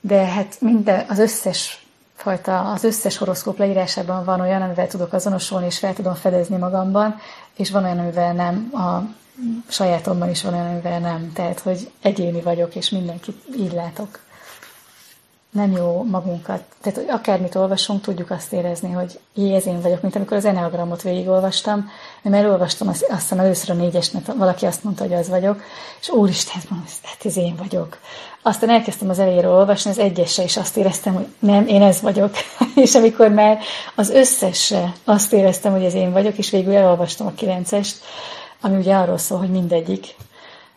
de 0.00 0.24
hát 0.24 0.60
minden, 0.60 1.04
az 1.08 1.18
összes 1.18 1.86
fajta, 2.14 2.60
az 2.60 2.84
összes 2.84 3.16
horoszkóp 3.16 3.58
leírásában 3.58 4.24
van 4.24 4.40
olyan, 4.40 4.62
amivel 4.62 4.86
tudok 4.86 5.12
azonosulni, 5.12 5.66
és 5.66 5.78
fel 5.78 5.94
tudom 5.94 6.14
fedezni 6.14 6.56
magamban, 6.56 7.16
és 7.56 7.70
van 7.70 7.84
olyan, 7.84 7.98
amivel 7.98 8.32
nem, 8.32 8.70
a 8.74 9.00
sajátomban 9.68 10.30
is 10.30 10.42
van 10.42 10.54
olyan, 10.54 10.66
amivel 10.66 11.00
nem. 11.00 11.32
Tehát, 11.32 11.60
hogy 11.60 11.90
egyéni 12.02 12.40
vagyok, 12.40 12.74
és 12.74 12.90
mindenkit 12.90 13.42
így 13.56 13.72
látok. 13.72 14.18
Nem 15.50 15.70
jó 15.70 16.04
magunkat. 16.04 16.62
Tehát, 16.80 16.98
hogy 16.98 17.08
akármit 17.08 17.54
olvasunk, 17.54 18.00
tudjuk 18.00 18.30
azt 18.30 18.52
érezni, 18.52 18.90
hogy 18.92 19.20
jé, 19.34 19.54
ez 19.54 19.66
én 19.66 19.80
vagyok, 19.80 20.02
mint 20.02 20.16
amikor 20.16 20.36
az 20.36 20.44
Enneagramot 20.44 21.02
végigolvastam, 21.02 21.90
mert 22.22 22.44
elolvastam 22.44 22.88
azt, 22.88 23.06
azt 23.10 23.20
hiszem 23.20 23.38
először 23.38 23.70
a 23.70 23.74
négyes, 23.74 24.10
mert 24.10 24.26
valaki 24.26 24.66
azt 24.66 24.84
mondta, 24.84 25.02
hogy 25.02 25.14
az 25.14 25.28
vagyok, 25.28 25.62
és 26.00 26.08
úristen, 26.08 26.62
mondom, 26.68 26.88
hát 27.02 27.24
ez 27.24 27.36
én 27.36 27.54
vagyok. 27.56 27.98
Aztán 28.42 28.70
elkezdtem 28.70 29.08
az 29.08 29.18
elejéről 29.18 29.52
olvasni, 29.52 29.90
az 29.90 29.98
egyesre, 29.98 30.42
és 30.42 30.56
azt 30.56 30.76
éreztem, 30.76 31.14
hogy 31.14 31.26
nem, 31.38 31.66
én 31.66 31.82
ez 31.82 32.00
vagyok. 32.00 32.34
és 32.84 32.94
amikor 32.94 33.28
már 33.28 33.58
az 33.94 34.10
összesre 34.10 34.92
azt 35.04 35.32
éreztem, 35.32 35.72
hogy 35.72 35.84
ez 35.84 35.94
én 35.94 36.12
vagyok, 36.12 36.38
és 36.38 36.50
végül 36.50 36.74
elolvastam 36.74 37.26
a 37.26 37.34
kilencest, 37.34 37.96
ami 38.60 38.76
ugye 38.76 38.94
arról 38.94 39.18
szól, 39.18 39.38
hogy 39.38 39.50
mindegyik, 39.50 40.14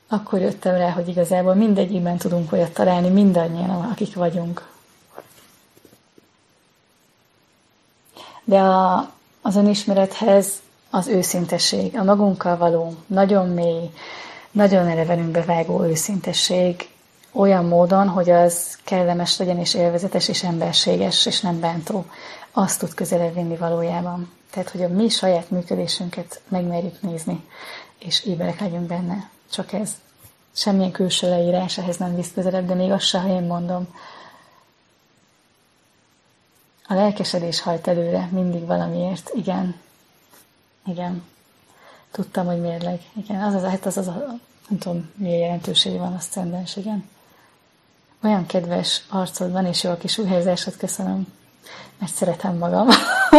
akkor 0.08 0.40
jöttem 0.40 0.76
rá, 0.76 0.90
hogy 0.90 1.08
igazából 1.08 1.54
mindegyikben 1.54 2.18
tudunk 2.18 2.52
olyat 2.52 2.74
találni, 2.74 3.10
mindannyian, 3.10 3.70
akik 3.70 4.16
vagyunk. 4.16 4.68
De 8.44 8.60
a, 8.60 9.12
az 9.42 9.56
önismerethez 9.56 10.62
az 10.90 11.08
őszintesség, 11.08 11.98
a 11.98 12.04
magunkkal 12.04 12.58
való, 12.58 12.96
nagyon 13.08 13.50
mély, 13.50 13.90
nagyon 14.52 14.88
elevenünkbe 14.88 15.44
vágó 15.44 15.84
őszintesség, 15.84 16.90
olyan 17.32 17.66
módon, 17.66 18.08
hogy 18.08 18.30
az 18.30 18.78
kellemes 18.84 19.38
legyen 19.38 19.60
és 19.60 19.74
élvezetes 19.74 20.28
és 20.28 20.44
emberséges 20.44 21.26
és 21.26 21.42
nem 21.42 21.60
bántó, 21.60 22.06
azt 22.52 22.80
tud 22.80 22.94
közelebb 22.94 23.34
vinni 23.34 23.56
valójában. 23.56 24.32
Tehát, 24.52 24.70
hogy 24.70 24.84
a 24.84 24.88
mi 24.88 25.10
saját 25.10 25.50
működésünket 25.50 26.42
megmerjük 26.48 27.02
nézni, 27.02 27.44
és 28.00 28.26
éberek 28.26 28.60
legyünk 28.60 28.88
benne. 28.88 29.30
Csak 29.54 29.74
ez. 29.74 29.92
Semmilyen 30.52 30.92
külső 30.92 31.30
leírás 31.30 31.78
ehhez 31.78 31.98
nem 31.98 32.16
visz 32.16 32.32
közelebb, 32.34 32.68
de 32.68 32.74
még 32.74 32.92
azt 32.92 33.06
se, 33.06 33.20
ha 33.20 33.28
én 33.28 33.44
mondom. 33.44 33.88
A 36.88 36.94
lelkesedés 36.94 37.62
hajt 37.62 37.88
előre 37.88 38.30
mindig 38.32 38.66
valamiért. 38.66 39.32
Igen. 39.34 39.80
Igen. 40.86 41.24
Tudtam, 42.12 42.46
hogy 42.46 42.62
mérleg. 42.62 43.02
Igen, 43.14 43.42
az 43.42 43.54
az, 43.54 43.64
hát 43.64 43.86
az, 43.86 43.98
az, 43.98 44.08
az 44.08 44.14
nem 44.68 44.80
tudom, 44.80 45.10
milyen 45.16 45.40
jelentősége 45.40 45.98
van 45.98 46.14
a 46.14 46.20
szcendens, 46.20 46.76
igen. 46.76 47.10
Olyan 48.24 48.46
kedves 48.46 49.04
arcod 49.10 49.52
van, 49.52 49.66
és 49.66 49.84
jó 49.84 49.90
a 49.92 49.98
kis 49.98 50.18
újhelyzásod, 50.18 50.78
köszönöm. 50.78 51.28
mert 51.98 52.14
szeretem 52.14 52.58
magam. 52.58 52.88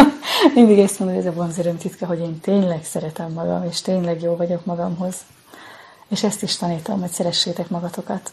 Mindig 0.55 0.79
ezt 0.79 0.99
mondom, 0.99 1.17
hogy 1.17 1.27
ez 1.27 1.33
a 1.33 1.37
vonzerőm 1.37 1.79
titka, 1.79 2.07
hogy 2.07 2.19
én 2.19 2.41
tényleg 2.41 2.85
szeretem 2.85 3.33
magam, 3.33 3.65
és 3.65 3.81
tényleg 3.81 4.23
jó 4.23 4.37
vagyok 4.37 4.65
magamhoz. 4.65 5.17
És 6.09 6.23
ezt 6.23 6.43
is 6.43 6.57
tanítom, 6.57 7.01
hogy 7.01 7.11
szeressétek 7.11 7.69
magatokat. 7.69 8.33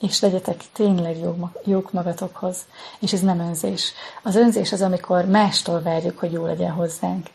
És 0.00 0.20
legyetek 0.20 0.64
tényleg 0.72 1.18
jó, 1.18 1.50
jók 1.64 1.92
magatokhoz. 1.92 2.56
És 2.98 3.12
ez 3.12 3.20
nem 3.20 3.38
önzés. 3.38 3.92
Az 4.22 4.36
önzés 4.36 4.72
az, 4.72 4.82
amikor 4.82 5.24
mástól 5.24 5.82
várjuk, 5.82 6.18
hogy 6.18 6.32
jó 6.32 6.46
legyen 6.46 6.70
hozzánk. 6.70 7.26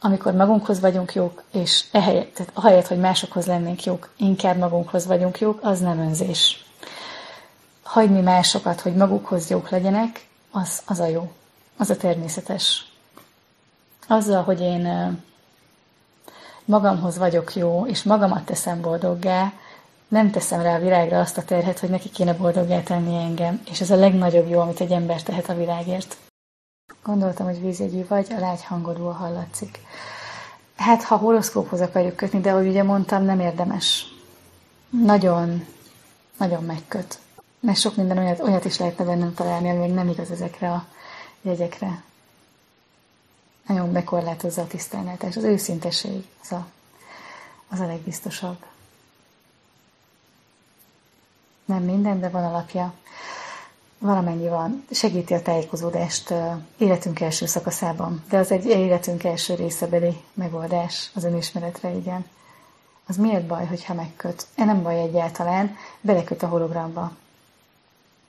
Amikor 0.00 0.32
magunkhoz 0.32 0.80
vagyunk 0.80 1.14
jók, 1.14 1.42
és 1.52 1.84
ehelyett, 1.92 2.34
tehát 2.34 2.50
ahelyett, 2.54 2.86
hogy 2.86 2.98
másokhoz 2.98 3.46
lennénk 3.46 3.84
jók, 3.84 4.10
inkább 4.16 4.56
magunkhoz 4.58 5.06
vagyunk 5.06 5.38
jók, 5.38 5.58
az 5.62 5.80
nem 5.80 5.98
önzés. 5.98 6.64
Hagyni 7.82 8.20
másokat, 8.20 8.80
hogy 8.80 8.94
magukhoz 8.94 9.50
jók 9.50 9.68
legyenek, 9.68 10.26
az, 10.50 10.82
az 10.86 11.00
a 11.00 11.06
jó. 11.06 11.32
Az 11.76 11.90
a 11.90 11.96
természetes. 11.96 12.92
Azzal, 14.08 14.42
hogy 14.42 14.60
én 14.60 14.86
magamhoz 16.64 17.18
vagyok 17.18 17.54
jó, 17.54 17.86
és 17.86 18.02
magamat 18.02 18.44
teszem 18.44 18.80
boldoggá, 18.80 19.52
nem 20.08 20.30
teszem 20.30 20.60
rá 20.60 20.74
a 20.76 20.80
világra 20.80 21.20
azt 21.20 21.38
a 21.38 21.44
terhet, 21.44 21.78
hogy 21.78 21.90
neki 21.90 22.10
kéne 22.10 22.34
boldoggá 22.34 22.82
tenni 22.82 23.16
engem, 23.16 23.62
és 23.70 23.80
ez 23.80 23.90
a 23.90 23.96
legnagyobb 23.96 24.48
jó, 24.48 24.60
amit 24.60 24.80
egy 24.80 24.92
ember 24.92 25.22
tehet 25.22 25.48
a 25.48 25.56
világért. 25.56 26.16
Gondoltam, 27.02 27.46
hogy 27.46 27.60
vízjegyű 27.60 28.06
vagy, 28.08 28.26
a 28.36 28.40
lágy 28.40 28.64
hangodul 28.64 29.12
hallatszik. 29.12 29.78
Hát, 30.76 31.02
ha 31.02 31.16
horoszkóphoz 31.16 31.80
akarjuk 31.80 32.16
kötni, 32.16 32.40
de 32.40 32.50
ahogy 32.50 32.66
ugye 32.66 32.82
mondtam, 32.82 33.24
nem 33.24 33.40
érdemes. 33.40 34.06
Nagyon, 34.90 35.66
nagyon 36.38 36.64
megköt. 36.64 37.18
Mert 37.60 37.78
sok 37.78 37.96
minden 37.96 38.18
olyat, 38.18 38.40
olyat 38.40 38.64
is 38.64 38.78
lehetne 38.78 39.04
bennem 39.04 39.34
találni, 39.34 39.70
ami 39.70 39.78
még 39.78 39.92
nem 39.92 40.08
igaz 40.08 40.30
ezekre 40.30 40.70
a 40.70 40.84
jegyekre. 41.42 42.02
Nagyon 43.66 43.92
bekorlátozza 43.92 44.62
a 44.62 44.66
tisztelnáltás. 44.66 45.36
Az 45.36 45.42
őszinteség 45.42 46.26
az 46.42 46.52
a, 46.52 46.66
az 47.68 47.80
a 47.80 47.86
legbiztosabb. 47.86 48.64
Nem 51.64 51.82
minden, 51.82 52.20
de 52.20 52.28
van 52.28 52.44
alapja. 52.44 52.94
Valamennyi 53.98 54.48
van. 54.48 54.84
Segíti 54.90 55.34
a 55.34 55.42
tájékozódást 55.42 56.34
életünk 56.78 57.20
első 57.20 57.46
szakaszában. 57.46 58.24
De 58.28 58.38
az 58.38 58.50
egy 58.50 58.64
életünk 58.64 59.24
első 59.24 59.54
részebeli 59.54 60.20
megoldás 60.34 61.10
az 61.14 61.24
önismeretre, 61.24 61.90
igen. 61.94 62.26
Az 63.06 63.16
miért 63.16 63.46
baj, 63.46 63.66
hogyha 63.66 63.94
megköt? 63.94 64.46
E 64.54 64.64
nem 64.64 64.82
baj 64.82 65.00
egyáltalán, 65.00 65.76
beleköt 66.00 66.42
a 66.42 66.46
hologramba. 66.46 67.12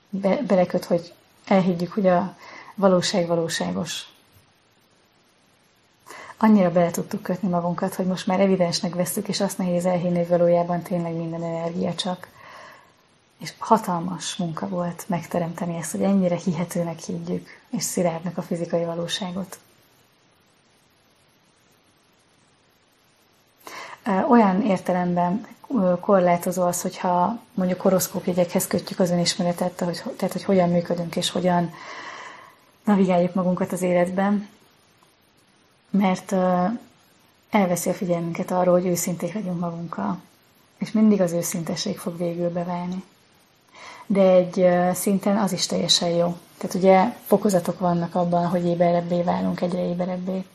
Be, 0.10 0.42
beleköt, 0.48 0.86
hogy 0.86 1.14
elhiggyük, 1.46 1.92
hogy 1.92 2.08
a 2.08 2.36
valóság 2.76 3.28
valóságos. 3.28 4.15
Annyira 6.38 6.72
bele 6.72 6.92
tudtuk 6.92 7.22
kötni 7.22 7.50
magunkat, 7.50 7.96
hogy 7.96 8.06
most 8.06 8.28
már 8.28 8.40
evidensnek 8.40 8.96
vesztük, 8.96 9.28
és 9.28 9.42
azt 9.42 9.58
nehéz 9.58 9.86
elhinni, 9.86 10.18
hogy 10.18 10.28
valójában 10.28 10.82
tényleg 10.82 11.14
minden 11.14 11.44
energia 11.44 11.94
csak. 11.94 12.28
És 13.38 13.54
hatalmas 13.58 14.36
munka 14.36 14.68
volt 14.68 15.04
megteremteni 15.08 15.78
ezt, 15.78 15.92
hogy 15.92 16.02
ennyire 16.02 16.36
hihetőnek 16.36 17.00
higgyük, 17.00 17.48
és 17.70 17.84
szilárdnak 17.84 18.38
a 18.38 18.42
fizikai 18.42 18.84
valóságot. 18.84 19.60
Olyan 24.30 24.62
értelemben 24.62 25.48
korlátozó 26.00 26.64
az, 26.64 26.82
hogyha 26.82 27.40
mondjuk 27.54 27.82
horoszkópjegyekhez 27.82 28.68
kötjük 28.68 29.00
az 29.00 29.10
önismeretet, 29.10 29.72
tehát 29.72 30.32
hogy 30.32 30.44
hogyan 30.44 30.70
működünk 30.70 31.16
és 31.16 31.30
hogyan 31.30 31.74
navigáljuk 32.84 33.34
magunkat 33.34 33.72
az 33.72 33.82
életben, 33.82 34.50
mert 35.98 36.36
elveszi 37.50 37.90
a 37.90 37.94
figyelmünket 37.94 38.52
arról, 38.52 38.74
hogy 38.74 38.86
őszinték 38.86 39.34
legyünk 39.34 39.60
magunkkal. 39.60 40.18
És 40.78 40.92
mindig 40.92 41.22
az 41.22 41.32
őszintesség 41.32 41.98
fog 41.98 42.18
végül 42.18 42.50
beválni. 42.50 43.04
De 44.06 44.22
egy 44.22 44.68
szinten 44.96 45.38
az 45.38 45.52
is 45.52 45.66
teljesen 45.66 46.10
jó. 46.10 46.38
Tehát 46.58 46.76
ugye 46.76 47.04
fokozatok 47.26 47.80
vannak 47.80 48.16
abban, 48.16 48.48
hogy 48.48 48.66
éberebbé 48.66 49.22
válunk, 49.22 49.62
egyre 49.62 49.88
éberebbé. 49.88 50.46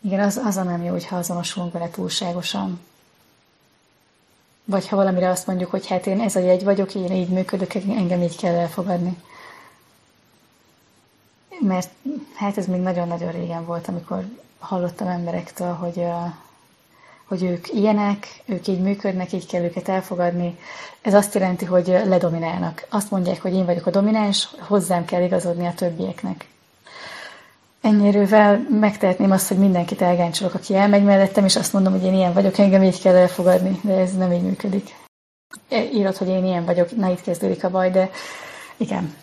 Igen, 0.00 0.20
az, 0.20 0.40
az 0.44 0.56
a 0.56 0.62
nem 0.62 0.82
jó, 0.82 0.90
hogyha 0.90 1.16
azonosulunk 1.16 1.72
vele 1.72 1.90
túlságosan. 1.90 2.80
Vagy 4.64 4.88
ha 4.88 4.96
valamire 4.96 5.28
azt 5.28 5.46
mondjuk, 5.46 5.70
hogy 5.70 5.86
hát 5.86 6.06
én 6.06 6.20
ez 6.20 6.36
a 6.36 6.40
jegy 6.40 6.64
vagyok, 6.64 6.94
én 6.94 7.12
így 7.12 7.28
működök, 7.28 7.74
engem 7.74 8.22
így 8.22 8.36
kell 8.36 8.54
elfogadni 8.54 9.16
mert 11.60 11.90
hát 12.34 12.58
ez 12.58 12.66
még 12.66 12.80
nagyon-nagyon 12.80 13.32
régen 13.32 13.64
volt, 13.64 13.88
amikor 13.88 14.24
hallottam 14.58 15.08
emberektől, 15.08 15.72
hogy, 15.72 16.04
hogy 17.24 17.42
ők 17.42 17.72
ilyenek, 17.72 18.26
ők 18.44 18.66
így 18.66 18.80
működnek, 18.80 19.32
így 19.32 19.46
kell 19.46 19.62
őket 19.62 19.88
elfogadni. 19.88 20.58
Ez 21.02 21.14
azt 21.14 21.34
jelenti, 21.34 21.64
hogy 21.64 21.86
ledominálnak. 21.86 22.86
Azt 22.90 23.10
mondják, 23.10 23.42
hogy 23.42 23.54
én 23.54 23.64
vagyok 23.64 23.86
a 23.86 23.90
domináns, 23.90 24.48
hozzám 24.58 25.04
kell 25.04 25.22
igazodni 25.22 25.66
a 25.66 25.74
többieknek. 25.74 26.46
Ennyierővel 27.80 28.66
megtehetném 28.70 29.30
azt, 29.30 29.48
hogy 29.48 29.58
mindenkit 29.58 30.02
elgáncsolok, 30.02 30.54
aki 30.54 30.74
elmegy 30.74 31.04
mellettem, 31.04 31.44
és 31.44 31.56
azt 31.56 31.72
mondom, 31.72 31.92
hogy 31.92 32.04
én 32.04 32.14
ilyen 32.14 32.32
vagyok, 32.32 32.58
engem 32.58 32.82
így 32.82 33.00
kell 33.00 33.14
elfogadni, 33.14 33.80
de 33.82 33.92
ez 33.92 34.16
nem 34.16 34.32
így 34.32 34.42
működik. 34.42 34.94
Írod, 35.70 36.16
hogy 36.16 36.28
én 36.28 36.44
ilyen 36.44 36.64
vagyok, 36.64 36.96
na 36.96 37.10
itt 37.10 37.22
kezdődik 37.22 37.64
a 37.64 37.70
baj, 37.70 37.90
de 37.90 38.10
igen, 38.76 39.14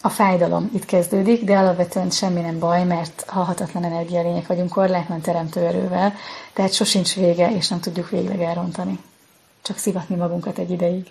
a 0.00 0.08
fájdalom 0.08 0.70
itt 0.74 0.84
kezdődik, 0.84 1.44
de 1.44 1.58
alapvetően 1.58 2.10
semmi 2.10 2.40
nem 2.40 2.58
baj, 2.58 2.84
mert 2.84 3.24
halhatatlan 3.26 3.84
energialények 3.84 4.46
vagyunk 4.46 4.70
korlátlan 4.70 5.20
teremtő 5.20 5.60
erővel, 5.60 6.14
tehát 6.52 6.72
sosincs 6.72 7.14
vége, 7.14 7.50
és 7.50 7.68
nem 7.68 7.80
tudjuk 7.80 8.08
végleg 8.08 8.40
elrontani. 8.40 8.98
Csak 9.62 9.76
szivatni 9.76 10.16
magunkat 10.16 10.58
egy 10.58 10.70
ideig, 10.70 11.10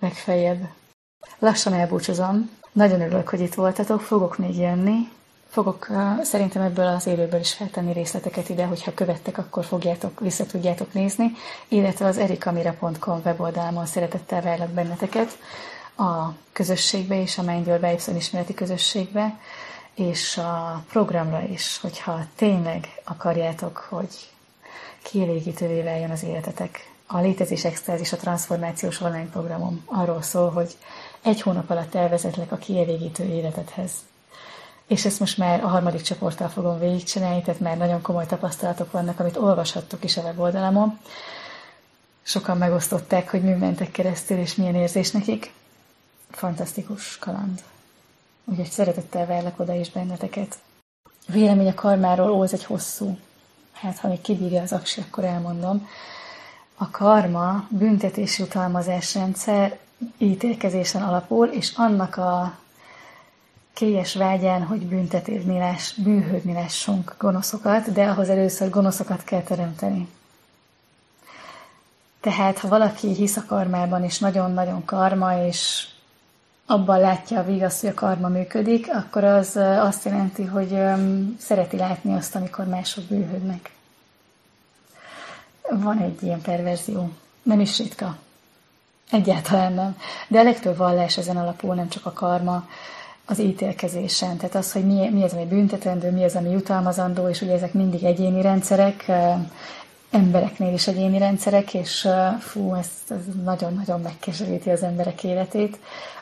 legfeljebb. 0.00 0.68
Lassan 1.38 1.72
elbúcsúzom. 1.72 2.50
Nagyon 2.72 3.00
örülök, 3.00 3.28
hogy 3.28 3.40
itt 3.40 3.54
voltatok, 3.54 4.00
fogok 4.00 4.38
még 4.38 4.56
jönni. 4.56 5.10
Fogok 5.48 5.88
szerintem 6.22 6.62
ebből 6.62 6.86
az 6.86 7.06
élőből 7.06 7.40
is 7.40 7.52
feltenni 7.52 7.92
részleteket 7.92 8.48
ide, 8.48 8.64
hogyha 8.64 8.94
követtek, 8.94 9.38
akkor 9.38 9.64
fogjátok, 9.64 10.20
vissza 10.20 10.46
tudjátok 10.46 10.92
nézni, 10.92 11.32
illetve 11.68 12.06
az 12.06 12.18
erikamira.com 12.18 13.20
weboldalamon 13.24 13.86
szeretettel 13.86 14.42
várlak 14.42 14.70
benneteket 14.70 15.38
a 16.02 16.34
közösségbe 16.52 17.20
és 17.20 17.38
a 17.38 17.42
Mindyour 17.42 17.80
Vibes 17.80 18.06
ismereti 18.16 18.54
közösségbe, 18.54 19.38
és 19.94 20.36
a 20.38 20.84
programra 20.88 21.42
is, 21.42 21.78
hogyha 21.78 22.24
tényleg 22.36 22.88
akarjátok, 23.04 23.86
hogy 23.88 24.30
kielégítővé 25.02 25.82
váljon 25.82 26.10
az 26.10 26.22
életetek. 26.22 26.90
A 27.06 27.20
Létezés 27.20 27.64
Extázis 27.64 28.12
a 28.12 28.16
transformációs 28.16 29.00
online 29.00 29.28
programom 29.30 29.82
arról 29.86 30.22
szól, 30.22 30.50
hogy 30.50 30.76
egy 31.22 31.40
hónap 31.40 31.70
alatt 31.70 31.94
elvezetlek 31.94 32.52
a 32.52 32.56
kielégítő 32.56 33.24
életedhez. 33.24 33.92
És 34.86 35.04
ezt 35.04 35.20
most 35.20 35.38
már 35.38 35.64
a 35.64 35.68
harmadik 35.68 36.02
csoporttal 36.02 36.48
fogom 36.48 36.78
végigcsinálni, 36.78 37.42
tehát 37.42 37.60
már 37.60 37.76
nagyon 37.76 38.02
komoly 38.02 38.26
tapasztalatok 38.26 38.92
vannak, 38.92 39.20
amit 39.20 39.36
olvashattok 39.36 40.04
is 40.04 40.16
a 40.16 40.22
weboldalamon. 40.22 40.98
Sokan 42.22 42.56
megosztották, 42.56 43.30
hogy 43.30 43.42
mi 43.42 43.52
mentek 43.52 43.90
keresztül, 43.90 44.38
és 44.38 44.54
milyen 44.54 44.74
érzés 44.74 45.10
nekik 45.10 45.52
fantasztikus 46.36 47.18
kaland. 47.18 47.62
Úgyhogy 48.44 48.70
szeretettel 48.70 49.26
várlak 49.26 49.60
oda 49.60 49.74
is 49.74 49.90
benneteket. 49.90 50.58
A 51.04 51.32
vélemény 51.32 51.68
a 51.68 51.74
karmáról, 51.74 52.30
ó, 52.30 52.42
ez 52.42 52.52
egy 52.52 52.64
hosszú. 52.64 53.18
Hát, 53.72 53.98
ha 53.98 54.08
még 54.08 54.20
kibírja 54.20 54.62
az 54.62 54.72
aksi, 54.72 55.00
akkor 55.00 55.24
elmondom. 55.24 55.88
A 56.74 56.90
karma 56.90 57.66
büntetési 57.68 58.42
utalmazásrendszer 58.42 59.78
ítélkezésen 60.18 61.02
alapul, 61.02 61.46
és 61.46 61.72
annak 61.76 62.16
a 62.16 62.58
kélyes 63.72 64.14
vágyán, 64.14 64.62
hogy 64.62 64.86
büntetni 64.86 65.58
láss, 65.58 65.92
bűhődni 65.92 66.52
lássunk 66.52 67.14
gonoszokat, 67.18 67.92
de 67.92 68.08
ahhoz 68.08 68.28
először 68.28 68.70
gonoszokat 68.70 69.24
kell 69.24 69.42
teremteni. 69.42 70.08
Tehát, 72.20 72.58
ha 72.58 72.68
valaki 72.68 73.14
hisz 73.14 73.36
a 73.36 73.44
karmában, 73.46 74.04
és 74.04 74.18
nagyon-nagyon 74.18 74.84
karma, 74.84 75.46
és 75.46 75.88
abban 76.72 77.00
látja 77.00 77.38
a 77.38 77.44
vigasz, 77.44 77.80
hogy 77.80 77.90
a 77.90 77.94
karma 77.94 78.28
működik, 78.28 78.94
akkor 78.94 79.24
az 79.24 79.56
azt 79.56 80.04
jelenti, 80.04 80.44
hogy 80.44 80.78
szereti 81.38 81.76
látni 81.76 82.14
azt, 82.14 82.34
amikor 82.34 82.64
mások 82.64 83.04
bűhődnek. 83.04 83.70
Van 85.70 85.98
egy 85.98 86.22
ilyen 86.22 86.40
perverzió. 86.40 87.10
Nem 87.42 87.60
is 87.60 87.78
ritka. 87.78 88.16
Egyáltalán 89.10 89.72
nem. 89.72 89.96
De 90.28 90.38
a 90.38 90.42
legtöbb 90.42 90.76
vallás 90.76 91.16
ezen 91.16 91.36
alapul, 91.36 91.74
nem 91.74 91.88
csak 91.88 92.06
a 92.06 92.12
karma, 92.12 92.68
az 93.24 93.38
ítélkezésen. 93.38 94.36
Tehát 94.36 94.54
az, 94.54 94.72
hogy 94.72 94.86
mi, 94.86 95.08
mi 95.10 95.22
az, 95.22 95.32
ami 95.32 95.44
büntetendő, 95.44 96.10
mi 96.10 96.24
az, 96.24 96.34
ami 96.34 96.50
jutalmazandó, 96.50 97.28
és 97.28 97.40
ugye 97.40 97.52
ezek 97.52 97.72
mindig 97.72 98.04
egyéni 98.04 98.40
rendszerek, 98.40 99.10
embereknél 100.12 100.72
is 100.72 100.86
egyéni 100.86 101.18
rendszerek, 101.18 101.74
és 101.74 102.08
fú, 102.40 102.74
ez, 102.74 102.88
ez 103.08 103.34
nagyon-nagyon 103.44 104.00
megkeseríti 104.00 104.70
az 104.70 104.82
emberek 104.82 105.24
életét. 105.24 105.78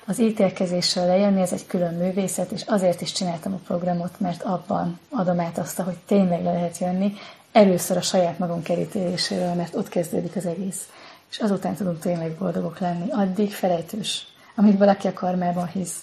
Az 0.07 0.18
ítélkezéssel 0.18 1.07
lejönni, 1.07 1.41
ez 1.41 1.53
egy 1.53 1.66
külön 1.66 1.95
művészet, 1.95 2.51
és 2.51 2.62
azért 2.66 3.01
is 3.01 3.12
csináltam 3.12 3.53
a 3.53 3.61
programot, 3.66 4.20
mert 4.20 4.43
abban 4.43 4.99
adom 5.11 5.41
át 5.41 5.59
azt, 5.59 5.80
hogy 5.80 5.97
tényleg 6.07 6.43
le 6.43 6.53
lehet 6.53 6.78
jönni, 6.78 7.14
először 7.53 7.97
a 7.97 8.03
saját 8.03 8.38
magunk 8.38 8.68
elítéléséről, 8.68 9.55
mert 9.55 9.74
ott 9.74 9.88
kezdődik 9.88 10.36
az 10.36 10.47
egész. 10.47 10.88
És 11.30 11.38
azután 11.38 11.74
tudunk 11.74 11.99
tényleg 11.99 12.32
boldogok 12.32 12.78
lenni. 12.78 13.11
Addig 13.11 13.53
felejtős. 13.53 14.26
Amit 14.55 14.78
valaki 14.78 15.07
a 15.07 15.12
karmában 15.12 15.66
hisz, 15.66 15.97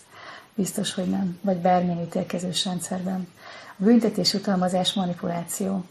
biztos, 0.55 0.93
hogy 0.93 1.09
nem. 1.09 1.39
Vagy 1.41 1.57
bármilyen 1.57 2.01
ítélkezős 2.01 2.65
rendszerben. 2.65 3.27
A 3.79 3.83
büntetés, 3.83 4.33
utalmazás, 4.33 4.93
manipuláció. 4.93 5.83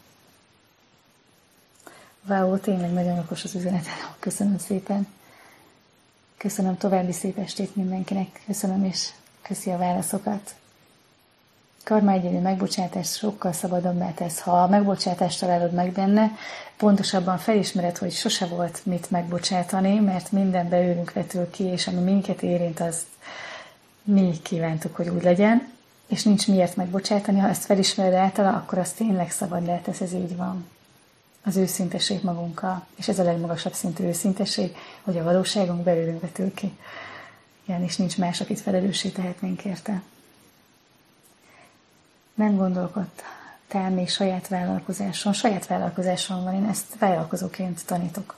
Wow, 2.28 2.58
tényleg 2.58 2.92
nagyon 2.92 3.18
okos 3.18 3.44
az 3.44 3.54
üzenet. 3.54 3.86
Köszönöm 4.18 4.58
szépen. 4.58 5.06
Köszönöm 6.36 6.76
további 6.76 7.12
szép 7.12 7.38
estét 7.38 7.76
mindenkinek. 7.76 8.42
Köszönöm 8.46 8.84
és 8.84 9.08
köszi 9.42 9.70
a 9.70 9.78
válaszokat. 9.78 10.54
Karma 11.84 12.12
egyéni 12.12 12.38
megbocsátás 12.38 13.08
sokkal 13.12 13.52
szabadabbá 13.52 14.10
tesz. 14.10 14.40
Ha 14.40 14.62
a 14.62 14.68
megbocsátást 14.68 15.40
találod 15.40 15.72
meg 15.72 15.92
benne, 15.92 16.30
pontosabban 16.76 17.38
felismered, 17.38 17.96
hogy 17.98 18.12
sose 18.12 18.46
volt 18.46 18.80
mit 18.86 19.10
megbocsátani, 19.10 19.98
mert 19.98 20.32
minden 20.32 20.68
belőlünk 20.68 21.12
vetül 21.12 21.50
ki, 21.50 21.64
és 21.64 21.86
ami 21.86 22.00
minket 22.00 22.42
érint, 22.42 22.80
az 22.80 23.06
mi 24.02 24.40
kívántuk, 24.42 24.96
hogy 24.96 25.08
úgy 25.08 25.22
legyen, 25.22 25.68
és 26.06 26.22
nincs 26.22 26.48
miért 26.48 26.76
megbocsátani. 26.76 27.38
Ha 27.38 27.48
ezt 27.48 27.64
felismered 27.64 28.14
általa, 28.14 28.48
akkor 28.48 28.78
az 28.78 28.92
tényleg 28.92 29.30
szabad 29.30 29.80
tesz, 29.82 30.00
ez 30.00 30.12
így 30.12 30.36
van 30.36 30.66
az 31.46 31.56
őszintesség 31.56 32.22
magunkkal, 32.22 32.86
és 32.96 33.08
ez 33.08 33.18
a 33.18 33.22
legmagasabb 33.22 33.72
szintű 33.72 34.04
őszintesség, 34.04 34.76
hogy 35.02 35.18
a 35.18 35.22
valóságunk 35.22 35.82
belőlünk 35.82 36.20
vetül 36.20 36.54
ki. 36.54 36.78
Igen, 37.64 37.82
és 37.82 37.96
nincs 37.96 38.18
más, 38.18 38.40
akit 38.40 38.60
felelőssé 38.60 39.08
tehetnénk 39.08 39.64
érte. 39.64 40.02
Nem 42.34 42.56
gondolkodtál 42.56 43.90
még 43.90 44.08
saját 44.08 44.48
vállalkozáson. 44.48 45.32
Saját 45.32 45.66
vállalkozáson 45.66 46.44
van, 46.44 46.54
én 46.54 46.64
ezt 46.64 46.98
vállalkozóként 46.98 47.86
tanítok. 47.86 48.36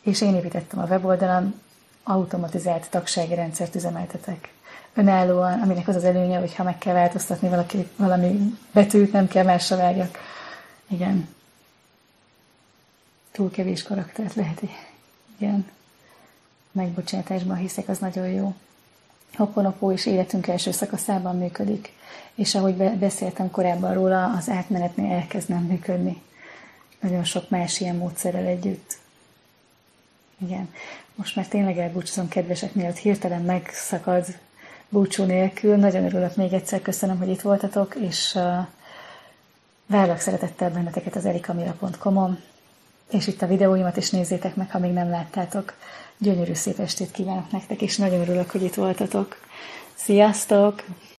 És 0.00 0.20
én 0.20 0.34
építettem 0.34 0.78
a 0.78 0.86
weboldalam, 0.86 1.60
automatizált 2.02 2.90
tagsági 2.90 3.34
rendszert 3.34 3.74
üzemeltetek. 3.74 4.52
Önállóan, 4.94 5.60
aminek 5.60 5.88
az 5.88 5.96
az 5.96 6.04
előnye, 6.04 6.38
hogy 6.38 6.54
ha 6.54 6.62
meg 6.62 6.78
kell 6.78 6.94
változtatni 6.94 7.48
valaki, 7.48 7.88
valami 7.96 8.58
betűt, 8.72 9.12
nem 9.12 9.28
kell 9.28 9.44
másra 9.44 9.76
vágjak. 9.76 10.18
Igen, 10.88 11.28
túl 13.32 13.50
kevés 13.50 13.82
karaktert 13.82 14.34
lehet, 14.34 14.62
igen, 15.38 15.70
megbocsátásban 16.72 17.56
hiszek, 17.56 17.88
az 17.88 17.98
nagyon 17.98 18.28
jó. 18.28 18.54
Hoponopó 19.34 19.90
is 19.90 20.06
életünk 20.06 20.46
első 20.46 20.70
szakaszában 20.70 21.38
működik, 21.38 21.92
és 22.34 22.54
ahogy 22.54 22.74
beszéltem 22.74 23.50
korábban 23.50 23.94
róla, 23.94 24.32
az 24.32 24.48
átmenetnél 24.48 25.12
elkezd 25.12 25.48
nem 25.48 25.62
működni. 25.62 26.22
Nagyon 27.00 27.24
sok 27.24 27.50
más 27.50 27.80
ilyen 27.80 27.96
módszerrel 27.96 28.44
együtt. 28.44 28.98
Igen. 30.38 30.74
Most 31.14 31.36
már 31.36 31.48
tényleg 31.48 31.78
elbúcsúzom, 31.78 32.28
kedvesek, 32.28 32.74
mielőtt 32.74 32.96
hirtelen 32.96 33.42
megszakad 33.42 34.26
búcsú 34.88 35.24
nélkül. 35.24 35.76
Nagyon 35.76 36.04
örülök 36.04 36.36
még 36.36 36.52
egyszer, 36.52 36.82
köszönöm, 36.82 37.18
hogy 37.18 37.28
itt 37.28 37.40
voltatok, 37.40 37.94
és 37.94 38.34
uh, 38.34 38.66
várlak 39.86 40.18
szeretettel 40.18 40.70
benneteket 40.70 41.16
az 41.16 41.24
erikamira.com-on 41.24 42.38
és 43.10 43.26
itt 43.26 43.42
a 43.42 43.46
videóimat 43.46 43.96
is 43.96 44.10
nézzétek 44.10 44.56
meg, 44.56 44.70
ha 44.70 44.78
még 44.78 44.92
nem 44.92 45.10
láttátok. 45.10 45.74
Gyönyörű 46.18 46.54
szép 46.54 46.78
estét 46.78 47.10
kívánok 47.10 47.50
nektek, 47.50 47.82
és 47.82 47.96
nagyon 47.96 48.20
örülök, 48.20 48.50
hogy 48.50 48.62
itt 48.62 48.74
voltatok. 48.74 49.36
Sziasztok! 49.94 50.84